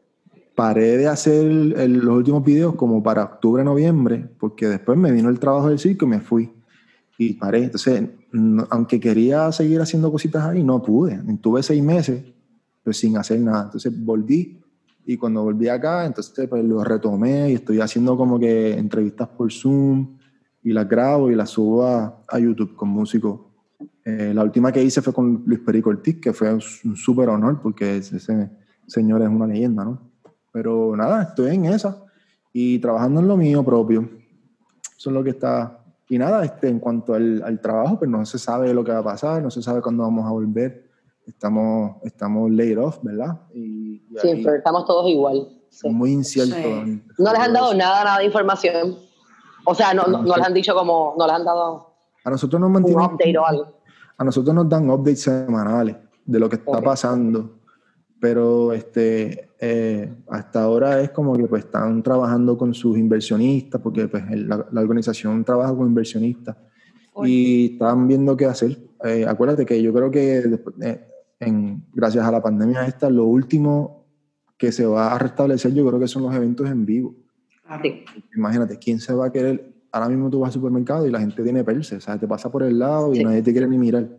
[0.55, 5.29] paré de hacer el- los últimos videos como para octubre, noviembre, porque después me vino
[5.29, 6.51] el trabajo del circo y me fui.
[7.17, 7.63] Y paré.
[7.63, 8.09] Entonces,
[8.69, 11.21] aunque quería seguir haciendo cositas ahí, no pude.
[11.41, 12.23] Tuve seis meses
[12.83, 13.63] pues, sin hacer nada.
[13.65, 14.61] Entonces volví.
[15.05, 19.51] Y cuando volví acá, entonces pues, lo retomé y estoy haciendo como que entrevistas por
[19.51, 20.17] Zoom
[20.63, 23.39] y las grabo y las subo a, YouTube con músicos
[24.03, 27.59] eh, la última que hice fue con Luis Perico Ortiz, que fue un súper honor
[27.61, 28.49] porque ese ese
[28.87, 30.11] señor es una leyenda, ¿no?
[30.51, 32.03] Pero nada, estoy en esa
[32.53, 34.09] y trabajando en lo mío propio.
[34.97, 35.84] Eso es lo que está.
[36.10, 38.99] Y nada, este, en cuanto al, al trabajo, pues no se sabe lo que va
[38.99, 40.86] a pasar, no se sabe cuándo vamos a volver.
[41.26, 43.41] Estamos, estamos laid off, ¿verdad?
[43.53, 45.49] Y, y Sí, pero estamos todos igual.
[45.69, 45.90] Sí.
[45.90, 46.56] muy incierto.
[46.56, 47.03] Sí.
[47.18, 48.95] No les han dado nada, nada de información.
[49.65, 52.60] O sea, no, no, no les han dicho como, no les han dado A nosotros
[52.61, 53.68] nos un mantienen, update o algo.
[54.18, 56.84] a nosotros nos dan updates semanales de lo que está Ok.
[56.84, 57.55] pasando,
[58.26, 64.07] pero este, eh, hasta ahora es como que pues están trabajando con sus inversionistas, porque
[64.07, 66.57] pues el- la, la organización trabaja con inversionistas
[67.23, 68.80] y están viendo qué hacer.
[69.03, 71.06] Eh, acuérdate que yo creo que después, eh,
[71.39, 74.07] en, gracias a la pandemia esta, lo último
[74.57, 77.14] que se va a restablecer yo creo que son los eventos en vivo.
[77.84, 78.06] Sí.
[78.35, 79.72] Imagínate, ¿quién se va a querer?
[79.91, 82.52] Ahora mismo tú vas al supermercado y la gente tiene perse, o sea, te pasa
[82.52, 83.23] por el lado y Sí.
[83.23, 84.10] nadie te quiere ni mirar.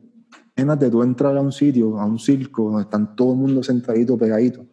[0.56, 4.16] Imagínate tú entrar a un sitio, a un circo, donde están todo el mundo sentadito,
[4.16, 4.64] pegadito,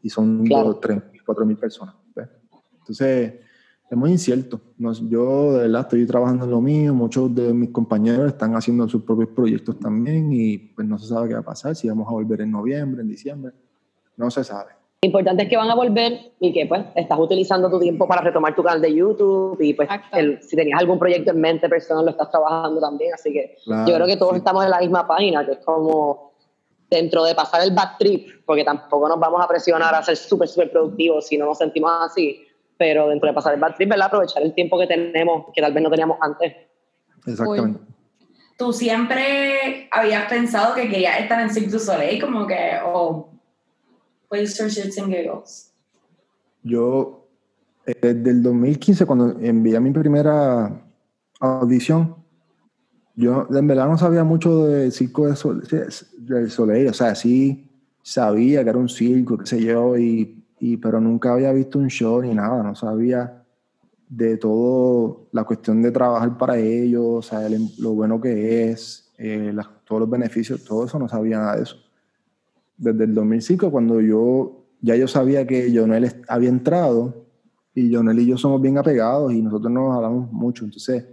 [0.00, 0.68] y son Claro.
[0.68, 1.96] dos, tres, cuatro mil personas.
[2.14, 2.28] ¿ves?
[2.78, 3.34] Entonces,
[3.90, 4.60] es muy incierto.
[5.08, 9.02] Yo, de verdad, estoy trabajando en lo mío, muchos de mis compañeros están haciendo sus
[9.02, 12.12] propios proyectos también, y pues no se sabe qué va a pasar, si vamos a
[12.12, 13.52] volver en noviembre, en diciembre,
[14.16, 14.70] no se sabe.
[15.04, 18.22] Lo importante es que van a volver y que pues estás utilizando tu tiempo para
[18.22, 22.06] retomar tu canal de YouTube y pues el- si tenías algún proyecto en mente personal
[22.06, 24.38] lo estás trabajando también, así que Claro, yo creo que todos sí.
[24.38, 26.32] estamos en la misma página, que es como
[26.88, 30.48] dentro de pasar el back trip, porque tampoco nos vamos a presionar a ser súper,
[30.48, 32.42] súper productivos si no nos sentimos así,
[32.78, 34.06] pero dentro de pasar el back trip, ¿verdad?
[34.06, 36.54] Aprovechar el tiempo que tenemos, que tal vez no teníamos antes.
[37.26, 37.78] Exactamente.
[38.56, 42.18] ¿Tú siempre habías pensado que querías estar en Cirque du Soleil?
[42.22, 43.33] Como que, o Place
[44.28, 45.70] for Shits and Giggles.
[46.62, 47.26] Yo,
[47.86, 50.82] desde el 2015, cuando envié mi primera
[51.40, 52.16] audición,
[53.16, 57.70] yo en verdad no sabía mucho del circo del Soleil, o sea, sí
[58.02, 61.88] sabía que era un circo, qué sé yo, y, y- pero nunca había visto un
[61.88, 63.42] show ni nada, no sabía
[64.08, 69.12] de todo la cuestión de trabajar para ellos, o sea, el- lo bueno que es,
[69.18, 71.76] eh, las- todos los beneficios, todo eso, no sabía nada de eso.
[72.76, 77.24] Desde el 2005, cuando yo, ya yo sabía que Jonel había entrado,
[77.74, 81.04] y Jonel y yo somos bien apegados y nosotros nos hablamos mucho, entonces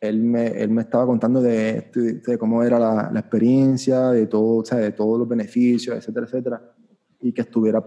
[0.00, 4.10] él me, él me estaba contando de, esto y de cómo era la, la experiencia,
[4.10, 6.72] de todo, o sea, de todos los beneficios, etcétera, etcétera,
[7.20, 7.84] y que estuviera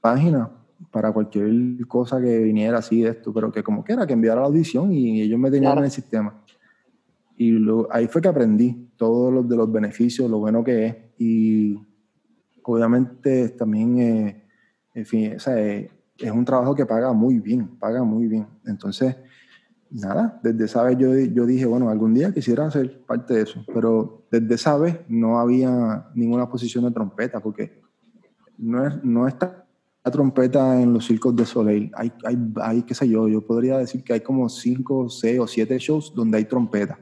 [0.00, 0.50] página
[0.90, 1.50] para cualquier
[1.88, 5.22] cosa que viniera así de esto, pero que como quiera, que enviara la audición y
[5.22, 5.80] ellos me tenían Claro.
[5.80, 6.42] en el sistema.
[7.38, 10.94] Y lo- ahí fue que aprendí todos los de los beneficios, lo bueno que es,
[11.18, 11.78] y
[12.66, 14.44] obviamente también, eh,
[14.94, 18.46] en fin, o sea, eh, es un trabajo que paga muy bien, paga muy bien.
[18.64, 19.16] Entonces,
[19.90, 23.64] nada, desde esa vez yo, yo dije, bueno, algún día quisiera ser parte de eso,
[23.72, 27.82] pero desde esa vez no había ninguna posición de trompeta, porque
[28.58, 29.66] no, es, no está
[30.04, 31.90] la trompeta en los circos de Soleil.
[31.94, 35.46] Hay, hay, hay, qué sé yo, yo podría decir que hay como cinco, seis o
[35.46, 36.98] siete shows donde hay trompeta.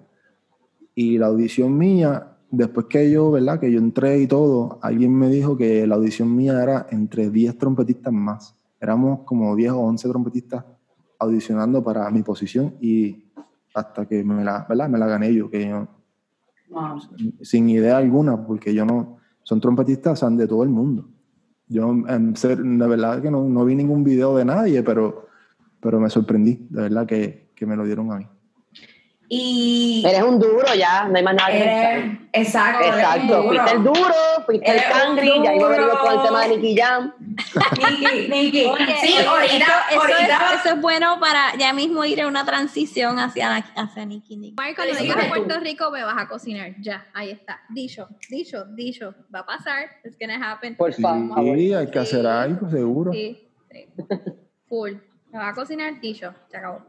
[0.95, 3.61] Y la audición mía, después que yo, ¿verdad?
[3.61, 7.59] Que yo entré y todo, alguien me dijo que la audición mía era entre 10
[7.59, 8.55] trompetistas más.
[8.81, 10.65] Éramos como 10 o 11 trompetistas
[11.19, 13.25] audicionando para mi posición y
[13.75, 14.89] hasta que me la, ¿verdad?
[14.89, 15.89] Me la gané yo, que yo,
[16.71, 16.99] Wow.
[17.43, 21.09] sin idea alguna, porque yo no, son trompetistas son de todo el mundo.
[21.69, 25.27] Yo, en ser, de verdad que no, no vi ningún video de nadie, pero,
[25.81, 28.27] pero me sorprendí, de verdad que, que me lo dieron a mí.
[29.29, 33.49] Y Eres un duro ya, no hay más nada que eres, exacto, eres Exacto, duro.
[33.49, 34.15] fuiste el duro,
[34.45, 35.99] fuiste el Eres un cangri, ya iba duro.
[35.99, 37.15] con el tema de Nicky Jam.
[37.19, 38.65] Nicky, Nicky.
[38.67, 42.29] Oye, sí, oye, ahorita, eso, eso es, eso es bueno para ya mismo ir a
[42.29, 44.55] una transición hacia, hacia Nicky Nicky.
[44.57, 45.29] Marco, cuando llegues a.
[45.29, 46.73] Puerto Rico me vas a cocinar.
[46.81, 47.61] Ya, ahí está.
[47.71, 49.15] Dicho, dicho, dicho.
[49.35, 49.87] Va a pasar.
[50.05, 50.77] It's gonna happen.
[50.77, 51.57] Por favor.
[51.57, 52.27] Sí, hay que hacer Sí.
[52.27, 53.13] algo, seguro.
[53.13, 53.87] Sí, sí.
[54.69, 54.93] Full.
[55.33, 56.33] Me va a cocinar dicho.
[56.51, 56.83] Se acabó.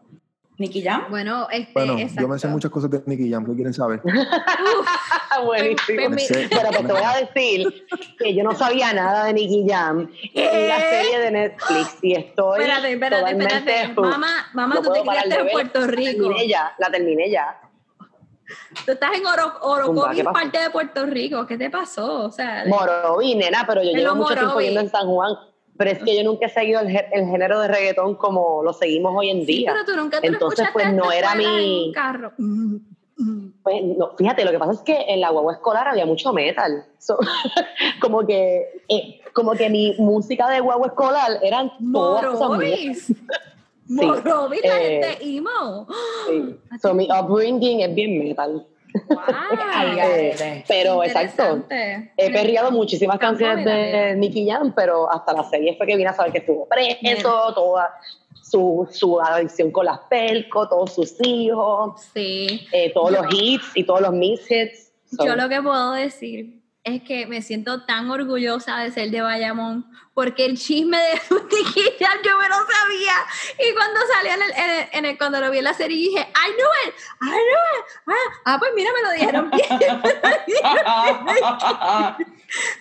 [0.57, 1.05] Nicky Jam.
[1.09, 4.01] Bueno, este, Bueno, yo me sé muchas cosas de Nicky Jam, ¿qué quieren saber?
[5.45, 6.17] Buenísimo.
[6.17, 6.33] Sí.
[6.49, 7.85] Pero pues te voy a decir
[8.17, 12.61] que yo no sabía nada de Nicky Jam en la serie de Netflix y estoy
[12.61, 14.01] Espérate, espérate, totalmente espérate.
[14.01, 15.49] Mamá, mamá, No tú te criaste de en.
[15.51, 16.23] Puerto La Rico.
[16.23, 17.61] terminé ya, la terminé ya.
[18.85, 21.45] Tú estás en Oro, Orocovis, parte de Puerto Rico.
[21.47, 22.25] ¿Qué te pasó?
[22.25, 25.33] O sea, de- Morovi, nena, pero yo En llevo mucho tiempo viviendo en San Juan.
[25.77, 29.13] Pero es que yo nunca he seguido el, el género de reggaetón como lo seguimos
[29.15, 29.73] hoy en Sí, día.
[29.73, 32.31] pero tú nunca te Entonces, pues, no era mi- carro.
[32.37, 32.75] Mm,
[33.17, 33.53] mm.
[33.61, 36.85] Pues, no, fíjate, lo que pasa es que en la guagua escolar había mucho metal.
[36.97, 37.17] So,
[38.01, 41.71] como que eh, como que mi música de guagua escolar eran.
[41.79, 43.13] Morovis.
[43.87, 45.87] Morovis, la eh, gente emo.
[46.27, 46.55] Sí.
[46.81, 48.65] So, mi upbringing es bien metal.
[49.07, 49.19] Wow.
[50.01, 51.65] Eh, pero exacto.
[51.69, 54.15] He perreado muchísimas canciones de.
[54.15, 57.93] Nicky Jam, pero hasta la serie fue que vine a saber que estuvo preso, toda
[58.41, 62.67] su, su adicción con las pelco, todos sus hijos, Sí.
[62.71, 64.91] eh, todos Yo- los hits y todos los mix hits.
[65.15, 69.21] So, Yo lo que puedo decir es que me siento tan orgullosa de ser de
[69.21, 73.15] Bayamón, porque el chisme de Tiquilla yo me lo sabía.
[73.59, 75.97] Y cuando salió en el, en el- en el- cuando lo vi en la serie,
[75.97, 77.85] dije, I knew it, I knew it.
[78.07, 78.13] Ah,
[78.45, 79.67] ah, pues mira, me lo dijeron bien.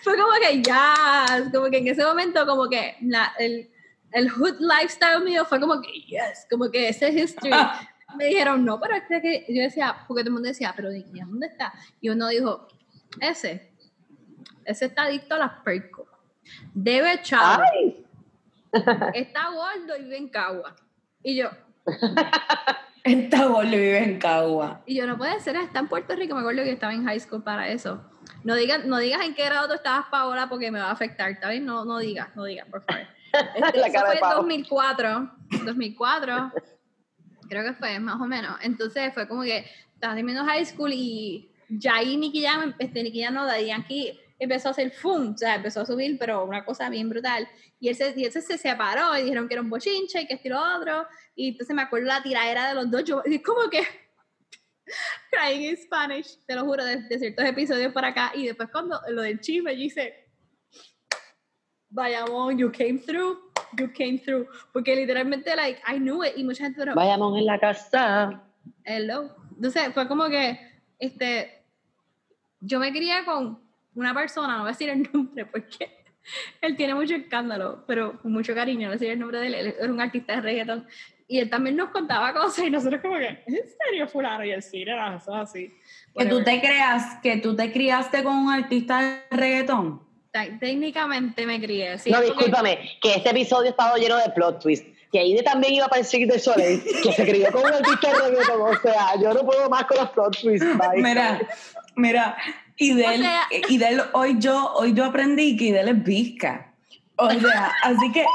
[0.03, 3.69] Fue como que ya, como que en ese momento, como que la- el,
[4.11, 7.51] el hood lifestyle mío fue como que yes, como que ese history.
[8.17, 11.47] Me dijeron, no, pero este que yo decía, porque todo el mundo decía, pero ¿dónde
[11.47, 11.73] está?
[11.99, 12.67] Y uno dijo,
[13.19, 13.73] ese,
[14.65, 16.07] ese está adicto a las percos.
[16.73, 18.05] Debe chavo, Ay,
[19.13, 20.75] está gordo y vive en Cagua.
[21.23, 21.49] Y yo,
[23.03, 24.81] Esta gordo vive en Cagua.
[24.85, 27.19] y yo no puede ser, está en Puerto Rico, me acuerdo que estaba en high
[27.19, 28.03] school para eso.
[28.43, 31.29] No digas, no digas en qué grado tú estabas, Paola, porque me va a afectar,
[31.29, 31.65] ¿está bien?
[31.65, 33.03] No, no digas, no digas, por favor.
[33.35, 34.35] Este, eso fue en Pao.
[34.37, 35.31] 2004,
[35.65, 36.51] 2004,
[37.49, 38.57] creo que fue, más o menos.
[38.61, 43.23] Entonces fue como que estaba terminando high school y ya ahí Nicky Jam, este, Nicky
[43.23, 46.65] Jam no, Daddy Yankee empezó a hacer fum, o sea, empezó a subir, pero una
[46.65, 47.47] cosa bien brutal.
[47.79, 50.27] Y él se, y él se, se separó y dijeron que era un bochinche y
[50.27, 51.07] que esto y lo otro.
[51.35, 53.81] Y entonces me acuerdo la tiradera de los dos, yo y como que
[55.31, 58.31] crying in Spanish, te lo juro, de, de ciertos episodios por acá.
[58.33, 60.25] Y después cuando lo del chisme, yo hice,
[61.89, 63.37] Bayamón, you came through,
[63.77, 64.47] you came through.
[64.73, 66.33] Porque literalmente, like, I knew it.
[66.35, 68.43] Y mucha gente, pero, vayamos en la casa.
[68.83, 69.35] hello.
[69.55, 70.59] Entonces fue como que,
[70.99, 71.63] este,
[72.59, 73.64] yo me crié con
[73.95, 75.89] una persona, no voy a decir el nombre porque
[76.61, 79.47] él tiene mucho escándalo, pero con mucho cariño, no voy a decir el nombre de
[79.47, 80.87] él, él era un artista de reggaeton.
[81.27, 83.55] Y él también nos contaba cosas y nosotros como que, ¿en
[83.87, 84.45] serio fulano?
[84.45, 85.73] Y el cine era eso así.
[86.15, 90.03] Que tú te creas, que tú te criaste con un artista de reggaetón.
[90.31, 91.97] Té- Técnicamente me crié.
[91.97, 94.85] Sí, no, porque- discúlpame, que este episodio estaba lleno de plot twist.
[95.11, 98.07] Que Aide también iba para el Cirque du Soleil, que se crió con un artista
[98.13, 98.61] de reggaeton.
[98.61, 100.77] O sea, yo no puedo más con los plot twists.
[100.77, 101.01] bye.
[101.01, 101.39] Mira,
[101.95, 102.37] mira,
[102.77, 106.73] Idel, O sea- Idel, hoy yo, hoy yo aprendí que Idel es visca.
[107.17, 108.25] O sea, así que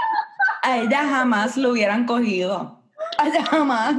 [0.62, 2.80] a ella jamás lo hubieran cogido.
[3.18, 3.96] A ella jamás.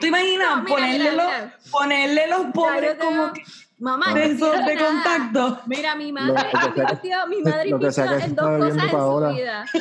[0.00, 3.42] ¿Tú imaginas No, mira, ponerle, mira, los, ponerle los pobres tengo- como que
[3.78, 5.60] Mamá, de no de contacto?
[5.66, 8.90] Mira, mi Lo madre sea que- invirtió, mi madre lo invirtió en dos cosas en
[8.90, 9.28] Paola.
[9.30, 9.64] su vida.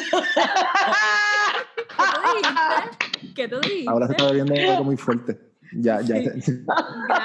[1.87, 3.33] ¿Qué tú dijiste?
[3.35, 3.89] ¿Qué tú dijiste?
[3.89, 5.39] Ahora se está bebiendo algo muy fuerte.
[5.75, 6.15] Ya, ya.
[6.15, 6.35] Mira,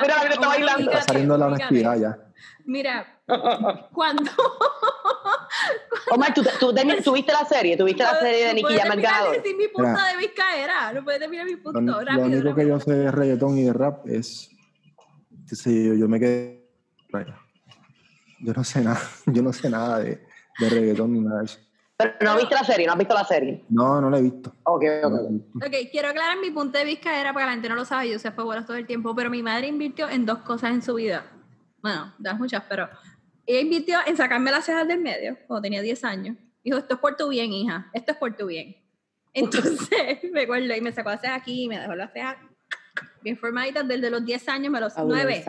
[0.02, 0.90] mira, está bailando.
[0.90, 2.18] Está saliendo la honestidad ya.
[2.64, 3.20] Mira,
[3.92, 4.30] cuando...
[6.10, 7.76] Omar, ¿tú, tú, ten- tú viste la serie?
[7.76, 9.36] ¿Tuviste la serie de No Nicky puedes Jam el ganador?
[9.36, 10.06] decir mi punto Mira.
[10.08, 10.92] de Vizcaera.
[10.92, 11.80] No puedes terminar mi punto.
[11.80, 14.50] Lo, lo rápido, único que yo sé de reggaetón y de rap es.
[15.46, 16.68] sé yo, yo me quedé.
[18.40, 19.00] Yo no sé nada.
[19.26, 20.22] Yo no sé nada de,
[20.58, 21.58] de reggaetón ni nada de eso.
[21.98, 23.64] Pero no viste la serie, no has visto la serie.
[23.70, 24.54] No, no lo he visto.
[24.62, 25.14] Ok, ok.
[25.56, 28.30] Ok, quiero aclarar mi punto de Vizcaera porque la gente no lo sabe, yo sé
[28.30, 31.26] fue bueno todo el tiempo, pero mi madre invirtió en dos cosas en su vida.
[31.82, 32.88] Bueno, de las muchas, pero
[33.44, 36.36] ella invirtió en sacarme las cejas del medio cuando tenía 10 años.
[36.62, 38.76] Dijo, esto es por tu bien, hija, esto es por tu bien.
[39.32, 42.36] Entonces, me acuerdo, y me sacó las cejas aquí y me dejó las cejas
[43.22, 45.44] bien formaditas desde los 10 años, me los 9.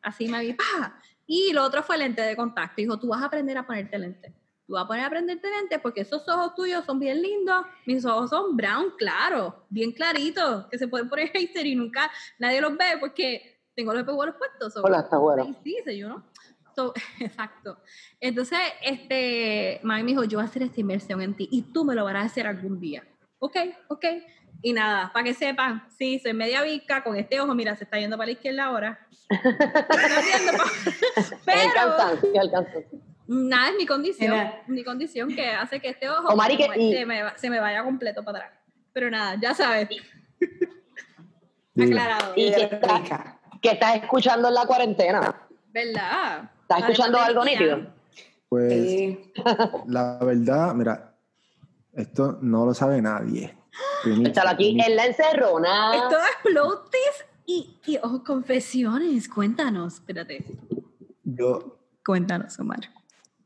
[0.00, 1.00] Así me vi, ¡pa!
[1.26, 2.74] Y lo otro fue lente de contacto.
[2.76, 4.32] Dijo, tú vas a aprender a ponerte lente.
[4.68, 7.64] Tú vas a poner a aprenderte lente porque esos ojos tuyos son bien lindos.
[7.86, 12.60] Mis ojos son brown, claro, bien claritos, que se pueden poner hater y nunca nadie
[12.60, 14.74] los ve porque tengo los espejuelos puestos.
[14.74, 15.44] so- Hola, está bueno.
[15.64, 15.76] Sí.
[16.76, 17.78] So, exacto.
[18.20, 21.84] Entonces, este, mami me dijo, yo voy a hacer esta inversión en ti y tú
[21.86, 23.02] me lo vas a hacer algún día.
[23.38, 23.56] Ok,
[23.88, 24.04] ok.
[24.60, 27.98] Y nada, para que sepan, sí, soy media visca, con este ojo, mira, se está
[27.98, 29.06] yendo para la izquierda ahora.
[29.30, 30.70] Está yendo pa-
[31.16, 31.80] Es el Pero.
[33.28, 36.92] Nada, es mi condición, mi condición que hace que este ojo Omar, ¿y qué- y-
[36.92, 38.52] se, me, va- se me vaya completo para atrás.
[38.92, 39.88] Pero nada, ya sabes,
[41.80, 42.32] aclarado.
[42.36, 43.00] Y que estás,
[43.60, 45.42] que estás escuchando en la cuarentena.
[45.72, 46.50] ¿Verdad?
[46.62, 47.86] ¿Estás escuchando algo de nítido?
[48.48, 49.32] Pues Sí.
[49.86, 51.14] la verdad, mira,
[51.92, 53.54] esto no lo sabe nadie.
[54.24, 55.94] Échalo aquí en la encerrona.
[55.94, 59.28] Esto es flow twist y, y oh, confesiones.
[59.28, 60.44] Cuéntanos, espérate.
[61.24, 62.80] Yo, Cuéntanos, Omar.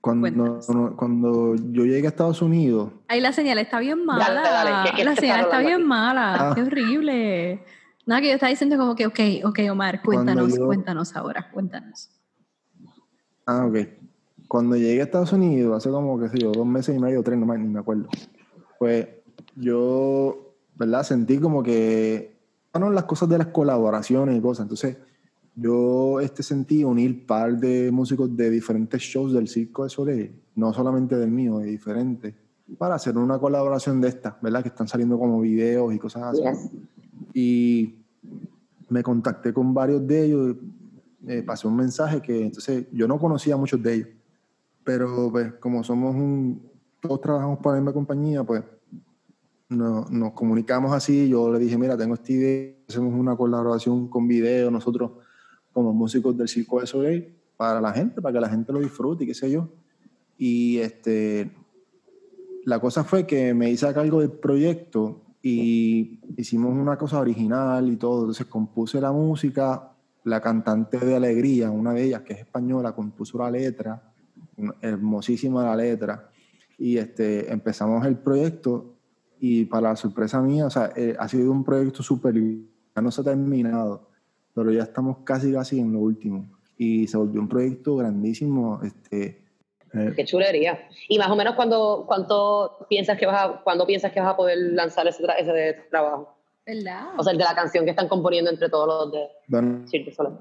[0.02, 0.68] Cuando, Cuéntanos.
[0.68, 4.28] no- cuando yo llegué a Estados Unidos, Ahí la señal está bien mala.
[4.30, 5.84] Dale, dale, que- que la te señal está bien aquí.
[5.84, 6.34] mala.
[6.50, 6.54] Ah.
[6.54, 7.64] Qué horrible.
[8.04, 11.48] Nada, que yo estaba diciendo como que, ok, ok, Omar, Cuando cuéntanos, yo- cuéntanos ahora,
[11.52, 12.10] cuéntanos.
[13.46, 13.76] ah, ok.
[14.48, 17.38] Cuando llegué a Estados Unidos, hace como, qué sé yo, dos meses y medio, tres,
[17.38, 18.08] no me, ni me acuerdo.
[18.78, 19.06] Pues
[19.56, 21.04] yo, ¿verdad?
[21.04, 22.36] Sentí como que,
[22.72, 24.64] bueno, las cosas de las colaboraciones y cosas.
[24.64, 24.98] Entonces,
[25.54, 30.72] yo este, sentí unir par de músicos de diferentes shows del Circo de Soleil, no
[30.72, 32.34] solamente del mío, de diferentes,
[32.78, 34.62] para hacer una colaboración de estas, ¿verdad?
[34.62, 36.42] Que están saliendo como videos y cosas así.
[36.42, 36.70] Yes.
[37.34, 37.94] Y
[38.88, 40.56] me contacté con varios de ellos,
[41.26, 44.08] eh, pasé un mensaje que entonces yo no conocía a muchos de ellos.
[44.84, 46.60] pero pues como somos un,
[47.00, 48.64] todos trabajamos para la misma compañía, pues
[49.68, 51.28] no- nos comunicamos así.
[51.28, 55.12] Yo le dije, mira, tengo esta idea, hacemos una colaboración con video, nosotros
[55.72, 59.24] como músicos del Circo de Soleil, para la gente, para que la gente lo disfrute
[59.24, 59.68] y qué sé yo.
[60.36, 61.50] Y este,
[62.64, 67.88] la cosa fue que me hice a cargo del proyecto y hicimos una cosa original
[67.88, 68.20] y todo.
[68.20, 69.92] Entonces compuse la música,
[70.24, 74.12] la cantante de Alegría, una de ellas que es española, compuso la letra,
[74.80, 76.30] hermosísima la letra.
[76.78, 78.94] Y este, empezamos el proyecto
[79.40, 83.10] y para la sorpresa mía, o sea, eh, ha sido un proyecto súper, ya no
[83.10, 84.08] se ha terminado,
[84.54, 86.46] pero ya estamos casi, casi en lo último.
[86.78, 88.80] Y se volvió un proyecto grandísimo.
[88.82, 89.44] Este,
[89.94, 90.88] eh, Qué chulería.
[91.08, 94.36] Y más o menos cuando cuánto piensas que vas a, cuándo piensas que vas a
[94.36, 96.36] poder lanzar ese, tra- ese de- trabajo.
[96.66, 97.08] ¿Verdad?
[97.18, 100.10] O sea, el de la canción que están componiendo entre todos los de bueno, Cirque
[100.10, 100.36] du Soleil.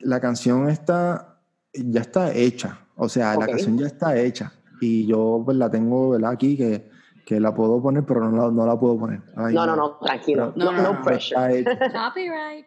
[0.00, 1.38] la canción está,
[1.72, 2.78] ya está hecha.
[2.96, 3.50] O sea, la Ok.
[3.52, 4.52] canción ya está hecha.
[4.80, 6.30] Y yo pues, la tengo ¿verdad?
[6.32, 6.90] aquí que,
[7.24, 9.20] que la puedo poner, pero no la, no la puedo poner.
[9.36, 10.52] Ay, No, no, no, tranquilo.
[10.56, 11.02] No, no, no, no.
[11.02, 11.64] pressure.
[11.64, 12.66] Copyright.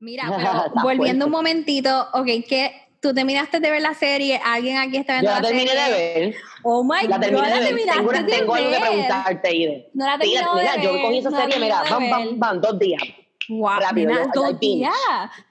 [0.00, 0.24] Mira,
[0.74, 5.20] pero volviendo un momentito, ok, que tú terminaste de ver la serie, alguien aquí está
[5.20, 5.84] Yo viendo la la, terminé serie.
[5.84, 6.34] de ver.
[6.62, 7.68] Oh my La god, terminé la de ver.
[7.68, 8.88] terminaste Tengo, de tengo algo que ver.
[8.88, 9.90] preguntarte, Ide.
[9.94, 11.98] No la Mira, terminó de mira, yo ver, cogí esa no la serie, mira, van,
[12.00, 12.10] ver.
[12.10, 13.02] van, van, dos días.
[13.48, 14.92] Wow, rápido, nena, yo- dos días.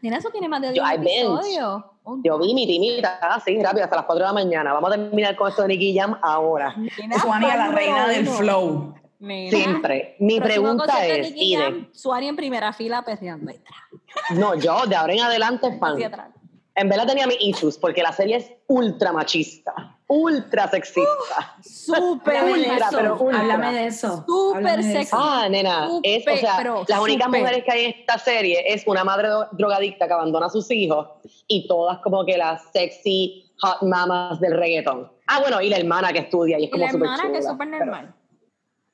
[0.01, 1.17] Nena, eso tiene más de Yo, 10 I binge.
[1.19, 1.83] episodios.
[2.03, 4.71] Oh, Yo vi mi timita, así, rápido, hasta las 4 de la mañana.
[4.73, 6.73] Vamos a terminar con esto de Nicky Jam ahora.
[6.77, 8.93] nena, Suania, la reina del flow.
[9.19, 9.49] Nena.
[9.49, 10.15] Siempre.
[10.19, 13.51] Mi Próximo pregunta es, Nicky Ide, Jam, Suari en primera fila perreando
[14.35, 15.97] no, yo de ahora en adelante fan.
[16.75, 21.55] En verdad tenía mis issues, porque la serie es ultra machista, ultra sexista.
[21.61, 22.97] Súper Háblame de ultra, eso.
[22.97, 23.41] pero ultra.
[23.41, 24.25] Háblame de eso.
[24.25, 25.17] Súper eso.
[25.19, 27.41] Ah, nena, es, o sea, pero las únicas súper.
[27.41, 31.07] mujeres que hay en esta serie es una madre drogadicta que abandona a sus hijos
[31.47, 35.11] y todas como que las sexy hot mamas del reggaeton.
[35.27, 37.43] Ah, bueno, y la hermana que estudia y es como la súper hermana, que es
[37.43, 38.15] chula, súper pero- normal.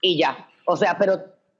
[0.05, 0.47] Y ya.
[0.65, 1.19] O sea, pero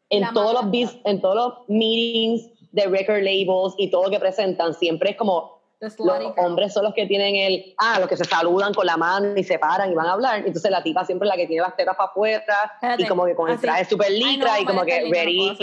[0.10, 4.20] en La todos los en todos los meetings de record labels y todo lo que
[4.20, 8.26] presentan, siempre es como los hombres son los que tienen el, ah, los que se
[8.26, 10.40] saludan con la mano y se paran y van a hablar.
[10.46, 12.44] Entonces la tipa siempre es la que tiene las tetas para afuera
[12.76, 13.62] Espérate, y como que con el así.
[13.62, 15.58] traje súper no, licra y como que no ready,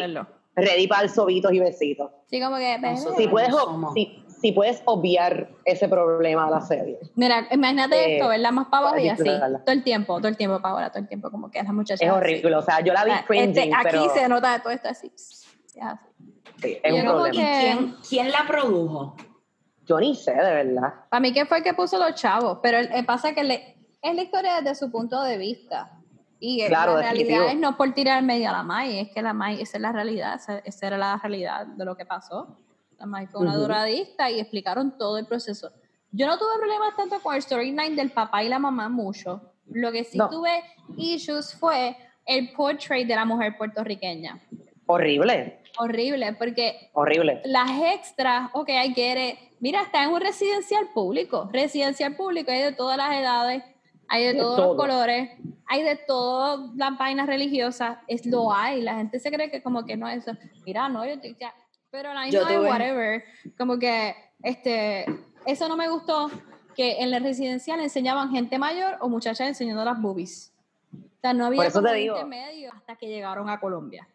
[0.54, 2.10] ready para el sobitos y besitos.
[2.26, 2.78] Sí, como que...
[3.16, 3.54] Si puedes,
[3.94, 6.98] si, si puedes obviar ese problema de la serie.
[7.14, 8.50] Mira, imagínate Eh, esto, ¿verdad?
[8.50, 9.22] Más para abajo y así.
[9.24, 12.00] Todo el tiempo, todo el tiempo ahora, todo el tiempo, como que las muchachas.
[12.02, 12.16] Es así.
[12.18, 12.56] horrible.
[12.56, 14.88] O sea, yo la vi O sea, cringing, este, aquí pero se nota todo esto
[14.88, 15.12] así.
[15.14, 16.04] Sí, así.
[16.60, 17.30] sí, es yo un problema.
[17.30, 19.16] que- ¿Quién, quién la produjo?
[19.86, 20.92] Yo ni sé, de verdad.
[21.08, 22.58] Para mí, ¿qué fue el que puso los chavos?
[22.64, 25.92] Pero el- el pasa que le, es la historia desde su punto de vista.
[26.40, 27.38] Y eh, Claro, la definitivo.
[27.38, 29.82] realidad es no por tirar medio a la May, es que la May, esa es
[29.82, 32.56] la realidad, esa, esa era la realidad de lo que pasó.
[33.06, 33.60] May fue una Ujú.
[33.62, 35.70] duradista y explicaron todo el proceso.
[36.10, 39.40] Yo no tuve problemas tanto con el storyline del papá y la mamá mucho.
[39.70, 40.28] Lo que sí No.
[40.28, 40.62] tuve
[40.96, 41.96] issues fue
[42.26, 44.40] el portrait de la mujer puertorriqueña.
[44.86, 47.40] Horrible, Horrible, porque horrible.
[47.44, 49.38] las extras, ok, get it.
[49.60, 51.48] Mira, está en un residencial público.
[51.52, 53.62] Residencial público, hay de todas las edades,
[54.08, 54.66] hay de De todos todo.
[54.74, 55.30] los colores,
[55.66, 57.98] hay de todas las vainas religiosas.
[58.08, 58.82] Es lo hay.
[58.82, 60.36] La gente se cree que como que no es eso.
[60.66, 61.54] Mira, no, yo ya.
[61.92, 63.24] Pero a la misma vez, whatever.
[63.58, 65.04] Como que, este,
[65.46, 66.30] eso no me gustó.
[66.74, 70.54] Que en la residencial enseñaban gente mayor o muchachas enseñando las boobies.
[70.94, 72.14] O sea, no había Por eso como te un digo.
[72.16, 74.08] intermedio hasta que llegaron a Colombia.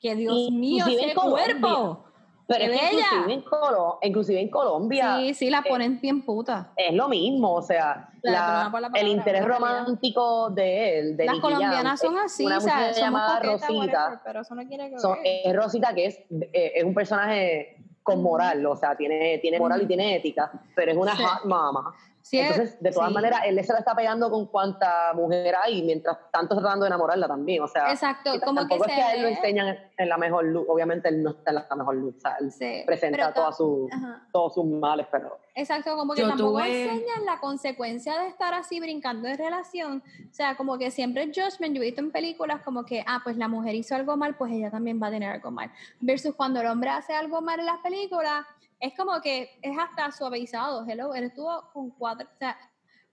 [0.00, 2.04] Que Dios Y- mío, ese cuerpo.
[2.52, 6.00] Pero ¡Qué es que inclusive en, Colo- inclusive en Colombia Sí, sí, la eh, ponen
[6.00, 6.72] bien puta.
[6.76, 11.46] es lo mismo, o sea, La- la- el interés romántico de él, de Las Nicky
[11.46, 14.90] Jam, colombianas son así, una o sea, llamada coquetas, Rosita, whatever, pero eso no quiere
[14.90, 16.18] que son- es Rosita que es,
[16.52, 20.90] eh, es un personaje con moral, o sea, tiene, tiene moral y tiene ética, pero
[20.90, 21.22] es una Sí.
[21.22, 21.94] hot mama.
[22.22, 23.14] Sí, Entonces, de todas sí.
[23.14, 27.26] maneras, él se la está pegando con cuanta mujer hay, mientras tanto tratando de enamorarla
[27.26, 30.08] también, o sea, Exacto, como que tampoco es se que a él lo enseñan en
[30.08, 32.82] la mejor luz, obviamente él no está en la mejor luz, o sea, él Sí,
[32.84, 33.58] presenta todas
[33.92, 34.22] Ajá.
[34.32, 38.54] todos sus males, pero Exacto, como que Yo tampoco tuve- enseñan la consecuencia de estar
[38.54, 40.02] así brincando de relación.
[40.30, 43.20] O sea, como que siempre el judgment, yo he visto en películas como que, ah,
[43.24, 45.70] pues la mujer hizo algo mal, pues ella también va a tener algo mal.
[46.00, 48.46] Versus cuando el hombre hace algo mal en las películas,
[48.80, 50.84] es como que es hasta suavizado.
[50.88, 52.56] Hello, él estuvo con cuatro, o sea,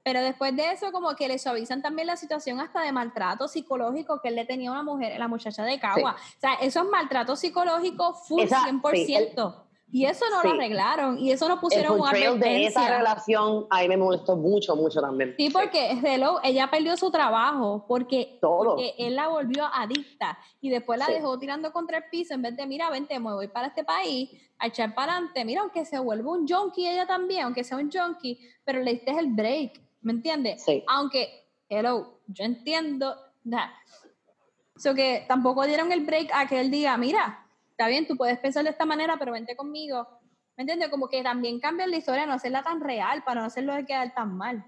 [0.04, 4.22] pero después de eso como que le suavizan también la situación hasta de maltrato psicológico
[4.22, 6.16] que él le tenía a una mujer, la muchacha de Cagua.
[6.16, 9.67] O sea, eso es maltrato psicológico full Esa- sí, 100%.
[9.90, 10.48] Y eso no Sí.
[10.50, 11.18] lo arreglaron.
[11.18, 14.76] Y eso no El pusieron una portrayal de esa relación a mí me molestó mucho,
[14.76, 15.34] mucho también.
[15.38, 18.76] Sí, porque hello, ella perdió su trabajo porque, Todo.
[18.76, 21.14] porque él la volvió adicta y después la Sí.
[21.14, 24.30] dejó tirando contra el piso en vez de, mira, vente, me voy para este país
[24.60, 25.46] a echar para adelante.
[25.46, 29.12] Mira, aunque se vuelva un junkie ella también, aunque sea un junkie, pero le diste
[29.12, 30.64] el break, ¿me entiendes?
[30.66, 30.84] Sí.
[30.88, 33.74] Aunque, hello, yo entiendo, da.
[34.76, 37.47] So que tampoco dieron el break a que él diga, mira,
[37.78, 40.08] está bien, tú puedes pensar de esta manera, pero vente conmigo.
[40.56, 40.90] ¿Me entiendes?
[40.90, 44.16] Como que también cambian la historia, no hacerla tan real, para no hacerlo de quedar
[44.16, 44.66] tan mal.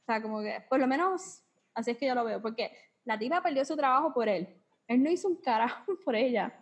[0.00, 1.42] O sea, como que, por lo menos,
[1.74, 2.72] así es que yo lo veo, porque
[3.04, 4.48] la tipa perdió su trabajo por él.
[4.86, 6.58] Él no hizo un carajo por ella.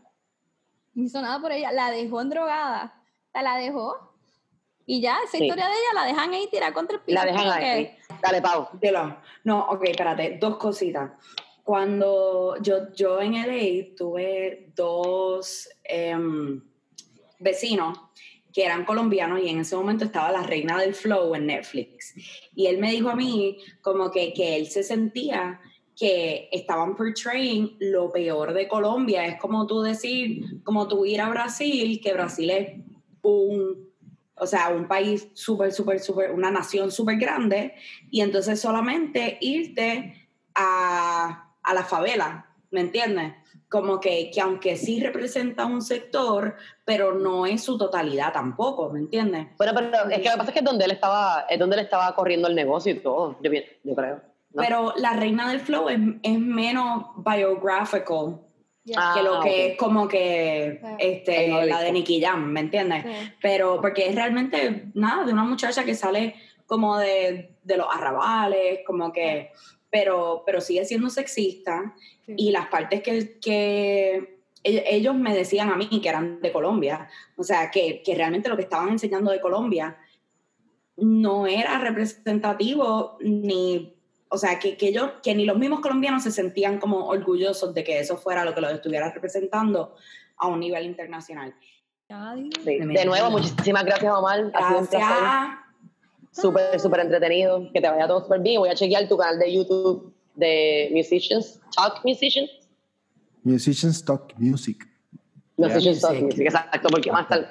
[0.95, 1.71] No hizo nada por ella.
[1.71, 3.01] La dejó en drogada.
[3.29, 4.13] O sea, la dejó.
[4.87, 5.45] Y ya, esa Sí.
[5.45, 7.15] historia de ella la dejan ahí tirar contra el piso.
[7.15, 7.87] La dejan ahí.
[7.87, 8.69] que- Dale, Pau.
[8.81, 9.17] Dilo.
[9.45, 11.11] No, ok, espérate, dos cositas.
[11.67, 16.63] Cuando yo, yo en LA tuve dos em,
[17.41, 17.99] vecinos
[18.55, 22.15] que eran colombianos y en ese momento estaba la reina del flow en Netflix.
[22.55, 25.61] Y él me dijo a mí como que, que él se sentía
[25.97, 29.27] que estaban portraying lo peor de Colombia.
[29.27, 32.81] Es como tú decir, como tú ir a Brasil, que Brasil es
[33.23, 33.91] un,
[34.37, 37.75] o sea, un país súper, súper, súper, una nación súper grande,
[38.09, 43.35] y entonces solamente irte a, a la favela, ¿me entiendes?
[43.69, 49.01] Como que, que aunque sí representa un sector, pero no es su totalidad tampoco, ¿me
[49.01, 49.49] entiendes?
[49.59, 51.77] Bueno, pero es que lo que pasa es que es donde él estaba, es donde
[51.77, 53.51] él estaba corriendo el negocio y todo, yo,
[53.85, 54.23] yo creo.
[54.53, 54.63] ¿no?
[54.63, 58.41] Pero la reina del flow es, es menos biographical
[58.85, 59.13] Ya.
[59.17, 60.89] que lo Ah, que es como que Sí.
[61.01, 61.91] este, no la de.
[61.93, 63.03] Nicky Jam, ¿me entiendes?
[63.03, 63.33] Sí.
[63.43, 66.37] Pero porque es realmente nada de una muchacha que sale
[66.67, 69.51] como de, de los arrabales, como que,
[69.91, 71.95] pero, pero sigue siendo sexista
[72.27, 72.35] Sí.
[72.37, 77.09] y las partes que, que ell- ellos me decían a mí que eran de Colombia,
[77.37, 79.97] o sea, que, que realmente lo que estaban enseñando de Colombia
[80.97, 83.95] no era representativo ni,
[84.29, 87.85] o sea, que, que, ellos, que ni los mismos colombianos se sentían como orgullosos de
[87.85, 89.95] que eso fuera lo que los estuviera representando
[90.39, 91.55] a un nivel internacional.
[92.65, 92.79] Sí.
[92.79, 94.51] De nuevo, muchísimas gracias, Omar.
[94.55, 95.59] Ha sido un placer.
[96.41, 97.71] Súper, súper entretenido.
[97.73, 98.61] Que te vaya todo súper bien.
[98.61, 102.51] Voy a chequear tu canal de YouTube de Musicians, Talk Musicians.
[103.43, 104.87] Musicians Talk Music.
[105.57, 106.25] Musicians Talk Music.
[106.25, 107.47] Music, exacto, porque más tarde.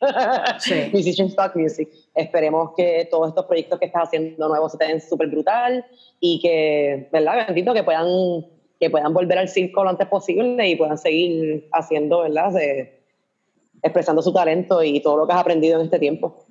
[0.60, 0.74] Sí.
[0.92, 1.88] Musicians Talk Music.
[2.14, 5.84] Esperemos que todos estos proyectos que estás haciendo nuevos se te den súper brutal
[6.20, 7.46] y que, ¿verdad?
[7.48, 8.06] Bendito, que puedan,
[8.78, 12.52] que puedan volver al circo lo antes posible y puedan seguir haciendo, ¿verdad?
[12.52, 12.98] Se-
[13.82, 16.44] expresando su talento y todo lo que has aprendido en este tiempo.